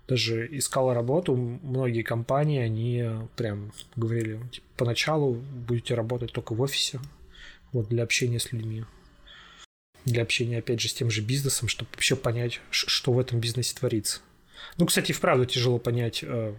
даже 0.08 0.46
искал 0.56 0.94
работу, 0.94 1.36
многие 1.36 2.04
компании, 2.04 2.60
они 2.60 3.10
прям 3.36 3.72
говорили, 3.96 4.40
типа, 4.52 4.68
поначалу 4.78 5.34
будете 5.68 5.96
работать 5.96 6.32
только 6.32 6.54
в 6.54 6.62
офисе, 6.62 7.00
вот 7.72 7.88
для 7.88 8.04
общения 8.04 8.40
с 8.40 8.52
людьми 8.52 8.86
для 10.06 10.24
общения, 10.24 10.60
опять 10.60 10.80
же, 10.80 10.88
с 10.88 10.94
тем 10.94 11.10
же 11.10 11.22
бизнесом, 11.22 11.68
чтобы 11.68 11.90
вообще 11.94 12.16
понять, 12.16 12.62
что 12.70 13.12
в 13.12 13.20
этом 13.20 13.40
бизнесе 13.40 13.76
творится. 13.76 14.22
Ну, 14.78 14.86
кстати, 14.86 15.12
вправду 15.12 15.46
тяжело 15.46 15.80
понять 15.80 16.24
э, 16.24 16.56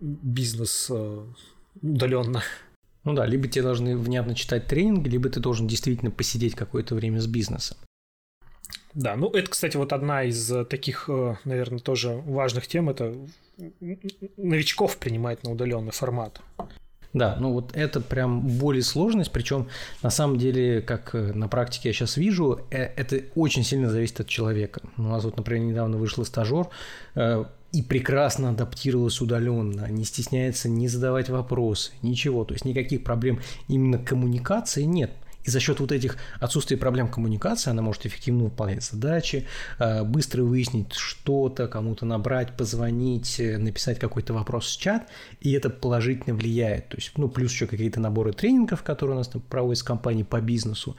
бизнес 0.00 0.88
э, 0.90 1.26
удаленно. 1.82 2.42
Ну 3.04 3.14
да, 3.14 3.24
либо 3.26 3.48
тебе 3.48 3.62
должны 3.62 3.96
внятно 3.96 4.34
читать 4.34 4.66
тренинги, 4.66 5.08
либо 5.08 5.28
ты 5.28 5.40
должен 5.40 5.66
действительно 5.66 6.10
посидеть 6.10 6.54
какое-то 6.54 6.94
время 6.94 7.20
с 7.20 7.26
бизнесом. 7.26 7.76
Да, 8.94 9.14
ну 9.14 9.30
это, 9.30 9.50
кстати, 9.50 9.76
вот 9.76 9.92
одна 9.92 10.24
из 10.24 10.50
э, 10.50 10.64
таких, 10.64 11.08
э, 11.08 11.36
наверное, 11.44 11.78
тоже 11.78 12.10
важных 12.10 12.66
тем, 12.66 12.88
это 12.90 13.14
новичков 14.36 14.96
принимать 14.98 15.42
на 15.44 15.52
удаленный 15.52 15.92
формат. 15.92 16.40
Да, 17.16 17.34
ну 17.40 17.52
вот 17.52 17.74
это 17.74 18.02
прям 18.02 18.42
более 18.42 18.82
сложность, 18.82 19.32
причем 19.32 19.68
на 20.02 20.10
самом 20.10 20.36
деле, 20.36 20.82
как 20.82 21.14
э, 21.14 21.32
на 21.32 21.48
практике 21.48 21.88
я 21.88 21.92
сейчас 21.94 22.18
вижу, 22.18 22.60
э, 22.70 22.76
это 22.94 23.22
очень 23.34 23.64
сильно 23.64 23.88
зависит 23.88 24.20
от 24.20 24.28
человека. 24.28 24.82
У 24.98 25.02
нас 25.02 25.24
вот, 25.24 25.34
например, 25.38 25.66
недавно 25.66 25.96
вышел 25.96 26.26
стажер, 26.26 26.68
э, 27.14 27.44
и 27.72 27.82
прекрасно 27.82 28.50
адаптировалась 28.50 29.18
удаленно, 29.22 29.90
не 29.90 30.04
стесняется 30.04 30.68
не 30.68 30.88
задавать 30.88 31.30
вопросы, 31.30 31.92
ничего, 32.02 32.44
то 32.44 32.52
есть 32.52 32.66
никаких 32.66 33.02
проблем 33.02 33.40
именно 33.66 33.96
коммуникации 33.96 34.82
нет. 34.82 35.10
И 35.46 35.50
за 35.50 35.60
счет 35.60 35.80
вот 35.80 35.92
этих 35.92 36.18
отсутствия 36.40 36.76
проблем 36.76 37.08
коммуникации 37.08 37.70
она 37.70 37.80
может 37.80 38.04
эффективно 38.04 38.44
выполнять 38.44 38.82
задачи, 38.82 39.46
э, 39.78 40.02
быстро 40.02 40.42
выяснить 40.42 40.92
что-то, 40.92 41.68
кому-то 41.68 42.04
набрать, 42.04 42.56
позвонить, 42.56 43.38
э, 43.38 43.56
написать 43.56 43.98
какой-то 43.98 44.34
вопрос 44.34 44.66
в 44.66 44.80
чат, 44.80 45.08
и 45.40 45.52
это 45.52 45.70
положительно 45.70 46.34
влияет. 46.34 46.88
То 46.88 46.96
есть, 46.96 47.12
ну, 47.16 47.28
плюс 47.28 47.52
еще 47.52 47.66
какие-то 47.66 48.00
наборы 48.00 48.32
тренингов, 48.32 48.82
которые 48.82 49.16
у 49.16 49.18
нас 49.18 49.28
там 49.28 49.40
проводят 49.40 49.78
с 49.78 49.82
компанией 49.84 50.24
по 50.24 50.40
бизнесу. 50.40 50.96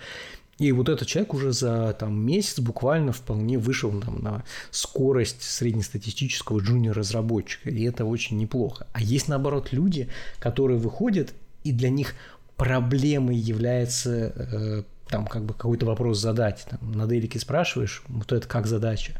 И 0.60 0.72
вот 0.72 0.89
этот 0.89 1.08
человек 1.08 1.34
уже 1.34 1.52
за 1.52 1.93
там, 2.00 2.18
месяц 2.18 2.60
буквально 2.60 3.12
вполне 3.12 3.60
вышел 3.60 3.91
там, 4.02 4.24
на 4.24 4.43
скорость 4.72 5.43
среднестатистического 5.43 6.60
джуниор-разработчика, 6.60 7.70
и 7.70 7.84
это 7.84 8.06
очень 8.06 8.38
неплохо. 8.38 8.88
А 8.93 9.02
есть, 9.02 9.28
наоборот, 9.28 9.72
люди, 9.72 10.10
которые 10.39 10.80
выходят, 10.80 11.34
и 11.64 11.72
для 11.72 11.89
них 11.89 12.16
проблемой 12.58 13.36
является 13.36 14.34
э, 14.36 14.84
там 15.08 15.26
как 15.26 15.43
бы 15.43 15.53
какой-то 15.53 15.86
вопрос 15.86 16.20
задать. 16.20 16.66
Там, 16.70 16.91
на 16.91 17.08
делике 17.08 17.39
спрашиваешь, 17.39 18.03
вот 18.08 18.32
это 18.32 18.47
как 18.47 18.68
задача. 18.68 19.14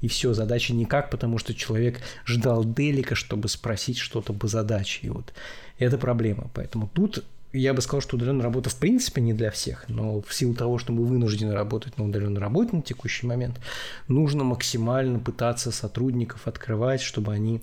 И 0.00 0.08
все, 0.08 0.32
задача 0.32 0.72
никак, 0.74 1.10
потому 1.10 1.38
что 1.38 1.54
человек 1.54 2.00
ждал 2.24 2.64
делика, 2.64 3.14
чтобы 3.14 3.48
спросить 3.48 3.98
что-то 3.98 4.32
по 4.32 4.48
задаче. 4.48 5.00
И 5.06 5.10
вот 5.10 5.32
это 5.78 5.98
проблема. 5.98 6.50
Поэтому 6.54 6.88
тут 6.92 7.24
я 7.52 7.72
бы 7.72 7.80
сказал, 7.80 8.00
что 8.00 8.16
удаленная 8.16 8.42
работа 8.42 8.68
в 8.68 8.76
принципе 8.76 9.20
не 9.20 9.32
для 9.32 9.50
всех, 9.50 9.88
но 9.88 10.20
в 10.20 10.34
силу 10.34 10.54
того, 10.54 10.78
что 10.78 10.92
мы 10.92 11.04
вынуждены 11.04 11.54
работать 11.54 11.96
на 11.98 12.04
удаленной 12.04 12.40
работе 12.40 12.76
на 12.76 12.82
текущий 12.82 13.26
момент, 13.26 13.60
нужно 14.08 14.42
максимально 14.42 15.20
пытаться 15.20 15.70
сотрудников 15.70 16.48
открывать, 16.48 17.00
чтобы 17.00 17.32
они 17.32 17.60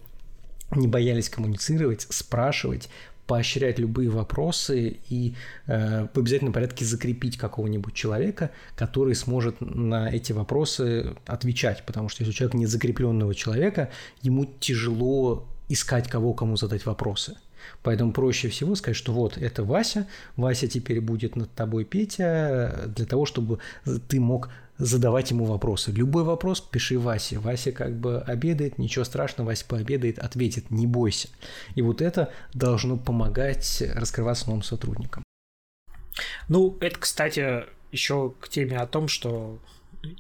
не 0.74 0.88
боялись 0.88 1.30
коммуницировать, 1.30 2.08
спрашивать, 2.10 2.90
поощрять 3.28 3.80
любые 3.80 4.10
вопросы 4.10 5.00
и 5.10 5.36
э, 5.68 6.08
в 6.14 6.18
обязательном 6.18 6.54
порядке 6.54 6.86
закрепить 6.86 7.38
какого-нибудь 7.38 7.94
человека, 7.94 8.52
который 8.76 9.16
сможет 9.16 9.62
на 9.62 10.10
эти 10.10 10.34
вопросы 10.34 11.16
отвечать, 11.26 11.84
потому 11.86 12.10
что 12.10 12.24
если 12.24 12.32
у 12.32 12.34
человека 12.34 12.58
нет 12.58 12.70
закрепленного 12.70 13.34
человека, 13.36 13.90
ему 14.22 14.46
тяжело 14.60 15.48
искать 15.70 16.10
кого 16.10 16.34
кому 16.34 16.58
задать 16.58 16.86
вопросы. 16.86 17.38
Поэтому 17.84 18.12
проще 18.12 18.50
всего 18.50 18.76
сказать, 18.76 18.98
что 18.98 19.14
вот 19.14 19.38
это 19.38 19.64
Вася, 19.64 20.08
Вася 20.36 20.68
теперь 20.68 21.00
будет 21.00 21.36
над 21.36 21.52
тобой 21.54 21.86
Петя, 21.86 22.90
для 22.96 23.06
того, 23.06 23.26
чтобы 23.26 23.60
ты 24.08 24.20
мог 24.20 24.50
задавать 24.82 25.30
ему 25.30 25.46
вопросы. 25.46 25.92
Любой 25.92 26.24
вопрос 26.24 26.60
пиши 26.60 26.98
Васе. 26.98 27.38
Вася 27.38 27.72
как 27.72 27.96
бы 27.96 28.20
обедает, 28.22 28.80
ничего 28.80 29.06
страшного, 29.06 29.50
Вася 29.50 29.66
пообедает, 29.68 30.18
ответит, 30.18 30.72
не 30.72 30.88
бойся. 30.88 31.30
И 31.76 31.82
вот 31.82 32.02
это 32.02 32.34
должно 32.54 32.98
помогать 32.98 33.84
раскрываться 33.94 34.48
новым 34.48 34.64
сотрудникам. 34.64 35.24
Ну, 36.50 36.78
это, 36.82 36.98
кстати, 36.98 37.66
еще 37.92 38.34
к 38.40 38.50
теме 38.50 38.78
о 38.78 38.88
том, 38.88 39.08
что 39.08 39.60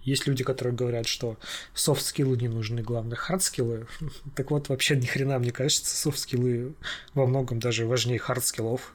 есть 0.03 0.28
люди, 0.28 0.43
которые 0.43 0.76
говорят, 0.76 1.07
что 1.07 1.38
софт-скиллы 1.74 2.38
не 2.38 2.47
нужны, 2.47 2.84
главное 2.84 3.18
хард-скиллы. 3.18 3.88
Так 4.36 4.51
вот, 4.51 4.70
вообще 4.70 4.95
ни 4.95 5.07
хрена, 5.07 5.39
мне 5.39 5.51
кажется, 5.51 5.95
софт-скиллы 5.95 6.76
во 7.16 7.26
многом 7.26 7.59
даже 7.59 7.88
важнее 7.88 8.20
хард-скиллов. 8.20 8.93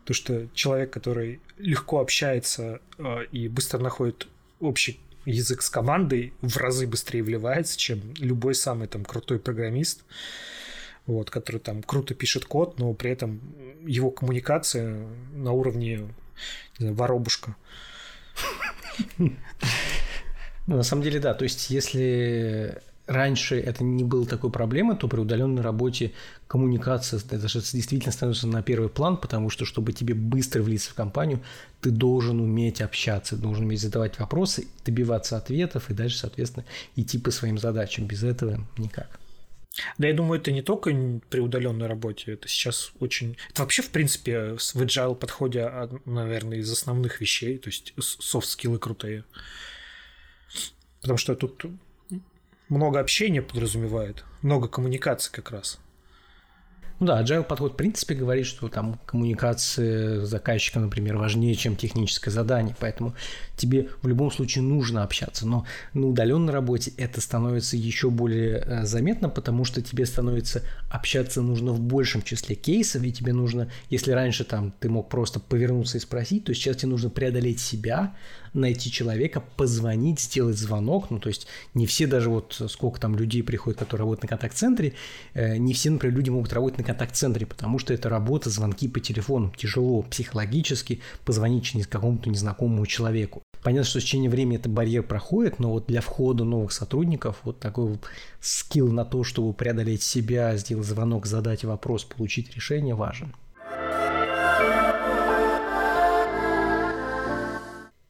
Потому 0.00 0.14
что 0.14 0.48
человек, 0.54 0.90
который 0.90 1.40
легко 1.56 2.00
общается 2.00 2.80
э, 2.98 3.24
и 3.32 3.48
быстро 3.48 3.78
находит 3.78 4.28
общий 4.60 5.00
язык 5.24 5.62
с 5.62 5.70
командой, 5.70 6.32
в 6.40 6.56
разы 6.56 6.86
быстрее 6.86 7.22
вливается, 7.22 7.78
чем 7.78 8.14
любой 8.18 8.54
самый 8.54 8.88
там 8.88 9.04
крутой 9.04 9.38
программист, 9.38 10.04
вот, 11.06 11.30
который 11.30 11.60
там 11.60 11.82
круто 11.82 12.14
пишет 12.14 12.44
код, 12.44 12.78
но 12.78 12.92
при 12.94 13.10
этом 13.10 13.40
его 13.86 14.10
коммуникация 14.10 15.06
на 15.34 15.52
уровне 15.52 16.08
не 16.78 16.84
знаю, 16.84 16.94
воробушка. 16.94 17.56
Ну, 20.70 20.76
на 20.76 20.82
самом 20.82 21.02
деле, 21.02 21.18
да. 21.18 21.32
То 21.32 21.44
есть, 21.44 21.70
если 21.70 22.82
раньше 23.08 23.58
это 23.58 23.82
не 23.82 24.04
было 24.04 24.26
такой 24.26 24.50
проблемы, 24.50 24.94
то 24.94 25.08
при 25.08 25.18
удаленной 25.18 25.62
работе 25.62 26.12
коммуникация 26.46 27.18
это 27.18 27.48
же 27.48 27.60
действительно 27.60 28.12
становится 28.12 28.46
на 28.46 28.62
первый 28.62 28.90
план, 28.90 29.16
потому 29.16 29.50
что, 29.50 29.64
чтобы 29.64 29.92
тебе 29.92 30.14
быстро 30.14 30.62
влиться 30.62 30.90
в 30.90 30.94
компанию, 30.94 31.42
ты 31.80 31.90
должен 31.90 32.38
уметь 32.40 32.80
общаться, 32.80 33.36
должен 33.36 33.64
уметь 33.64 33.80
задавать 33.80 34.18
вопросы, 34.18 34.68
добиваться 34.84 35.36
ответов 35.36 35.90
и 35.90 35.94
дальше, 35.94 36.18
соответственно, 36.18 36.66
идти 36.94 37.18
по 37.18 37.30
своим 37.30 37.58
задачам. 37.58 38.06
Без 38.06 38.22
этого 38.22 38.66
никак. 38.76 39.18
Да, 39.96 40.08
я 40.08 40.14
думаю, 40.14 40.40
это 40.40 40.52
не 40.52 40.62
только 40.62 40.90
при 41.30 41.40
удаленной 41.40 41.86
работе, 41.86 42.32
это 42.32 42.48
сейчас 42.48 42.92
очень... 43.00 43.36
Это 43.50 43.62
вообще, 43.62 43.82
в 43.82 43.90
принципе, 43.90 44.56
в 44.56 44.76
agile 44.76 45.14
подходе, 45.14 45.70
наверное, 46.04 46.58
из 46.58 46.70
основных 46.70 47.20
вещей, 47.20 47.58
то 47.58 47.68
есть 47.68 47.94
софт-скиллы 47.96 48.78
крутые. 48.78 49.24
Потому 51.00 51.16
что 51.16 51.34
тут 51.36 51.64
много 52.68 53.00
общения 53.00 53.42
подразумевает, 53.42 54.24
много 54.42 54.68
коммуникации 54.68 55.30
как 55.32 55.50
раз. 55.50 55.78
Ну 57.00 57.06
да, 57.06 57.22
agile 57.22 57.44
подход 57.44 57.74
в 57.74 57.76
принципе 57.76 58.16
говорит, 58.16 58.44
что 58.44 58.68
там 58.68 58.98
коммуникация 59.06 60.24
с 60.24 60.28
заказчиком, 60.28 60.82
например, 60.82 61.16
важнее, 61.16 61.54
чем 61.54 61.76
техническое 61.76 62.32
задание, 62.32 62.74
поэтому 62.78 63.14
тебе 63.56 63.88
в 64.02 64.08
любом 64.08 64.32
случае 64.32 64.62
нужно 64.64 65.04
общаться, 65.04 65.46
но 65.46 65.64
на 65.94 66.08
удаленной 66.08 66.52
работе 66.52 66.92
это 66.96 67.20
становится 67.20 67.76
еще 67.76 68.10
более 68.10 68.58
э, 68.58 68.84
заметно, 68.84 69.28
потому 69.28 69.64
что 69.64 69.80
тебе 69.80 70.06
становится 70.06 70.64
общаться 70.90 71.40
нужно 71.40 71.70
в 71.70 71.80
большем 71.80 72.22
числе 72.22 72.56
кейсов, 72.56 73.04
и 73.04 73.12
тебе 73.12 73.32
нужно, 73.32 73.70
если 73.90 74.10
раньше 74.10 74.42
там 74.42 74.72
ты 74.80 74.88
мог 74.88 75.08
просто 75.08 75.38
повернуться 75.38 75.98
и 75.98 76.00
спросить, 76.00 76.46
то 76.46 76.54
сейчас 76.54 76.78
тебе 76.78 76.88
нужно 76.88 77.10
преодолеть 77.10 77.60
себя, 77.60 78.16
найти 78.54 78.90
человека, 78.90 79.42
позвонить, 79.56 80.20
сделать 80.20 80.56
звонок. 80.56 81.10
Ну, 81.10 81.18
то 81.18 81.28
есть 81.28 81.46
не 81.74 81.86
все 81.86 82.06
даже 82.06 82.30
вот 82.30 82.60
сколько 82.68 83.00
там 83.00 83.16
людей 83.16 83.42
приходят, 83.42 83.78
которые 83.78 84.04
работают 84.04 84.22
на 84.22 84.28
контакт-центре, 84.28 84.94
э, 85.34 85.56
не 85.56 85.72
все, 85.72 85.90
например, 85.90 86.16
люди 86.16 86.30
могут 86.30 86.52
работать 86.52 86.78
на 86.78 86.84
контакт-центре, 86.84 87.46
потому 87.46 87.78
что 87.78 87.94
это 87.94 88.08
работа, 88.08 88.50
звонки 88.50 88.88
по 88.88 89.00
телефону. 89.00 89.52
Тяжело 89.56 90.02
психологически 90.02 91.00
позвонить 91.24 91.64
через 91.64 91.86
какому-то 91.86 92.30
незнакомому 92.30 92.86
человеку. 92.86 93.42
Понятно, 93.62 93.88
что 93.88 93.98
в 94.00 94.02
течение 94.02 94.30
времени 94.30 94.58
этот 94.58 94.72
барьер 94.72 95.02
проходит, 95.02 95.58
но 95.58 95.70
вот 95.70 95.86
для 95.86 96.00
входа 96.00 96.44
новых 96.44 96.72
сотрудников 96.72 97.40
вот 97.42 97.58
такой 97.58 97.98
скилл 98.40 98.90
на 98.92 99.04
то, 99.04 99.24
чтобы 99.24 99.52
преодолеть 99.52 100.02
себя, 100.02 100.56
сделать 100.56 100.86
звонок, 100.86 101.26
задать 101.26 101.64
вопрос, 101.64 102.04
получить 102.04 102.54
решение 102.54 102.94
важен. 102.94 103.34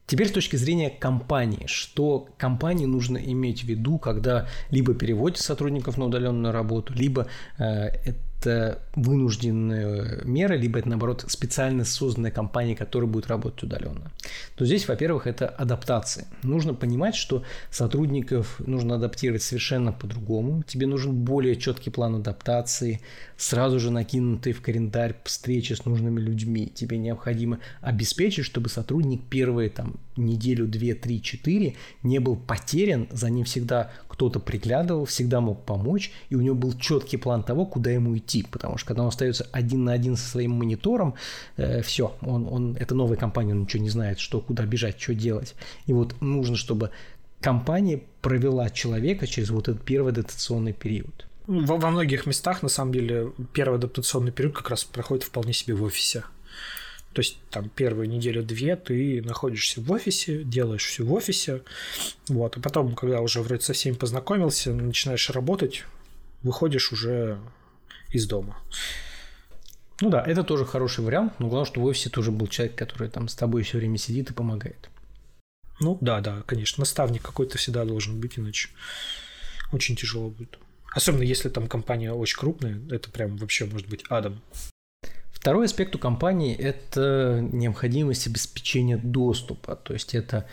Теперь 0.09 0.27
с 0.27 0.31
точки 0.31 0.55
зрения 0.55 0.89
компании, 0.89 1.67
что 1.67 2.29
компании 2.39 2.87
нужно 2.87 3.19
иметь 3.19 3.61
в 3.61 3.67
виду, 3.67 3.99
когда 3.99 4.47
либо 4.71 4.95
переводят 4.95 5.37
сотрудников 5.37 5.97
на 5.97 6.05
удаленную 6.05 6.51
работу, 6.51 6.93
либо 6.95 7.27
э, 7.59 8.13
это 8.39 8.79
вынужденная 8.95 10.23
мера, 10.23 10.53
либо 10.53 10.79
это, 10.79 10.89
наоборот, 10.89 11.25
специально 11.27 11.83
созданная 11.83 12.31
компания, 12.31 12.75
которая 12.75 13.09
будет 13.09 13.27
работать 13.27 13.63
удаленно. 13.63 14.11
То 14.55 14.65
здесь, 14.65 14.87
во-первых, 14.87 15.27
это 15.27 15.47
адаптация. 15.47 16.25
Нужно 16.43 16.73
понимать, 16.73 17.15
что 17.15 17.43
сотрудников 17.69 18.59
нужно 18.65 18.95
адаптировать 18.95 19.43
совершенно 19.43 19.91
по-другому. 19.91 20.63
Тебе 20.63 20.87
нужен 20.87 21.13
более 21.15 21.55
четкий 21.55 21.89
план 21.89 22.15
адаптации, 22.15 23.01
сразу 23.37 23.79
же 23.79 23.91
накинутый 23.91 24.53
в 24.53 24.61
календарь 24.61 25.15
встречи 25.25 25.73
с 25.73 25.85
нужными 25.85 26.19
людьми. 26.19 26.71
Тебе 26.73 26.97
необходимо 26.97 27.59
обеспечить, 27.81 28.45
чтобы 28.45 28.69
сотрудник 28.69 29.21
первые 29.29 29.69
там 29.69 29.95
неделю, 30.15 30.67
две, 30.67 30.95
три, 30.95 31.21
четыре 31.21 31.75
не 32.03 32.19
был 32.19 32.35
потерян, 32.35 33.07
за 33.11 33.29
ним 33.29 33.45
всегда 33.45 33.91
кто-то 34.19 34.41
приглядывал, 34.41 35.05
всегда 35.05 35.39
мог 35.39 35.63
помочь, 35.63 36.11
и 36.27 36.35
у 36.35 36.41
него 36.41 36.53
был 36.53 36.73
четкий 36.73 37.15
план 37.15 37.41
того, 37.41 37.65
куда 37.65 37.89
ему 37.89 38.17
идти, 38.17 38.45
потому 38.51 38.77
что 38.77 38.89
когда 38.89 39.03
он 39.03 39.07
остается 39.07 39.47
один 39.53 39.85
на 39.85 39.93
один 39.93 40.17
со 40.17 40.27
своим 40.27 40.51
монитором, 40.51 41.13
э, 41.55 41.81
все, 41.83 42.13
он, 42.21 42.45
он, 42.51 42.75
это 42.77 42.95
новая 42.95 43.15
компания, 43.15 43.53
он 43.53 43.61
ничего 43.61 43.81
не 43.81 43.89
знает, 43.89 44.19
что, 44.19 44.41
куда 44.41 44.65
бежать, 44.65 44.99
что 44.99 45.15
делать. 45.15 45.55
И 45.85 45.93
вот 45.93 46.19
нужно, 46.19 46.57
чтобы 46.57 46.89
компания 47.39 48.01
провела 48.21 48.69
человека 48.69 49.25
через 49.25 49.51
вот 49.51 49.69
этот 49.69 49.83
первый 49.83 50.11
адаптационный 50.11 50.73
период. 50.73 51.25
Во, 51.47 51.77
во 51.77 51.89
многих 51.89 52.25
местах, 52.25 52.61
на 52.61 52.69
самом 52.69 52.91
деле, 52.91 53.31
первый 53.53 53.75
адаптационный 53.75 54.33
период 54.33 54.53
как 54.53 54.69
раз 54.69 54.83
проходит 54.83 55.23
вполне 55.23 55.53
себе 55.53 55.75
в 55.75 55.83
офисе. 55.83 56.25
То 57.13 57.21
есть 57.21 57.37
там 57.49 57.69
первую 57.69 58.07
неделю-две 58.07 58.75
ты 58.75 59.21
находишься 59.23 59.81
в 59.81 59.91
офисе, 59.91 60.43
делаешь 60.43 60.85
все 60.85 61.03
в 61.03 61.11
офисе, 61.13 61.63
вот, 62.27 62.57
а 62.57 62.59
потом, 62.59 62.95
когда 62.95 63.21
уже 63.21 63.41
вроде 63.41 63.61
со 63.61 63.73
всеми 63.73 63.95
познакомился, 63.95 64.73
начинаешь 64.73 65.29
работать, 65.31 65.85
выходишь 66.43 66.91
уже 66.91 67.39
из 68.11 68.27
дома. 68.27 68.57
Ну 70.01 70.09
да, 70.09 70.23
это 70.25 70.43
тоже 70.43 70.65
хороший 70.65 71.03
вариант, 71.03 71.33
но 71.39 71.49
главное, 71.49 71.69
что 71.69 71.81
в 71.81 71.85
офисе 71.85 72.09
тоже 72.09 72.31
был 72.31 72.47
человек, 72.47 72.75
который 72.75 73.09
там 73.09 73.27
с 73.27 73.35
тобой 73.35 73.63
все 73.63 73.79
время 73.79 73.97
сидит 73.97 74.29
и 74.29 74.33
помогает. 74.33 74.89
Ну 75.79 75.97
да, 76.01 76.21
да, 76.21 76.43
конечно, 76.45 76.81
наставник 76.81 77.21
какой-то 77.21 77.57
всегда 77.57 77.85
должен 77.85 78.19
быть, 78.19 78.37
иначе 78.37 78.69
очень 79.71 79.95
тяжело 79.95 80.29
будет. 80.29 80.57
Особенно 80.93 81.23
если 81.23 81.49
там 81.49 81.67
компания 81.67 82.11
очень 82.11 82.37
крупная, 82.37 82.79
это 82.89 83.09
прям 83.09 83.37
вообще 83.37 83.65
может 83.65 83.87
быть 83.87 84.03
адом. 84.09 84.41
Второй 85.39 85.65
аспект 85.65 85.95
у 85.95 85.99
компании– 85.99 86.55
это 86.57 87.39
необходимость 87.51 88.27
обеспечения 88.27 88.97
доступа. 88.97 89.75
То 89.75 89.93
есть 89.93 90.13
это 90.13 90.45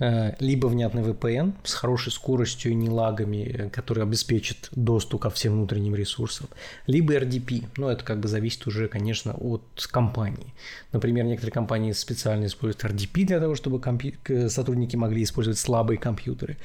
Э, 0.00 0.32
либо 0.40 0.66
внятный 0.66 1.02
VPN 1.02 1.54
с 1.62 1.74
хорошей 1.74 2.10
скоростью 2.10 2.72
и 2.72 2.74
не 2.74 2.88
лагами, 2.88 3.70
который 3.72 4.02
обеспечит 4.02 4.68
доступ 4.72 5.22
ко 5.22 5.30
всем 5.30 5.52
внутренним 5.52 5.94
ресурсам, 5.94 6.48
либо 6.88 7.14
RDP. 7.14 7.66
Но 7.76 7.90
это 7.90 8.04
как 8.04 8.18
бы 8.18 8.26
зависит 8.26 8.66
уже, 8.66 8.88
конечно, 8.88 9.34
от 9.34 9.62
компании. 9.90 10.52
Например, 10.92 11.24
некоторые 11.24 11.52
компании 11.52 11.92
специально 11.92 12.46
используют 12.46 12.84
RDP 12.84 13.24
для 13.24 13.38
того, 13.38 13.54
чтобы 13.54 13.78
компью- 13.78 14.48
сотрудники 14.48 14.96
могли 14.96 15.22
использовать 15.22 15.58
слабые 15.58 15.98
компьютеры, 15.98 16.56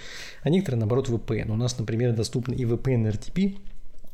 а 0.41 0.49
некоторые, 0.49 0.79
наоборот, 0.79 1.09
VPN. 1.09 1.51
У 1.51 1.55
нас, 1.55 1.77
например, 1.77 2.13
доступны 2.13 2.55
и 2.55 2.65
VPN, 2.65 3.07
и 3.07 3.11
RDP, 3.11 3.57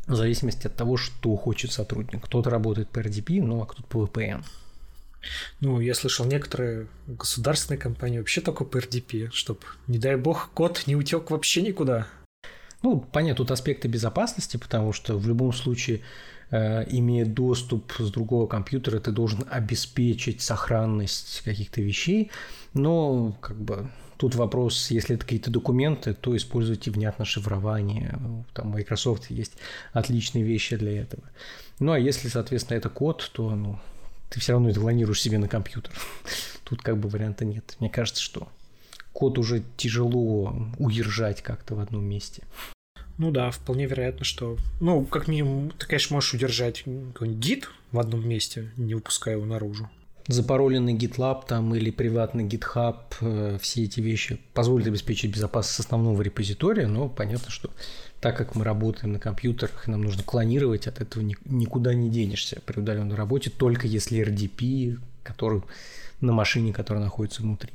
в 0.07 0.15
зависимости 0.15 0.67
от 0.67 0.75
того, 0.75 0.97
что 0.97 1.35
хочет 1.35 1.71
сотрудник. 1.71 2.23
Кто-то 2.25 2.49
работает 2.49 2.89
по 2.89 2.99
RDP, 2.99 3.41
ну 3.41 3.61
а 3.61 3.65
кто-то 3.65 3.87
по 3.87 4.05
VPN. 4.05 4.43
Ну, 5.59 5.79
я 5.79 5.95
слышал, 5.95 6.25
некоторые 6.25 6.87
государственные 7.07 7.79
компании 7.79 8.19
вообще 8.19 8.41
только 8.41 8.63
по 8.63 8.77
RDP, 8.77 9.29
чтобы, 9.31 9.61
не 9.87 9.97
дай 9.97 10.15
бог, 10.15 10.51
код 10.53 10.83
не 10.85 10.95
утек 10.95 11.31
вообще 11.31 11.61
никуда. 11.61 12.07
Ну, 12.83 12.99
понятно, 12.99 13.37
тут 13.37 13.51
аспекты 13.51 13.87
безопасности, 13.87 14.57
потому 14.57 14.93
что 14.93 15.17
в 15.17 15.27
любом 15.27 15.53
случае, 15.53 16.01
э, 16.51 16.85
имея 16.89 17.25
доступ 17.25 17.91
с 17.97 18.11
другого 18.11 18.45
компьютера, 18.45 18.99
ты 18.99 19.11
должен 19.11 19.45
обеспечить 19.49 20.41
сохранность 20.41 21.41
каких-то 21.43 21.81
вещей, 21.81 22.29
но 22.75 23.35
как 23.41 23.57
бы 23.57 23.89
тут 24.17 24.35
вопрос, 24.35 24.91
если 24.91 25.15
это 25.15 25.23
какие-то 25.23 25.49
документы, 25.49 26.13
то 26.13 26.35
используйте 26.35 26.91
внятно 26.91 27.25
шифрование. 27.25 28.19
Там 28.53 28.71
в 28.71 28.75
Microsoft 28.75 29.31
есть 29.31 29.53
отличные 29.93 30.43
вещи 30.43 30.75
для 30.75 31.01
этого. 31.01 31.23
Ну, 31.79 31.93
а 31.93 31.99
если, 31.99 32.27
соответственно, 32.27 32.77
это 32.77 32.89
код, 32.89 33.31
то 33.33 33.49
ну, 33.55 33.79
ты 34.29 34.41
все 34.41 34.51
равно 34.53 34.69
это 34.69 34.79
клонируешь 34.81 35.21
себе 35.21 35.37
на 35.37 35.47
компьютер. 35.47 35.93
Тут 36.65 36.81
как 36.81 36.97
бы 36.97 37.07
варианта 37.07 37.45
нет. 37.45 37.77
Мне 37.79 37.89
кажется, 37.89 38.21
что 38.21 38.49
код 39.13 39.37
уже 39.37 39.63
тяжело 39.77 40.53
удержать 40.77 41.41
как-то 41.41 41.75
в 41.75 41.79
одном 41.79 42.03
месте. 42.03 42.43
Ну 43.17 43.31
да, 43.31 43.51
вполне 43.51 43.85
вероятно, 43.85 44.25
что... 44.25 44.57
Ну, 44.81 45.05
как 45.05 45.29
минимум, 45.29 45.71
ты, 45.71 45.87
конечно, 45.87 46.15
можешь 46.15 46.33
удержать 46.33 46.79
какой-нибудь 46.83 47.39
гид 47.41 47.69
в 47.93 47.99
одном 47.99 48.27
месте, 48.27 48.71
не 48.75 48.95
выпуская 48.95 49.35
его 49.35 49.45
наружу 49.45 49.89
запароленный 50.27 50.95
GitLab 50.95 51.43
там 51.47 51.75
или 51.75 51.91
приватный 51.91 52.45
GitHub, 52.45 52.97
э, 53.21 53.57
все 53.61 53.83
эти 53.83 53.99
вещи 53.99 54.39
позволят 54.53 54.87
обеспечить 54.87 55.33
безопасность 55.33 55.79
основного 55.79 56.21
репозитория, 56.21 56.87
но 56.87 57.09
понятно, 57.09 57.51
что 57.51 57.69
так 58.21 58.35
как 58.35 58.55
мы 58.55 58.63
работаем 58.63 59.13
на 59.13 59.19
компьютерах, 59.19 59.87
нам 59.87 60.01
нужно 60.01 60.23
клонировать, 60.23 60.87
от 60.87 60.99
этого 60.99 61.21
никуда 61.21 61.93
не 61.93 62.09
денешься 62.09 62.59
при 62.65 62.79
удаленной 62.79 63.15
работе, 63.15 63.51
только 63.51 63.87
если 63.87 64.25
RDP, 64.25 64.97
который 65.23 65.61
на 66.21 66.33
машине, 66.33 66.73
которая 66.73 67.03
находится 67.03 67.43
внутри. 67.43 67.73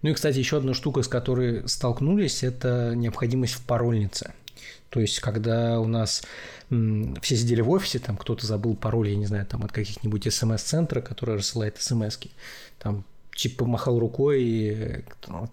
Ну 0.00 0.10
и, 0.10 0.14
кстати, 0.14 0.38
еще 0.38 0.58
одна 0.58 0.74
штука, 0.74 1.02
с 1.02 1.08
которой 1.08 1.68
столкнулись, 1.68 2.42
это 2.42 2.94
необходимость 2.94 3.54
в 3.54 3.62
парольнице– 3.62 4.32
то 4.90 5.00
есть, 5.00 5.20
когда 5.20 5.80
у 5.80 5.86
нас 5.86 6.22
все 6.68 7.36
сидели 7.36 7.60
в 7.60 7.70
офисе, 7.70 7.98
там 7.98 8.16
кто-то 8.16 8.46
забыл 8.46 8.76
пароль, 8.76 9.10
я 9.10 9.16
не 9.16 9.26
знаю, 9.26 9.46
там 9.46 9.64
от 9.64 9.72
каких-нибудь 9.72 10.32
смс-центра, 10.32 11.00
который 11.00 11.36
рассылает 11.36 11.80
смс-ки, 11.80 12.30
там 12.78 13.04
типа 13.34 13.64
махал 13.66 13.98
рукой, 13.98 14.42
и 14.42 15.04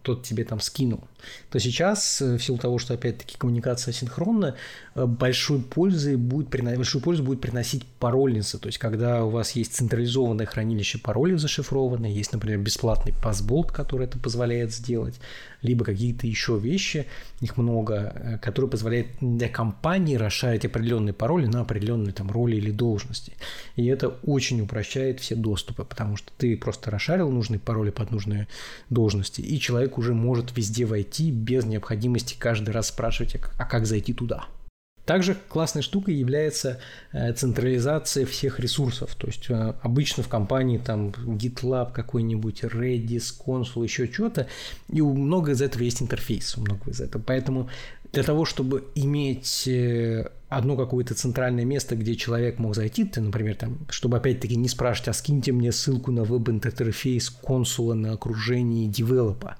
тот 0.04 0.24
тебе 0.24 0.43
там 0.45 0.60
скинул. 0.60 1.04
То 1.49 1.59
сейчас, 1.59 2.22
э, 2.22 2.38
в 2.38 2.43
силу 2.43 2.57
того, 2.57 2.78
что 2.78 2.93
опять-таки 2.93 3.38
коммуникация 3.38 3.93
синхронна, 3.93 4.55
э, 4.95 5.05
большой 5.05 5.61
пользы 5.61 6.17
будет, 6.17 6.49
большую 6.49 7.01
пользу 7.01 7.24
будет 7.24 7.41
приносить 7.41 7.86
парольница. 7.99 8.59
То 8.59 8.67
есть, 8.67 8.78
когда 8.78 9.24
у 9.24 9.30
вас 9.30 9.51
есть 9.51 9.74
централизованное 9.74 10.45
хранилище 10.45 10.99
паролей 10.99 11.38
зашифрованное, 11.38 12.09
есть, 12.09 12.34
например, 12.34 12.59
бесплатный 12.59 13.13
пасболт, 13.13 13.72
который 13.72 14.07
это 14.07 14.17
позволяет 14.17 14.74
сделать, 14.74 15.15
либо 15.61 15.86
какие-то 15.86 16.28
еще 16.28 16.57
вещи, 16.57 17.05
их 17.39 17.57
много, 17.57 18.13
э, 18.15 18.38
которые 18.38 18.69
позволяют 18.69 19.07
для 19.19 19.49
компании 19.49 20.15
расширить 20.15 20.65
определенные 20.65 21.13
пароли 21.13 21.47
на 21.47 21.61
определенные 21.61 22.13
там 22.13 22.32
роли 22.32 22.55
или 22.55 22.72
должности. 22.72 23.34
И 23.76 23.86
это 23.86 24.09
очень 24.24 24.61
упрощает 24.61 25.19
все 25.19 25.36
доступы, 25.36 25.84
потому 25.84 26.17
что 26.17 26.32
ты 26.38 26.57
просто 26.57 26.91
расшарил 26.91 27.30
пароль, 27.30 27.59
пароли 27.59 27.89
под 27.91 28.11
нужные 28.11 28.47
должности, 28.89 29.41
и 29.41 29.59
человек 29.59 29.97
уже 29.97 30.13
может 30.13 30.55
везде 30.55 30.86
войти 30.86 31.01
без 31.20 31.66
необходимости 31.66 32.36
каждый 32.38 32.70
раз 32.70 32.88
спрашивать, 32.88 33.38
а 33.57 33.66
как 33.66 33.86
зайти 33.86 34.14
туда. 34.14 34.45
Также 35.05 35.36
классной 35.49 35.82
штукой 35.82 36.14
является 36.14 36.80
э, 37.12 37.34
централизация 37.34 38.26
всех 38.26 38.59
ресурсов. 38.59 39.16
То 39.16 39.28
есть 39.28 39.49
э, 39.49 39.74
обычно 39.82 40.22
в 40.22 40.28
компании 40.28 40.78
там 40.78 41.07
GitLab 41.09 41.91
какой-нибудь, 41.91 42.64
Redis, 42.64 43.34
Consul, 43.45 43.84
еще 43.84 44.05
что-то, 44.12 44.47
и 44.89 45.01
у 45.01 45.14
много 45.16 45.51
из 45.51 45.62
этого 45.62 45.82
есть 45.84 46.01
интерфейс, 46.03 46.55
у 46.55 46.62
много 46.62 46.91
из 46.91 47.01
этого. 47.01 47.22
Поэтому 47.22 47.68
для 48.14 48.24
того, 48.24 48.45
чтобы 48.45 48.86
иметь 48.93 49.68
э, 49.68 50.30
одно 50.52 50.76
какое-то 50.76 51.16
центральное 51.16 51.64
место, 51.64 51.95
где 51.95 52.14
человек 52.18 52.60
мог 52.60 52.76
зайти, 52.76 53.06
ты, 53.06 53.22
например, 53.22 53.56
там, 53.56 53.78
чтобы 53.89 54.18
опять-таки 54.18 54.58
не 54.58 54.68
спрашивать, 54.68 55.08
а 55.08 55.14
скиньте 55.14 55.54
мне 55.54 55.72
ссылку 55.72 56.12
на 56.12 56.26
веб-интерфейс 56.26 57.30
консула 57.30 57.93
на 57.93 58.12
окружении 58.12 58.88
девелопа. 58.88 59.56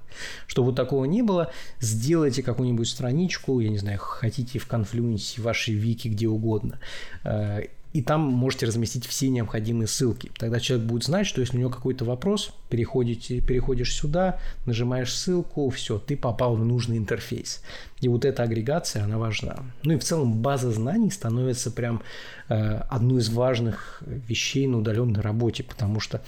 Чтобы 0.48 0.74
такого 0.74 1.06
не 1.06 1.22
было, 1.22 1.54
сделайте 1.80 2.44
какую-нибудь 2.44 2.90
страничку, 2.90 3.62
я 3.62 3.70
не 3.70 3.78
знаю, 3.78 4.00
хотите 4.00 4.60
в 4.60 4.68
конфлюенсе, 4.68 5.40
в 5.40 5.46
вашей 5.46 5.76
вики, 5.76 6.10
где 6.10 6.28
угодно, 6.28 6.78
э, 7.24 7.68
и 7.94 8.02
там 8.02 8.22
можете 8.22 8.66
разместить 8.66 9.06
все 9.06 9.30
необходимые 9.30 9.88
ссылки. 9.88 10.32
Тогда 10.38 10.60
человек 10.60 10.88
будет 10.88 11.04
знать, 11.04 11.28
что 11.28 11.42
если 11.42 11.58
у 11.58 11.60
него 11.60 11.70
какой-то 11.70 12.06
вопрос, 12.06 12.54
переходите, 12.70 13.42
переходишь 13.42 13.94
сюда, 13.94 14.40
нажимаешь 14.66 15.14
ссылку, 15.14 15.70
все, 15.70 16.00
ты 16.00 16.16
попал 16.16 16.56
в 16.56 16.64
нужный 16.64 16.98
интерфейс. 16.98 17.62
И 18.00 18.08
вот 18.08 18.26
эта 18.26 18.44
агрегация, 18.44 19.04
она 19.04 19.18
важна. 19.18 19.60
Ну 19.84 19.94
и 19.94 19.98
в 19.98 20.04
целом 20.04 20.42
база 20.42 20.72
знаний 20.72 21.12
становится 21.12 21.72
прям 21.72 22.02
э, 22.50 22.56
одной 22.90 23.20
из 23.22 23.30
важных 23.30 24.02
вещей 24.06 24.68
на 24.68 24.78
удаленной 24.78 25.22
работе, 25.22 25.64
потому 25.64 26.00
что 26.00 26.22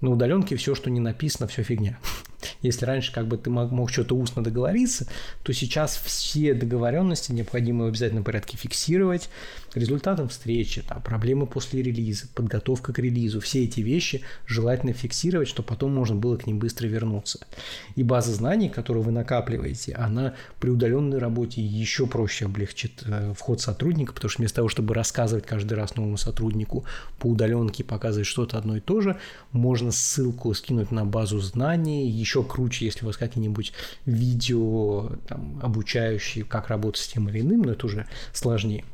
на 0.00 0.10
удаленке 0.10 0.56
все, 0.56 0.74
что 0.74 0.90
не 0.90 1.00
написано, 1.00 1.46
все 1.46 1.62
фигня. 1.62 1.98
Если 2.62 2.84
раньше 2.84 3.12
как 3.12 3.26
бы 3.26 3.36
ты 3.36 3.50
мог, 3.50 3.70
мог 3.70 3.90
что-то 3.90 4.14
устно 4.14 4.42
договориться, 4.42 5.06
то 5.42 5.52
сейчас 5.52 5.96
все 5.96 6.54
договоренности 6.54 7.32
необходимо 7.32 7.84
в 7.84 7.88
обязательном 7.88 8.24
порядке 8.24 8.56
фиксировать 8.56 9.28
результатом 9.74 10.28
встречи, 10.28 10.82
там, 10.82 11.00
проблемы 11.02 11.46
после 11.46 11.82
релиза, 11.82 12.26
подготовка 12.34 12.92
к 12.92 12.98
релизу, 12.98 13.40
все 13.40 13.64
эти 13.64 13.80
вещи 13.80 14.22
желательно 14.46 14.92
фиксировать, 14.92 15.48
чтобы 15.48 15.68
потом 15.68 15.94
можно 15.94 16.16
было 16.16 16.36
к 16.36 16.46
ним 16.46 16.58
быстро 16.58 16.86
вернуться. 16.86 17.40
И 17.96 18.02
база 18.02 18.32
знаний, 18.32 18.68
которую 18.68 19.04
вы 19.04 19.12
накапливаете, 19.12 19.94
она 19.94 20.34
при 20.58 20.70
удаленной 20.70 21.18
работе 21.18 21.60
еще 21.62 22.06
проще 22.06 22.46
облегчит 22.46 23.02
э, 23.04 23.34
вход 23.36 23.60
сотрудника, 23.60 24.12
потому 24.12 24.30
что 24.30 24.40
вместо 24.40 24.56
того, 24.56 24.68
чтобы 24.68 24.94
рассказывать 24.94 25.46
каждый 25.46 25.74
раз 25.74 25.96
новому 25.96 26.16
сотруднику 26.16 26.84
по 27.18 27.26
удаленке, 27.26 27.84
показывать 27.84 28.26
что-то 28.26 28.58
одно 28.58 28.76
и 28.76 28.80
то 28.80 29.00
же, 29.00 29.18
можно 29.52 29.90
ссылку 29.90 30.52
скинуть 30.54 30.90
на 30.90 31.04
базу 31.04 31.40
знаний, 31.40 32.08
еще 32.08 32.29
круче, 32.42 32.84
если 32.84 33.04
у 33.04 33.06
вас 33.06 33.16
какие-нибудь 33.16 33.72
видео 34.06 35.12
там, 35.28 35.60
обучающие, 35.62 36.44
как 36.44 36.68
работать 36.68 37.02
с 37.02 37.08
тем 37.08 37.28
или 37.28 37.40
иным, 37.40 37.62
но 37.62 37.72
это 37.72 37.86
уже 37.86 38.06
сложнее. 38.32 38.84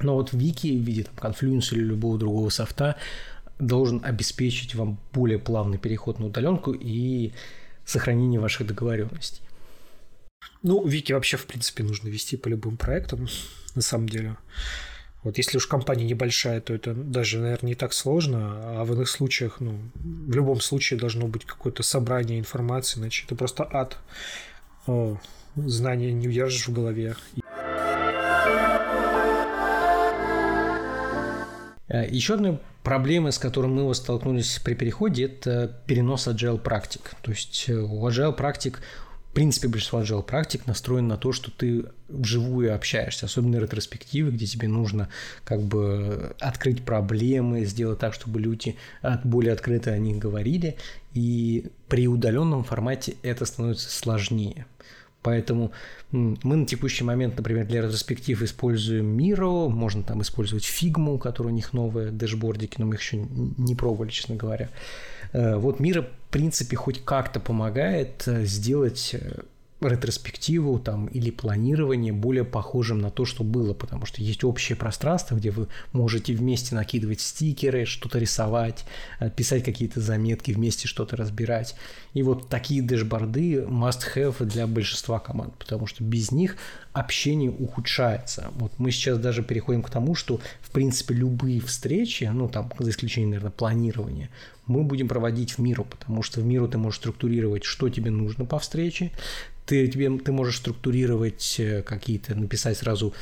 Но 0.00 0.14
вот 0.14 0.32
Вики 0.32 0.68
в 0.68 0.82
виде 0.82 1.04
там, 1.04 1.32
Confluence 1.32 1.72
или 1.72 1.82
любого 1.82 2.18
другого 2.18 2.48
софта 2.48 2.96
должен 3.58 4.00
обеспечить 4.04 4.74
вам 4.74 4.98
более 5.12 5.38
плавный 5.38 5.78
переход 5.78 6.18
на 6.18 6.26
удаленку 6.26 6.72
и 6.72 7.32
сохранение 7.84 8.40
ваших 8.40 8.66
договоренностей. 8.66 9.42
Ну, 10.62 10.86
Вики 10.86 11.12
вообще, 11.12 11.36
в 11.36 11.46
принципе, 11.46 11.82
нужно 11.82 12.08
вести 12.08 12.36
по 12.36 12.48
любым 12.48 12.76
проектам, 12.76 13.28
на 13.74 13.82
самом 13.82 14.08
деле. 14.08 14.36
Вот 15.22 15.36
если 15.36 15.58
уж 15.58 15.66
компания 15.66 16.06
небольшая, 16.06 16.62
то 16.62 16.72
это 16.72 16.94
даже, 16.94 17.40
наверное, 17.40 17.68
не 17.68 17.74
так 17.74 17.92
сложно, 17.92 18.80
а 18.80 18.84
в 18.84 18.94
иных 18.94 19.08
случаях, 19.08 19.60
ну, 19.60 19.78
в 19.94 20.34
любом 20.34 20.60
случае 20.60 20.98
должно 20.98 21.26
быть 21.26 21.44
какое-то 21.44 21.82
собрание 21.82 22.38
информации, 22.38 22.98
иначе 22.98 23.24
это 23.26 23.34
просто 23.34 23.68
ад. 23.70 23.98
О, 24.86 25.18
знания 25.56 26.12
не 26.12 26.26
удержишь 26.26 26.68
в 26.68 26.72
голове. 26.72 27.16
Э, 31.88 32.08
Еще 32.08 32.34
одной 32.34 32.58
проблемой, 32.82 33.32
с 33.32 33.38
которой 33.38 33.66
мы 33.66 33.94
столкнулись 33.94 34.58
при 34.64 34.72
переходе, 34.72 35.24
это 35.24 35.82
перенос 35.86 36.28
agile 36.28 36.58
практик. 36.58 37.12
То 37.20 37.32
есть 37.32 37.66
э, 37.68 37.74
у 37.74 38.08
agile 38.08 38.32
практик 38.32 38.80
в 39.30 39.32
принципе, 39.32 39.68
большинство 39.68 40.00
agile 40.00 40.24
практик 40.24 40.66
настроен 40.66 41.06
на 41.06 41.16
то, 41.16 41.30
что 41.30 41.52
ты 41.52 41.84
вживую 42.08 42.74
общаешься, 42.74 43.26
особенно 43.26 43.58
ретроспективы, 43.58 44.32
где 44.32 44.44
тебе 44.44 44.66
нужно 44.66 45.08
как 45.44 45.62
бы 45.62 46.34
открыть 46.40 46.84
проблемы, 46.84 47.64
сделать 47.64 48.00
так, 48.00 48.12
чтобы 48.12 48.40
люди 48.40 48.74
более 49.22 49.52
открыто 49.52 49.92
о 49.92 49.98
них 49.98 50.18
говорили, 50.18 50.76
и 51.14 51.70
при 51.88 52.08
удаленном 52.08 52.64
формате 52.64 53.14
это 53.22 53.44
становится 53.44 53.88
сложнее. 53.88 54.66
Поэтому 55.22 55.70
мы 56.10 56.56
на 56.56 56.66
текущий 56.66 57.04
момент, 57.04 57.36
например, 57.36 57.66
для 57.66 57.82
ретроспектив 57.82 58.42
используем 58.42 59.16
Miro, 59.16 59.68
можно 59.68 60.02
там 60.02 60.22
использовать 60.22 60.64
Figma, 60.64 61.14
у 61.14 61.18
которой 61.18 61.48
у 61.48 61.54
них 61.54 61.72
новые 61.72 62.10
дэшбордики, 62.10 62.76
но 62.78 62.86
мы 62.86 62.94
их 62.94 63.00
еще 63.00 63.18
не 63.58 63.76
пробовали, 63.76 64.10
честно 64.10 64.34
говоря. 64.34 64.70
Э, 65.32 65.56
вот 65.56 65.80
Miro, 65.80 66.02
в 66.02 66.30
принципе, 66.30 66.76
хоть 66.76 67.04
как-то 67.04 67.40
помогает 67.40 68.26
э, 68.26 68.44
сделать 68.44 69.10
э, 69.14 69.42
ретроспективу 69.88 70.78
там, 70.78 71.06
или 71.06 71.30
планирование 71.30 72.12
более 72.12 72.44
похожим 72.44 72.98
на 72.98 73.10
то, 73.10 73.24
что 73.24 73.44
было, 73.44 73.72
потому 73.72 74.06
что 74.06 74.22
есть 74.22 74.44
общее 74.44 74.76
пространство, 74.76 75.36
где 75.36 75.50
вы 75.50 75.68
можете 75.92 76.34
вместе 76.34 76.74
накидывать 76.74 77.20
стикеры, 77.20 77.86
что-то 77.86 78.18
рисовать, 78.18 78.84
э, 79.20 79.30
писать 79.30 79.64
какие-то 79.64 80.00
заметки, 80.00 80.52
вместе 80.52 80.86
что-то 80.86 81.16
разбирать. 81.16 81.74
И 82.12 82.22
вот 82.22 82.48
такие 82.48 82.82
дэшборды 82.82 83.62
must-have 83.62 84.44
для 84.44 84.66
большинства 84.66 85.18
команд, 85.18 85.54
потому 85.56 85.86
что 85.86 86.04
без 86.04 86.30
них 86.32 86.56
общение 86.92 87.50
ухудшается. 87.50 88.50
Вот 88.56 88.72
мы 88.78 88.90
сейчас 88.90 89.18
даже 89.18 89.42
переходим 89.42 89.82
к 89.82 89.90
тому, 89.90 90.14
что, 90.14 90.40
в 90.60 90.70
принципе, 90.70 91.14
любые 91.14 91.60
встречи, 91.60 92.24
ну, 92.24 92.48
там, 92.48 92.70
за 92.78 92.90
исключением, 92.90 93.30
наверное, 93.30 93.52
планирования, 93.52 94.30
мы 94.66 94.84
будем 94.84 95.08
проводить 95.08 95.52
в 95.52 95.58
миру, 95.58 95.84
потому 95.84 96.22
что 96.22 96.40
в 96.40 96.44
миру 96.44 96.68
ты 96.68 96.78
можешь 96.78 97.00
структурировать, 97.00 97.64
что 97.64 97.88
тебе 97.88 98.10
нужно 98.10 98.44
по 98.44 98.58
встрече, 98.58 99.10
ты, 99.70 99.86
тебе, 99.86 100.18
ты 100.18 100.32
можешь 100.32 100.56
структурировать 100.56 101.60
э, 101.60 101.82
какие-то, 101.82 102.34
написать 102.34 102.76
сразу 102.76 103.14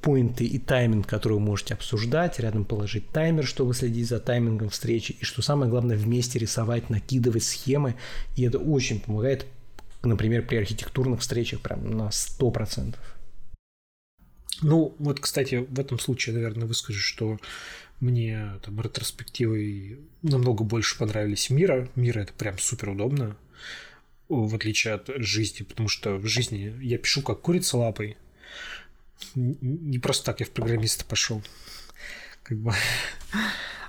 поинты 0.00 0.46
и 0.46 0.58
тайминг, 0.58 1.06
которые 1.06 1.38
вы 1.38 1.44
можете 1.44 1.74
обсуждать, 1.74 2.40
рядом 2.40 2.64
положить 2.64 3.10
таймер, 3.10 3.46
чтобы 3.46 3.74
следить 3.74 4.08
за 4.08 4.20
таймингом 4.20 4.70
встречи, 4.70 5.12
и 5.20 5.22
что 5.22 5.42
самое 5.42 5.70
главное, 5.70 5.98
вместе 5.98 6.38
рисовать, 6.38 6.88
накидывать 6.88 7.44
схемы, 7.44 7.96
и 8.36 8.44
это 8.44 8.58
очень 8.58 9.00
помогает, 9.00 9.44
например, 10.02 10.46
при 10.46 10.56
архитектурных 10.56 11.20
встречах 11.20 11.60
прям 11.60 11.90
на 11.90 12.08
100%. 12.08 12.94
Ну, 14.62 14.94
вот, 14.98 15.20
кстати, 15.20 15.66
в 15.68 15.78
этом 15.78 15.98
случае, 15.98 16.36
наверное, 16.36 16.66
выскажу, 16.66 17.00
что 17.00 17.38
мне 18.00 18.52
там 18.64 18.80
ретроспективы 18.80 19.98
намного 20.22 20.64
больше 20.64 20.96
понравились 20.96 21.50
Мира. 21.50 21.86
Мира 21.96 22.20
это 22.20 22.32
прям 22.32 22.58
супер 22.58 22.88
удобно 22.88 23.36
в 24.30 24.54
отличие 24.54 24.94
от 24.94 25.10
жизни, 25.16 25.64
потому 25.64 25.88
что 25.88 26.16
в 26.16 26.26
жизни 26.26 26.74
я 26.80 26.98
пишу 26.98 27.20
как 27.22 27.40
курица 27.40 27.76
лапой. 27.76 28.16
Не 29.34 29.98
просто 29.98 30.24
так 30.24 30.40
я 30.40 30.46
в 30.46 30.50
программиста 30.50 31.04
пошел. 31.04 31.42
Как 32.42 32.58
бы. 32.58 32.72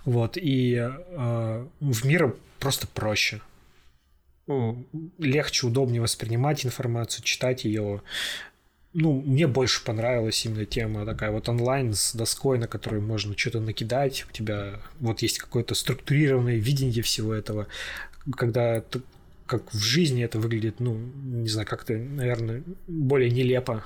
Вот, 0.03 0.35
и 0.35 0.73
э, 0.77 1.67
в 1.79 2.05
мире 2.07 2.33
просто 2.59 2.87
проще. 2.87 3.39
Легче, 5.19 5.67
удобнее 5.67 6.01
воспринимать 6.01 6.65
информацию, 6.65 7.23
читать 7.23 7.65
ее. 7.65 8.01
Ну, 8.93 9.21
мне 9.21 9.45
больше 9.45 9.85
понравилась 9.85 10.43
именно 10.43 10.65
тема 10.65 11.05
такая 11.05 11.29
вот 11.29 11.47
онлайн 11.49 11.93
с 11.93 12.15
доской, 12.15 12.57
на 12.57 12.67
которой 12.67 12.99
можно 12.99 13.37
что-то 13.37 13.59
накидать. 13.59 14.25
У 14.27 14.33
тебя 14.33 14.81
вот 14.99 15.21
есть 15.21 15.37
какое-то 15.37 15.75
структурированное 15.75 16.57
видение 16.57 17.03
всего 17.03 17.31
этого. 17.31 17.67
Когда 18.35 18.81
как 19.51 19.73
в 19.73 19.79
жизни 19.79 20.23
это 20.23 20.39
выглядит, 20.39 20.79
ну, 20.79 20.95
не 20.95 21.49
знаю, 21.49 21.67
как-то, 21.67 21.91
наверное, 21.91 22.63
более 22.87 23.29
нелепо. 23.29 23.83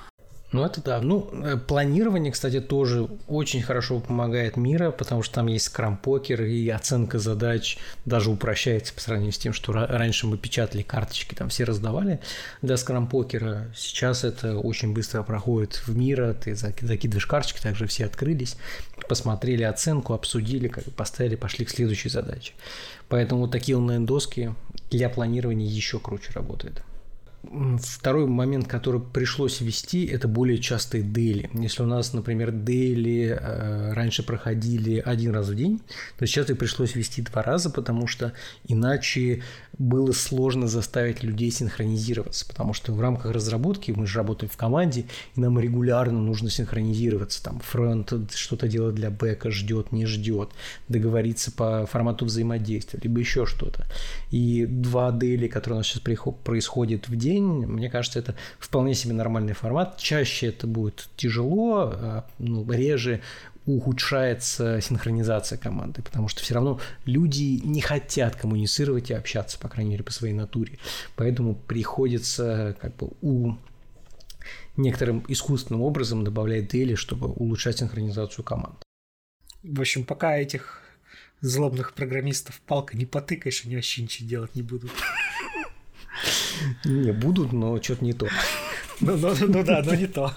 Ну, 0.56 0.64
это 0.64 0.82
да. 0.82 1.02
Ну, 1.02 1.30
э, 1.34 1.58
планирование, 1.58 2.32
кстати, 2.32 2.62
тоже 2.62 3.10
очень 3.28 3.62
хорошо 3.62 4.00
помогает 4.00 4.56
мира, 4.56 4.92
потому 4.92 5.22
что 5.22 5.36
там 5.36 5.48
есть 5.48 5.66
скрам-покер 5.66 6.44
и 6.44 6.70
оценка 6.70 7.20
задач 7.20 7.78
даже 8.06 8.32
упрощается 8.32 8.94
по 8.94 9.02
сравнению 9.02 9.34
с 9.34 9.38
тем, 9.38 9.52
что 9.52 9.74
раньше 9.74 10.28
мы 10.28 10.38
печатали 10.38 10.82
карточки, 10.82 11.36
там 11.36 11.50
все 11.50 11.66
раздавали 11.66 12.22
для 12.62 12.78
скрам-покера. 12.78 13.66
Сейчас 13.76 14.24
это 14.24 14.58
очень 14.58 14.94
быстро 14.94 15.24
проходит 15.24 15.74
в 15.86 15.94
мира, 15.94 16.34
ты 16.34 16.56
закидываешь 16.56 17.26
карточки, 17.26 17.62
также 17.62 17.86
все 17.86 18.06
открылись, 18.06 18.56
посмотрели 19.10 19.64
оценку, 19.64 20.14
обсудили, 20.14 20.70
как 20.70 20.86
поставили, 20.94 21.36
пошли 21.36 21.66
к 21.66 21.70
следующей 21.70 22.08
задаче. 22.08 22.54
Поэтому 23.10 23.42
вот 23.42 23.52
такие 23.52 23.78
онлайн-доски 23.78 24.56
для 24.90 25.10
планирования 25.10 25.68
еще 25.68 26.00
круче 26.00 26.32
работают. 26.34 26.82
Второй 27.80 28.28
момент, 28.28 28.68
который 28.68 29.02
пришлось 29.02 29.62
ввести, 29.62 30.06
это 30.06 30.28
более 30.28 30.58
частые 30.58 31.04
дейли. 31.04 31.50
Если 31.54 31.84
у 31.84 31.86
нас, 31.86 32.14
например, 32.14 32.52
дейли 32.52 33.38
э, 33.40 33.94
раньше 33.94 34.24
проходили 34.24 35.02
один 35.06 35.34
раз 35.34 35.50
в 35.50 35.56
день, 35.56 35.82
то 36.18 36.26
сейчас 36.26 36.50
их 36.50 36.58
пришлось 36.58 36.96
ввести 36.96 37.22
два 37.22 37.44
раза, 37.44 37.70
потому 37.70 38.08
что 38.08 38.34
иначе 38.68 39.44
было 39.78 40.12
сложно 40.12 40.68
заставить 40.68 41.24
людей 41.24 41.52
синхронизироваться, 41.52 42.48
потому 42.48 42.74
что 42.74 42.94
в 42.94 43.02
рамках 43.02 43.32
разработки 43.32 43.92
мы 43.92 44.08
же 44.08 44.18
работаем 44.18 44.50
в 44.50 44.58
команде, 44.58 45.06
и 45.36 45.40
нам 45.40 45.60
регулярно 45.60 46.20
нужно 46.20 46.50
синхронизироваться. 46.50 47.44
Там 47.44 47.60
фронт 47.60 48.14
что-то 48.34 48.68
делать 48.68 48.96
для 48.96 49.12
бэка, 49.12 49.52
ждет, 49.52 49.92
не 49.92 50.06
ждет, 50.06 50.50
договориться 50.88 51.52
по 51.52 51.86
формату 51.86 52.26
взаимодействия, 52.26 53.00
либо 53.04 53.20
еще 53.20 53.46
что-то. 53.46 53.86
И 54.32 54.66
два 54.66 55.12
дейли, 55.12 55.48
которые 55.48 55.76
у 55.76 55.80
нас 55.80 55.88
сейчас 55.88 56.02
происходят 56.44 57.08
в 57.10 57.16
день, 57.16 57.35
день, 57.36 57.66
мне 57.66 57.90
кажется, 57.90 58.20
это 58.20 58.36
вполне 58.60 58.94
себе 58.94 59.14
нормальный 59.14 59.54
формат. 59.54 59.98
Чаще 59.98 60.48
это 60.48 60.68
будет 60.68 61.10
тяжело, 61.16 61.92
а, 61.94 62.26
ну, 62.40 62.70
реже 62.72 63.22
ухудшается 63.66 64.80
синхронизация 64.80 65.58
команды, 65.58 66.02
потому 66.04 66.28
что 66.28 66.42
все 66.42 66.54
равно 66.54 66.80
люди 67.06 67.62
не 67.64 67.82
хотят 67.82 68.36
коммуницировать 68.36 69.10
и 69.10 69.14
общаться, 69.14 69.58
по 69.60 69.68
крайней 69.68 69.92
мере, 69.92 70.04
по 70.04 70.12
своей 70.12 70.34
натуре. 70.34 70.78
Поэтому 71.16 71.56
приходится 71.56 72.76
как 72.80 72.96
бы 72.96 73.10
у 73.22 73.56
некоторым 74.78 75.26
искусственным 75.28 75.82
образом 75.82 76.24
добавлять 76.24 76.68
дели, 76.68 76.96
чтобы 76.96 77.28
улучшать 77.28 77.80
синхронизацию 77.80 78.44
команд. 78.44 78.84
В 79.64 79.82
общем, 79.82 80.04
пока 80.04 80.38
этих 80.38 80.84
злобных 81.42 81.94
программистов 81.94 82.62
палка 82.62 82.96
не 82.96 83.06
потыкаешь, 83.06 83.66
они 83.66 83.76
вообще 83.76 84.04
ничего 84.04 84.30
делать 84.30 84.56
не 84.56 84.62
будут. 84.62 84.92
Не, 86.84 87.12
будут, 87.12 87.52
но 87.54 87.82
что-то 87.82 88.04
не 88.04 88.14
то. 88.14 88.28
Ну, 89.02 89.18
ну, 89.18 89.34
ну 89.42 89.62
да, 89.62 89.84
но 89.86 89.94
не 89.94 90.08
то. 90.08 90.32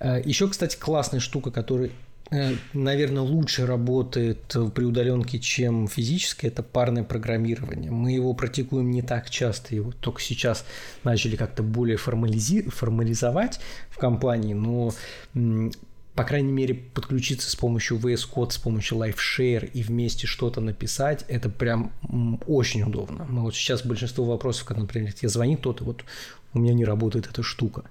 А, 0.00 0.18
Еще, 0.20 0.48
кстати, 0.48 0.76
классная 0.78 1.20
штука, 1.20 1.50
которая 1.50 1.90
э, 2.30 2.54
наверное, 2.72 3.22
лучше 3.22 3.66
работает 3.66 4.56
при 4.74 4.84
удаленке, 4.84 5.38
чем 5.38 5.86
физически, 5.86 6.46
это 6.46 6.62
парное 6.62 7.04
программирование. 7.04 7.90
Мы 7.90 8.12
его 8.12 8.32
практикуем 8.34 8.90
не 8.90 9.02
так 9.02 9.28
часто, 9.28 9.74
его 9.74 9.92
только 10.00 10.22
сейчас 10.22 10.64
начали 11.04 11.36
как-то 11.36 11.62
более 11.62 11.98
формализи- 11.98 12.70
формализовать 12.70 13.60
в 13.90 13.98
компании, 13.98 14.54
но 14.54 14.94
по 16.14 16.24
крайней 16.24 16.52
мере, 16.52 16.74
подключиться 16.74 17.50
с 17.50 17.56
помощью 17.56 17.98
VS 17.98 18.28
Code, 18.30 18.50
с 18.50 18.58
помощью 18.58 18.98
LiveShare 18.98 19.70
и 19.72 19.82
вместе 19.82 20.26
что-то 20.26 20.60
написать, 20.60 21.24
это 21.28 21.48
прям 21.48 21.92
очень 22.46 22.82
удобно. 22.82 23.24
Мы 23.28 23.42
вот 23.42 23.54
сейчас 23.54 23.84
большинство 23.84 24.24
вопросов, 24.24 24.66
когда, 24.66 24.82
например, 24.82 25.12
тебе 25.12 25.28
звонит 25.28 25.60
кто-то, 25.60 25.84
вот 25.84 26.04
у 26.52 26.58
меня 26.58 26.74
не 26.74 26.84
работает 26.84 27.26
эта 27.26 27.42
штука. 27.42 27.84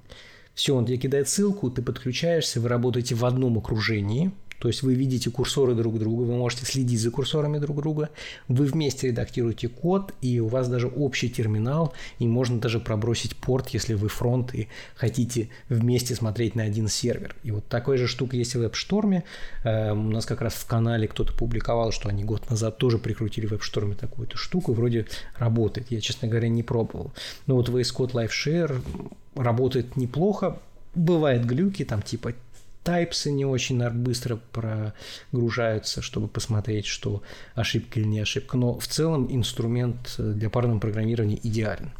Все, 0.53 0.75
он 0.75 0.85
тебе 0.85 0.97
кидает 0.97 1.29
ссылку, 1.29 1.71
ты 1.71 1.81
подключаешься, 1.81 2.61
вы 2.61 2.69
работаете 2.69 3.15
в 3.15 3.25
одном 3.25 3.57
окружении– 3.57 4.31
то 4.61 4.67
есть 4.67 4.83
вы 4.83 4.93
видите 4.93 5.31
курсоры 5.31 5.73
друг 5.73 5.97
друга, 5.97 6.21
вы 6.21 6.37
можете 6.37 6.67
следить 6.67 7.01
за 7.01 7.09
курсорами 7.09 7.57
друг 7.57 7.77
друга, 7.77 8.09
вы 8.47 8.65
вместе 8.65 9.07
редактируете 9.07 9.67
код, 9.69 10.13
и 10.21 10.39
у 10.39 10.47
вас 10.47 10.69
даже 10.69 10.87
общий 10.87 11.29
терминал, 11.29 11.93
и 12.19 12.27
можно 12.27 12.59
даже 12.59 12.79
пробросить 12.79 13.35
порт, 13.35 13.69
если 13.69 13.95
вы 13.95 14.07
фронт 14.07 14.53
и 14.53 14.67
хотите 14.93 15.49
вместе 15.67 16.13
смотреть 16.13 16.53
на 16.53 16.61
один 16.61 16.89
сервер. 16.89 17.35
И 17.41 17.49
вот 17.49 17.67
такой 17.69 17.97
же 17.97 18.05
штука 18.05 18.37
есть 18.37 18.53
в 18.53 18.61
WebStorm. 18.61 19.23
Э, 19.63 19.93
у 19.93 20.11
нас 20.11 20.27
как 20.27 20.41
раз 20.41 20.53
в 20.53 20.67
канале 20.67 21.07
кто-то 21.07 21.33
публиковал, 21.33 21.91
что 21.91 22.09
они 22.09 22.23
год 22.23 22.47
назад 22.51 22.77
тоже 22.77 22.99
прикрутили 22.99 23.47
в 23.47 23.53
WebStorm 23.53 23.95
такую-то 23.95 24.37
штуку, 24.37 24.73
вроде 24.73 25.07
работает. 25.39 25.89
Я, 25.89 26.01
честно 26.01 26.27
говоря, 26.27 26.49
не 26.49 26.61
пробовал. 26.61 27.13
Но 27.47 27.55
вот 27.55 27.69
VS 27.69 27.95
Code 27.97 28.11
Live 28.11 28.29
Share 28.29 28.79
работает 29.33 29.95
неплохо, 29.95 30.59
Бывают 30.93 31.45
глюки, 31.45 31.85
там 31.85 32.01
типа 32.01 32.33
тайпсы 32.83 33.31
не 33.31 33.45
очень 33.45 33.87
быстро 33.89 34.39
прогружаются, 34.51 36.01
чтобы 36.01 36.27
посмотреть, 36.27 36.85
что 36.85 37.23
ошибка 37.55 37.99
или 37.99 38.07
не 38.07 38.19
ошибка. 38.19 38.57
Но 38.57 38.79
в 38.79 38.87
целом 38.87 39.27
инструмент 39.29 40.15
для 40.17 40.49
парного 40.49 40.79
программирования 40.79 41.39
идеален. 41.41 41.91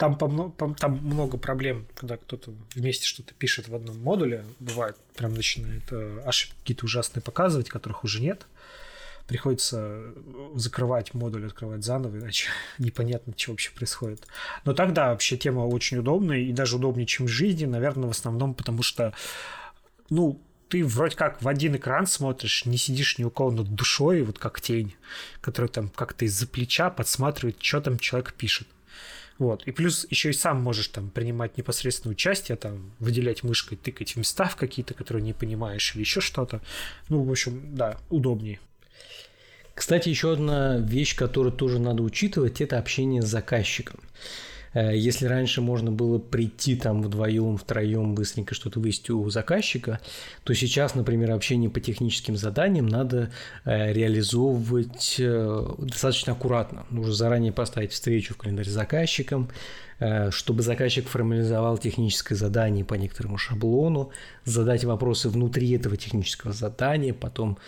Там, 0.00 0.16
там 0.16 0.96
много 1.02 1.36
проблем, 1.36 1.86
когда 1.94 2.16
кто-то 2.16 2.54
вместе 2.74 3.04
что-то 3.04 3.34
пишет 3.34 3.68
в 3.68 3.74
одном 3.74 4.00
модуле. 4.00 4.46
Бывает, 4.58 4.96
прям 5.14 5.34
начинает 5.34 5.82
э, 5.90 6.22
ошибки 6.24 6.56
какие-то 6.60 6.86
ужасные 6.86 7.22
показывать, 7.22 7.68
которых 7.68 8.02
уже 8.02 8.22
нет. 8.22 8.46
приходится 9.26 10.02
закрывать 10.54 11.12
модуль, 11.12 11.46
открывать 11.46 11.84
заново, 11.84 12.16
иначе 12.16 12.48
непонятно, 12.78 13.34
что 13.36 13.50
вообще 13.50 13.72
происходит. 13.72 14.26
Но 14.64 14.72
тогда 14.72 15.10
вообще 15.10 15.36
тема 15.36 15.60
очень 15.60 15.98
удобная, 15.98 16.38
и 16.38 16.52
даже 16.52 16.76
удобнее, 16.76 17.06
чем 17.06 17.26
в 17.26 17.30
жизни, 17.30 17.66
наверное, 17.66 18.08
в 18.08 18.12
основном 18.12 18.54
потому 18.54 18.82
что, 18.82 19.12
ну, 20.10 20.40
ты 20.68 20.84
вроде 20.84 21.16
как 21.16 21.42
в 21.42 21.48
один 21.48 21.76
экран 21.76 22.06
смотришь, 22.06 22.64
не 22.64 22.76
сидишь 22.76 23.18
ни 23.18 23.24
у 23.24 23.30
кого 23.30 23.50
над 23.50 23.74
душой, 23.74 24.22
вот 24.22 24.38
как 24.38 24.60
тень, 24.60 24.94
которая 25.40 25.68
там 25.68 25.88
как-то 25.88 26.24
из-за 26.24 26.46
плеча 26.46 26.90
подсматривает, 26.90 27.56
что 27.60 27.80
там 27.80 27.98
человек 27.98 28.34
пишет. 28.34 28.68
Вот. 29.38 29.66
И 29.66 29.72
плюс 29.72 30.06
еще 30.10 30.30
и 30.30 30.34
сам 30.34 30.60
можешь 30.60 30.88
там 30.88 31.08
принимать 31.10 31.56
непосредственное 31.56 32.12
участие, 32.12 32.56
там, 32.56 32.92
выделять 32.98 33.42
мышкой, 33.42 33.78
тыкать 33.78 34.12
в 34.12 34.16
места 34.16 34.44
в 34.44 34.56
какие-то, 34.56 34.92
которые 34.92 35.22
не 35.22 35.32
понимаешь, 35.32 35.94
или 35.94 36.02
еще 36.02 36.20
что-то. 36.20 36.60
Ну, 37.08 37.22
в 37.22 37.30
общем, 37.30 37.74
да, 37.74 37.98
удобнее. 38.10 38.60
Кстати, 39.74 40.10
еще 40.10 40.34
одна 40.34 40.76
вещь, 40.76 41.16
которую 41.16 41.52
тоже 41.52 41.78
надо 41.78 42.02
учитывать, 42.02 42.60
это 42.60 42.78
общение 42.78 43.22
с 43.22 43.26
заказчиком. 43.26 44.00
Э, 44.72 44.96
если 44.96 45.26
раньше 45.26 45.60
можно 45.60 45.90
было 45.90 46.18
прийти 46.18 46.76
там 46.76 47.02
вдвоем, 47.02 47.56
втроем, 47.56 48.14
быстренько 48.14 48.54
что-то 48.54 48.80
вывести 48.80 49.10
у 49.10 49.28
заказчика, 49.30 50.00
то 50.44 50.54
сейчас, 50.54 50.94
например, 50.94 51.32
общение 51.32 51.70
по 51.70 51.80
техническим 51.80 52.36
заданиям 52.36 52.86
надо 52.86 53.30
э, 53.64 53.92
реализовывать 53.92 55.16
э, 55.18 55.66
достаточно 55.78 56.32
аккуратно. 56.32 56.86
Нужно 56.90 57.12
заранее 57.12 57.52
поставить 57.52 57.92
встречу 57.92 58.34
в 58.34 58.36
календарь 58.36 58.66
с 58.66 58.70
заказчиком, 58.70 59.50
чтобы 60.30 60.62
заказчик 60.62 61.08
формализовал 61.08 61.76
техническое 61.78 62.34
задание 62.34 62.84
по 62.84 62.94
некоторому 62.94 63.36
шаблону, 63.36 64.10
задать 64.44 64.84
вопросы 64.84 65.28
внутри 65.28 65.70
этого 65.72 65.96
технического 65.96 66.52
задания, 66.52 67.12
потом 67.12 67.58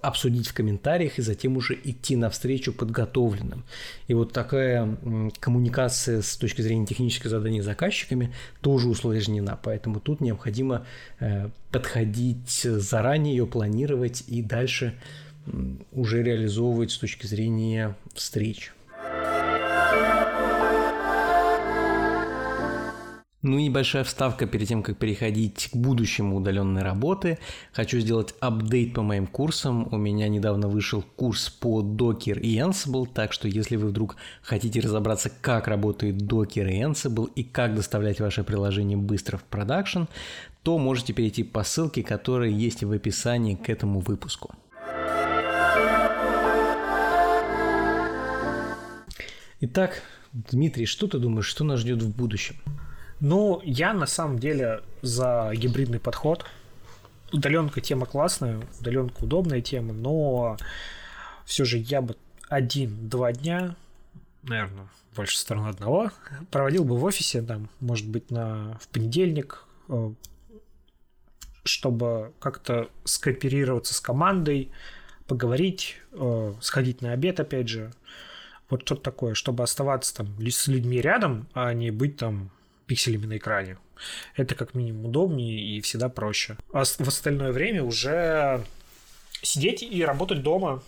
обсудить 0.00 0.48
в 0.48 0.54
комментариях 0.54 1.18
и 1.18 1.22
затем 1.22 1.56
уже 1.56 1.78
идти 1.84 2.16
навстречу 2.16 2.72
подготовленным. 2.72 3.64
И 4.06 4.14
вот 4.14 4.32
такая 4.32 4.98
коммуникация 5.40 6.22
с 6.22 6.36
точки 6.36 6.62
зрения 6.62 6.86
технического 6.86 7.30
задания 7.30 7.62
с 7.62 7.66
заказчиками 7.66 8.32
тоже 8.60 8.88
усложнена, 8.88 9.58
поэтому 9.62 10.00
тут 10.00 10.20
необходимо 10.20 10.86
э, 11.20 11.50
подходить 11.70 12.48
заранее, 12.50 13.36
ее 13.36 13.46
планировать 13.46 14.24
и 14.26 14.42
дальше 14.42 14.94
уже 15.92 16.22
реализовывать 16.22 16.90
с 16.90 16.98
точки 16.98 17.26
зрения 17.26 17.96
встреч. 18.14 18.72
Ну 23.42 23.56
и 23.56 23.62
небольшая 23.62 24.02
вставка 24.02 24.46
перед 24.46 24.66
тем, 24.66 24.82
как 24.82 24.98
переходить 24.98 25.68
к 25.70 25.76
будущему 25.76 26.36
удаленной 26.36 26.82
работы. 26.82 27.38
Хочу 27.72 28.00
сделать 28.00 28.34
апдейт 28.40 28.94
по 28.94 29.02
моим 29.02 29.28
курсам. 29.28 29.86
У 29.92 29.96
меня 29.96 30.28
недавно 30.28 30.66
вышел 30.66 31.02
курс 31.14 31.48
по 31.48 31.80
Docker 31.80 32.40
и 32.40 32.58
Ansible, 32.58 33.06
так 33.06 33.32
что 33.32 33.46
если 33.46 33.76
вы 33.76 33.88
вдруг 33.88 34.16
хотите 34.42 34.80
разобраться, 34.80 35.30
как 35.40 35.68
работает 35.68 36.16
Docker 36.16 36.68
и 36.68 36.82
Ansible 36.82 37.30
и 37.36 37.44
как 37.44 37.76
доставлять 37.76 38.18
ваше 38.18 38.42
приложение 38.42 38.98
быстро 38.98 39.36
в 39.36 39.44
продакшн, 39.44 40.02
то 40.64 40.76
можете 40.76 41.12
перейти 41.12 41.44
по 41.44 41.62
ссылке, 41.62 42.02
которая 42.02 42.50
есть 42.50 42.82
в 42.82 42.90
описании 42.90 43.54
к 43.54 43.70
этому 43.70 44.00
выпуску. 44.00 44.52
Итак, 49.60 50.02
Дмитрий, 50.32 50.86
что 50.86 51.06
ты 51.06 51.18
думаешь, 51.18 51.46
что 51.46 51.62
нас 51.62 51.78
ждет 51.78 52.02
в 52.02 52.16
будущем? 52.16 52.56
Ну, 53.20 53.60
я 53.64 53.92
на 53.94 54.06
самом 54.06 54.38
деле 54.38 54.82
за 55.02 55.50
гибридный 55.54 55.98
подход. 55.98 56.44
Удаленка 57.32 57.80
тема 57.80 58.06
классная, 58.06 58.62
удаленка 58.80 59.24
удобная 59.24 59.60
тема, 59.60 59.92
но 59.92 60.56
все 61.44 61.64
же 61.64 61.78
я 61.78 62.00
бы 62.00 62.16
один-два 62.48 63.32
дня, 63.32 63.76
наверное, 64.42 64.88
больше 65.14 65.36
стороны 65.36 65.68
одного, 65.68 66.10
проводил 66.50 66.84
бы 66.84 66.96
в 66.96 67.04
офисе, 67.04 67.42
там, 67.42 67.68
может 67.80 68.08
быть, 68.08 68.30
на, 68.30 68.78
в 68.80 68.88
понедельник, 68.88 69.64
э, 69.88 70.12
чтобы 71.64 72.32
как-то 72.38 72.88
скооперироваться 73.04 73.92
с 73.94 74.00
командой, 74.00 74.70
поговорить, 75.26 75.96
э, 76.12 76.54
сходить 76.60 77.02
на 77.02 77.12
обед, 77.12 77.40
опять 77.40 77.68
же. 77.68 77.92
Вот 78.70 78.82
что-то 78.82 79.02
такое, 79.02 79.34
чтобы 79.34 79.64
оставаться 79.64 80.14
там 80.14 80.28
с 80.40 80.68
людьми 80.68 81.00
рядом, 81.00 81.48
а 81.52 81.74
не 81.74 81.90
быть 81.90 82.16
там 82.16 82.50
пикселями 82.88 83.26
на 83.26 83.36
экране. 83.36 83.76
Это 84.34 84.56
как 84.56 84.74
минимум 84.74 85.06
удобнее 85.06 85.60
и 85.60 85.80
всегда 85.80 86.08
проще. 86.08 86.56
А 86.72 86.84
в 86.84 87.08
остальное 87.08 87.52
время 87.52 87.84
уже 87.84 88.64
сидеть 89.42 89.82
и 89.82 90.04
работать 90.04 90.42
дома, 90.42 90.82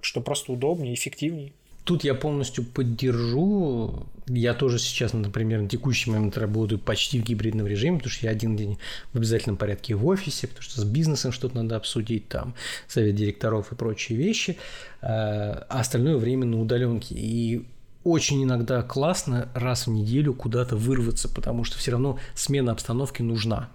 что 0.00 0.20
просто 0.20 0.52
удобнее, 0.52 0.94
эффективнее. 0.94 1.52
Тут 1.84 2.04
я 2.04 2.14
полностью 2.14 2.64
поддержу. 2.64 4.06
Я 4.26 4.52
тоже 4.52 4.78
сейчас, 4.78 5.14
например, 5.14 5.62
на 5.62 5.68
текущий 5.70 6.10
момент 6.10 6.36
работаю 6.36 6.78
почти 6.78 7.18
в 7.18 7.24
гибридном 7.24 7.66
режиме, 7.66 7.96
потому 7.96 8.12
что 8.12 8.26
я 8.26 8.32
один 8.32 8.56
день 8.56 8.78
в 9.14 9.16
обязательном 9.16 9.56
порядке 9.56 9.94
в 9.94 10.06
офисе, 10.06 10.48
потому 10.48 10.62
что 10.62 10.82
с 10.82 10.84
бизнесом 10.84 11.32
что-то 11.32 11.56
надо 11.56 11.76
обсудить, 11.76 12.28
там, 12.28 12.54
совет 12.88 13.14
директоров 13.14 13.72
и 13.72 13.74
прочие 13.74 14.18
вещи, 14.18 14.58
а 15.00 15.64
остальное 15.70 16.18
время 16.18 16.44
на 16.44 16.60
удаленке. 16.60 17.14
И 17.14 17.64
очень 18.04 18.42
иногда 18.42 18.82
классно 18.82 19.48
раз 19.54 19.86
в 19.86 19.90
неделю 19.90 20.34
куда-то 20.34 20.76
вырваться, 20.76 21.28
потому 21.28 21.64
что 21.64 21.78
все 21.78 21.92
равно 21.92 22.18
смена 22.34 22.72
обстановки 22.72 23.22
нужна. 23.22 23.70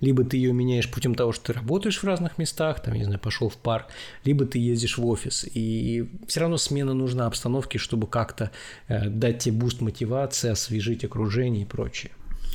Либо 0.00 0.24
ты 0.24 0.36
ее 0.36 0.52
меняешь 0.52 0.90
путем 0.90 1.14
того, 1.14 1.32
что 1.32 1.46
ты 1.46 1.52
работаешь 1.54 1.98
в 1.98 2.04
разных 2.04 2.38
местах, 2.38 2.82
там, 2.82 2.94
не 2.94 3.04
знаю, 3.04 3.18
пошел 3.18 3.48
в 3.48 3.56
парк, 3.56 3.86
либо 4.24 4.44
ты 4.44 4.58
ездишь 4.58 4.98
в 4.98 5.06
офис. 5.06 5.44
И 5.52 6.08
все 6.26 6.40
равно 6.40 6.56
смена 6.56 6.94
нужна 6.94 7.26
обстановки, 7.26 7.78
чтобы 7.78 8.06
как-то 8.06 8.50
э, 8.86 9.08
дать 9.08 9.40
тебе 9.40 9.56
boost 9.56 9.80
мотивации, 9.80 10.50
освежить 10.50 11.04
окружение 11.04 11.62
и 11.62 11.66
прочее. 11.66 12.12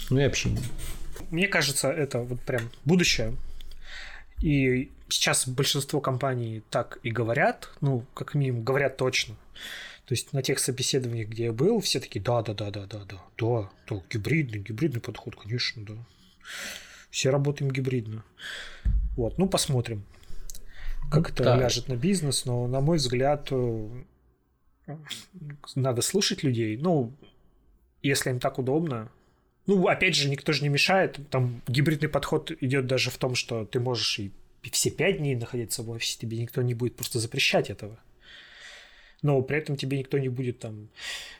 Ну 0.09 0.19
и 0.19 0.23
общение. 0.23 0.61
Мне 1.31 1.47
кажется, 1.47 1.89
это 1.89 2.19
вот 2.19 2.39
прям 2.41 2.69
будущее. 2.85 3.35
И 4.41 4.91
сейчас 5.09 5.47
большинство 5.47 6.01
компаний 6.01 6.63
так 6.69 6.99
и 7.03 7.11
говорят, 7.11 7.69
ну, 7.81 8.05
как 8.13 8.35
минимум, 8.35 8.63
говорят 8.63 8.97
точно. 8.97 9.35
То 10.13 10.15
есть 10.15 10.31
на 10.31 10.43
тех 10.43 10.59
собеседованиях, 10.59 11.27
где 11.27 11.45
я 11.45 11.51
был, 11.51 11.79
все 11.79 11.99
такие, 11.99 12.21
да, 12.21 12.43
да, 12.43 12.53
да, 12.53 12.69
да, 12.69 12.85
да, 12.85 13.03
да, 13.03 13.17
да, 13.35 13.69
да, 13.89 14.03
гибридный, 14.11 14.59
гибридный 14.59 15.01
подход, 15.01 15.35
конечно, 15.35 15.83
да. 15.83 15.95
Все 17.09 17.31
работаем 17.31 17.71
гибридно. 17.71 18.23
Вот, 19.15 19.39
ну 19.39 19.49
посмотрим, 19.49 20.05
как 21.09 21.31
это 21.31 21.43
да. 21.43 21.57
ляжет 21.57 21.87
на 21.87 21.95
бизнес, 21.95 22.45
но, 22.45 22.67
на 22.67 22.79
мой 22.79 22.97
взгляд, 22.97 23.47
э, 23.49 23.89
надо 25.73 26.03
слушать 26.03 26.43
людей. 26.43 26.77
Ну, 26.77 27.11
если 28.03 28.29
им 28.29 28.39
так 28.39 28.59
удобно. 28.59 29.09
Ну, 29.65 29.87
опять 29.87 30.13
же, 30.13 30.29
никто 30.29 30.53
же 30.53 30.61
не 30.61 30.69
мешает. 30.69 31.19
Там 31.31 31.63
гибридный 31.67 32.07
подход 32.07 32.51
идет 32.61 32.85
даже 32.85 33.09
в 33.09 33.17
том, 33.17 33.33
что 33.33 33.65
ты 33.65 33.79
можешь 33.79 34.19
и 34.19 34.31
все 34.71 34.91
пять 34.91 35.17
дней 35.17 35.35
находиться 35.35 35.81
в 35.81 35.89
офисе, 35.89 36.19
тебе 36.19 36.37
никто 36.37 36.61
не 36.61 36.75
будет 36.75 36.95
просто 36.95 37.17
запрещать 37.17 37.71
этого 37.71 37.97
но 39.23 39.41
при 39.41 39.57
этом 39.57 39.75
тебе 39.75 39.97
никто 39.97 40.19
не 40.19 40.29
будет 40.29 40.59
там 40.59 40.89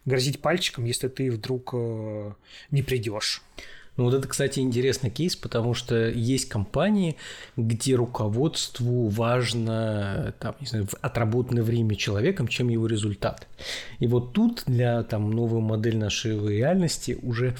грозить 0.05 0.41
пальчиком, 0.41 0.85
если 0.85 1.07
ты 1.07 1.29
вдруг 1.29 1.71
э, 1.73 2.31
не 2.71 2.81
придешь. 2.81 3.43
Ну 3.95 4.05
вот 4.05 4.15
это, 4.15 4.27
кстати, 4.27 4.59
интересный 4.59 5.11
кейс, 5.11 5.35
потому 5.35 5.75
что 5.75 6.09
есть 6.09 6.49
компании, 6.49 7.15
где 7.55 7.93
руководству 7.93 9.07
важно 9.07 10.33
там, 10.39 10.55
не 10.59 10.65
знаю, 10.65 10.87
отработанное 11.01 11.61
время 11.61 11.95
человеком, 11.95 12.47
чем 12.47 12.69
его 12.69 12.87
результат. 12.87 13.47
И 13.99 14.07
вот 14.07 14.33
тут 14.33 14.63
для 14.65 15.03
там, 15.03 15.29
новой 15.29 15.61
модели 15.61 15.97
нашей 15.97 16.39
реальности 16.47 17.19
уже 17.21 17.55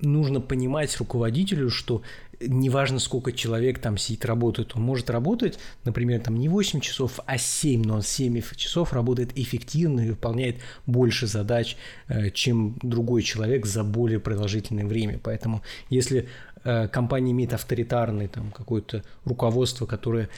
нужно 0.00 0.40
понимать 0.40 0.94
руководителю, 0.98 1.70
что 1.70 2.02
неважно, 2.40 2.98
сколько 2.98 3.32
человек 3.32 3.78
там 3.78 3.96
сидит, 3.96 4.24
работает, 4.24 4.74
он 4.74 4.82
может 4.82 5.10
работать, 5.10 5.58
например, 5.84 6.20
там 6.20 6.36
не 6.36 6.48
8 6.48 6.80
часов, 6.80 7.20
а 7.26 7.38
7, 7.38 7.82
но 7.84 7.96
он 7.96 8.02
7 8.02 8.40
часов 8.56 8.92
работает 8.92 9.36
эффективно 9.38 10.00
и 10.00 10.10
выполняет 10.10 10.56
больше 10.86 11.26
задач, 11.26 11.76
э, 12.08 12.30
чем 12.30 12.76
другой 12.82 13.22
человек 13.22 13.66
за 13.66 13.84
более 13.84 14.20
продолжительное 14.20 14.86
время. 14.86 15.20
Поэтому 15.22 15.62
если 15.90 16.28
э, 16.64 16.88
компания 16.88 17.32
имеет 17.32 17.52
авторитарное 17.52 18.28
там 18.28 18.50
какое-то 18.50 19.04
руководство, 19.24 19.86
которое 19.86 20.28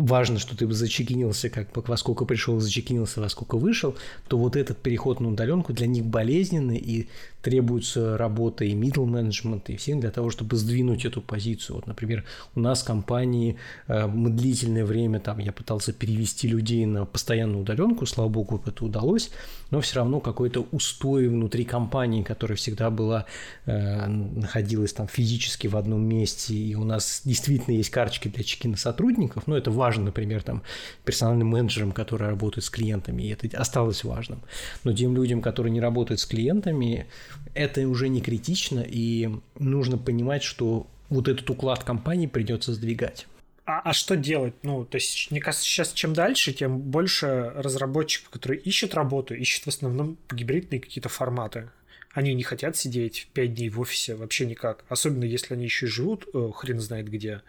важно, 0.00 0.38
что 0.38 0.56
ты 0.56 0.70
зачекинился, 0.72 1.50
как 1.50 1.88
во 1.88 1.96
сколько 1.96 2.24
пришел, 2.24 2.58
зачекинился, 2.60 3.20
во 3.20 3.28
сколько 3.28 3.56
вышел, 3.56 3.94
то 4.28 4.38
вот 4.38 4.56
этот 4.56 4.78
переход 4.78 5.20
на 5.20 5.28
удаленку 5.28 5.72
для 5.72 5.86
них 5.86 6.04
болезненный 6.04 6.78
и 6.78 7.08
требуется 7.42 8.18
работа 8.18 8.64
и 8.64 8.74
middle 8.74 9.06
management, 9.06 9.62
и 9.68 9.76
всем 9.76 10.00
для 10.00 10.10
того, 10.10 10.30
чтобы 10.30 10.56
сдвинуть 10.56 11.04
эту 11.04 11.22
позицию. 11.22 11.76
Вот, 11.76 11.86
например, 11.86 12.24
у 12.54 12.60
нас 12.60 12.82
в 12.82 12.84
компании 12.84 13.56
э, 13.88 14.06
мы 14.06 14.30
длительное 14.30 14.84
время, 14.84 15.20
там, 15.20 15.38
я 15.38 15.52
пытался 15.52 15.92
перевести 15.92 16.48
людей 16.48 16.84
на 16.86 17.06
постоянную 17.06 17.62
удаленку, 17.62 18.04
слава 18.06 18.28
богу, 18.28 18.62
это 18.66 18.84
удалось, 18.84 19.30
но 19.70 19.80
все 19.80 19.96
равно 19.96 20.20
какой-то 20.20 20.66
устой 20.70 21.28
внутри 21.28 21.64
компании, 21.64 22.22
которая 22.22 22.56
всегда 22.56 22.90
была, 22.90 23.26
э, 23.66 24.06
находилась 24.06 24.92
там 24.92 25.08
физически 25.08 25.66
в 25.66 25.76
одном 25.76 26.02
месте, 26.02 26.54
и 26.54 26.74
у 26.74 26.84
нас 26.84 27.22
действительно 27.24 27.74
есть 27.74 27.90
карточки 27.90 28.28
для 28.28 28.44
чекина 28.44 28.76
сотрудников, 28.76 29.46
но 29.46 29.56
это 29.56 29.70
важно 29.70 29.89
важно, 29.90 30.04
например, 30.04 30.42
там, 30.42 30.62
персональным 31.04 31.48
менеджерам, 31.48 31.90
которые 31.92 32.30
работают 32.30 32.64
с 32.64 32.70
клиентами, 32.70 33.22
и 33.24 33.32
это 33.32 33.58
осталось 33.58 34.04
важным. 34.04 34.40
Но 34.84 34.92
тем 34.92 35.16
людям, 35.16 35.42
которые 35.42 35.72
не 35.72 35.80
работают 35.80 36.20
с 36.20 36.26
клиентами, 36.26 37.06
это 37.54 37.86
уже 37.88 38.08
не 38.08 38.20
критично, 38.20 38.84
и 38.86 39.28
нужно 39.58 39.98
понимать, 39.98 40.44
что 40.44 40.86
вот 41.08 41.26
этот 41.26 41.50
уклад 41.50 41.82
компании 41.82 42.28
придется 42.28 42.72
сдвигать. 42.72 43.26
А, 43.66 43.80
а 43.80 43.92
что 43.92 44.16
делать? 44.16 44.54
Ну, 44.62 44.84
то 44.84 44.96
есть, 44.96 45.30
мне 45.32 45.40
кажется, 45.40 45.66
сейчас 45.66 45.92
чем 45.92 46.12
дальше, 46.14 46.52
тем 46.52 46.78
больше 46.78 47.52
разработчиков, 47.56 48.30
которые 48.30 48.60
ищут 48.60 48.94
работу, 48.94 49.34
ищут 49.34 49.64
в 49.64 49.68
основном 49.68 50.16
гибридные 50.30 50.80
какие-то 50.80 51.08
форматы. 51.08 51.70
Они 52.12 52.34
не 52.34 52.42
хотят 52.42 52.76
сидеть 52.76 53.28
5 53.34 53.54
дней 53.54 53.70
в 53.70 53.80
офисе 53.80 54.14
вообще 54.14 54.46
никак. 54.46 54.84
Особенно 54.88 55.24
если 55.24 55.54
они 55.54 55.64
еще 55.64 55.86
и 55.86 55.88
живут, 55.88 56.28
э, 56.32 56.50
хрен 56.54 56.80
знает 56.80 57.08
где. 57.08 57.42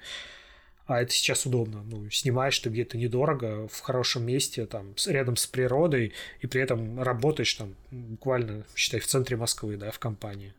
А 0.85 1.01
это 1.01 1.11
сейчас 1.11 1.45
удобно. 1.45 1.83
Ну, 1.83 2.09
снимаешь 2.09 2.57
ты 2.59 2.69
где-то 2.69 2.97
недорого, 2.97 3.67
в 3.67 3.79
хорошем 3.81 4.25
месте, 4.25 4.65
там, 4.65 4.93
рядом 5.05 5.35
с 5.35 5.47
природой, 5.47 6.13
и 6.39 6.47
при 6.47 6.61
этом 6.61 7.01
работаешь 7.01 7.53
там 7.53 7.75
буквально, 7.91 8.65
считай, 8.75 8.99
в 8.99 9.07
центре 9.07 9.37
Москвы, 9.37 9.77
да, 9.77 9.91
в 9.91 9.99
компании. 9.99 10.53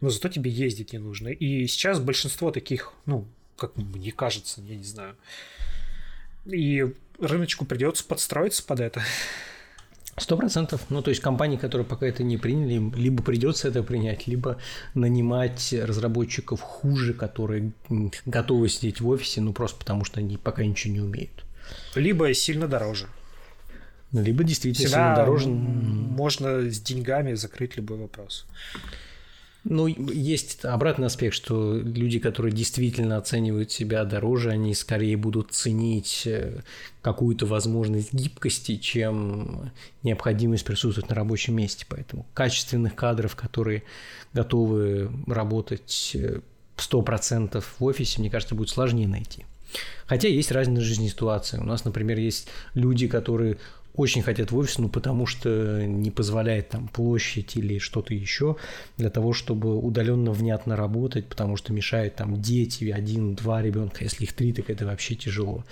Но 0.00 0.10
зато 0.10 0.28
тебе 0.28 0.50
ездить 0.50 0.92
не 0.92 0.98
нужно. 0.98 1.28
И 1.28 1.66
сейчас 1.66 1.98
большинство 1.98 2.50
таких, 2.50 2.92
ну, 3.06 3.26
как 3.56 3.76
мне 3.76 4.12
кажется, 4.12 4.60
я 4.62 4.76
не 4.76 4.84
знаю. 4.84 5.16
И 6.46 6.86
рыночку 7.18 7.64
придется 7.64 8.04
подстроиться 8.04 8.62
под 8.62 8.80
это. 8.80 9.02
Сто 10.20 10.36
процентов. 10.36 10.82
Ну, 10.90 11.02
то 11.02 11.10
есть 11.10 11.20
компании, 11.20 11.56
которые 11.56 11.86
пока 11.86 12.06
это 12.06 12.22
не 12.22 12.36
приняли, 12.36 12.94
либо 12.96 13.22
придется 13.22 13.68
это 13.68 13.82
принять, 13.82 14.26
либо 14.26 14.58
нанимать 14.94 15.72
разработчиков 15.72 16.60
хуже, 16.60 17.14
которые 17.14 17.72
готовы 18.26 18.68
сидеть 18.68 19.00
в 19.00 19.08
офисе, 19.08 19.40
ну, 19.40 19.52
просто 19.52 19.78
потому 19.78 20.04
что 20.04 20.20
они 20.20 20.36
пока 20.36 20.64
ничего 20.64 20.94
не 20.94 21.00
умеют. 21.00 21.44
Либо 21.94 22.32
сильно 22.34 22.68
дороже. 22.68 23.06
Либо 24.12 24.42
действительно 24.42 24.88
Всегда 24.88 25.04
сильно 25.04 25.16
дороже. 25.16 25.48
Можно 25.48 26.70
с 26.70 26.80
деньгами 26.80 27.34
закрыть 27.34 27.76
любой 27.76 27.98
вопрос. 27.98 28.46
Ну, 29.64 29.86
есть 29.86 30.64
обратный 30.64 31.08
аспект, 31.08 31.34
что 31.34 31.74
люди, 31.74 32.18
которые 32.18 32.52
действительно 32.52 33.16
оценивают 33.16 33.70
себя 33.70 34.04
дороже, 34.04 34.50
они 34.50 34.72
скорее 34.72 35.16
будут 35.16 35.52
ценить 35.52 36.22
э, 36.26 36.62
какую-то 37.02 37.44
возможность 37.44 38.14
гибкости, 38.14 38.76
чем 38.76 39.70
необходимость 40.02 40.64
присутствовать 40.64 41.10
на 41.10 41.16
рабочем 41.16 41.56
месте. 41.56 41.84
Поэтому 41.88 42.24
качественных 42.34 42.94
кадров, 42.94 43.34
которые 43.34 43.82
готовы 44.32 45.10
работать 45.26 46.16
100% 46.76 47.56
э, 47.56 47.60
в 47.60 47.84
офисе, 47.84 48.20
мне 48.20 48.30
кажется, 48.30 48.54
будет 48.54 48.70
сложнее 48.70 49.08
найти. 49.08 49.44
Хотя 50.06 50.28
есть 50.28 50.50
разные 50.52 50.82
жизненные 50.82 51.10
ситуации. 51.10 51.58
У 51.58 51.64
нас, 51.64 51.84
например, 51.84 52.18
есть 52.18 52.48
люди, 52.74 53.06
которые 53.06 53.58
очень 53.98 54.22
хотят 54.22 54.52
в 54.52 54.56
офис, 54.56 54.78
ну, 54.78 54.88
потому 54.88 55.26
что 55.26 55.84
не 55.84 56.12
позволяет 56.12 56.68
там 56.68 56.86
площадь 56.86 57.56
или 57.56 57.78
что-то 57.78 58.14
еще 58.14 58.56
для 58.96 59.10
того, 59.10 59.32
чтобы 59.32 59.76
удаленно 59.76 60.30
внятно 60.30 60.76
работать, 60.76 61.26
потому 61.26 61.56
что 61.56 61.72
мешает 61.72 62.14
там 62.14 62.40
дети, 62.40 62.90
один-два 62.90 63.60
ребенка, 63.60 64.04
если 64.04 64.22
их 64.22 64.32
три, 64.34 64.52
так 64.52 64.70
это 64.70 64.86
вообще 64.86 65.16
тяжело. 65.16 65.64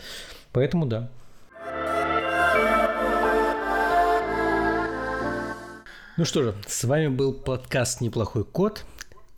Поэтому 0.50 0.86
да. 0.86 1.08
Ну 6.16 6.24
что 6.24 6.42
же, 6.42 6.54
с 6.66 6.82
вами 6.82 7.08
был 7.08 7.32
подкаст 7.32 8.00
«Неплохой 8.00 8.44
код». 8.44 8.84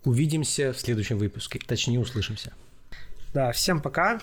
Увидимся 0.03 0.73
в 0.73 0.79
следующем 0.79 1.19
выпуске, 1.19 1.59
точнее 1.59 1.99
услышимся. 1.99 2.53
Да, 3.33 3.51
всем 3.51 3.81
пока. 3.81 4.19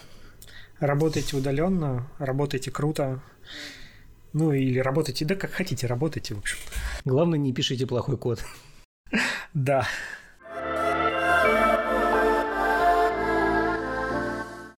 Работайте 0.80 1.36
удаленно, 1.36 2.08
работайте 2.18 2.72
круто. 2.72 3.22
Ну 4.38 4.52
или 4.52 4.78
работайте, 4.80 5.24
да 5.24 5.34
как 5.34 5.50
хотите, 5.50 5.86
работайте, 5.86 6.34
в 6.34 6.38
общем. 6.38 6.58
Главное, 7.06 7.38
не 7.38 7.54
пишите 7.54 7.86
плохой 7.86 8.18
код. 8.18 8.44
Да. 9.54 9.88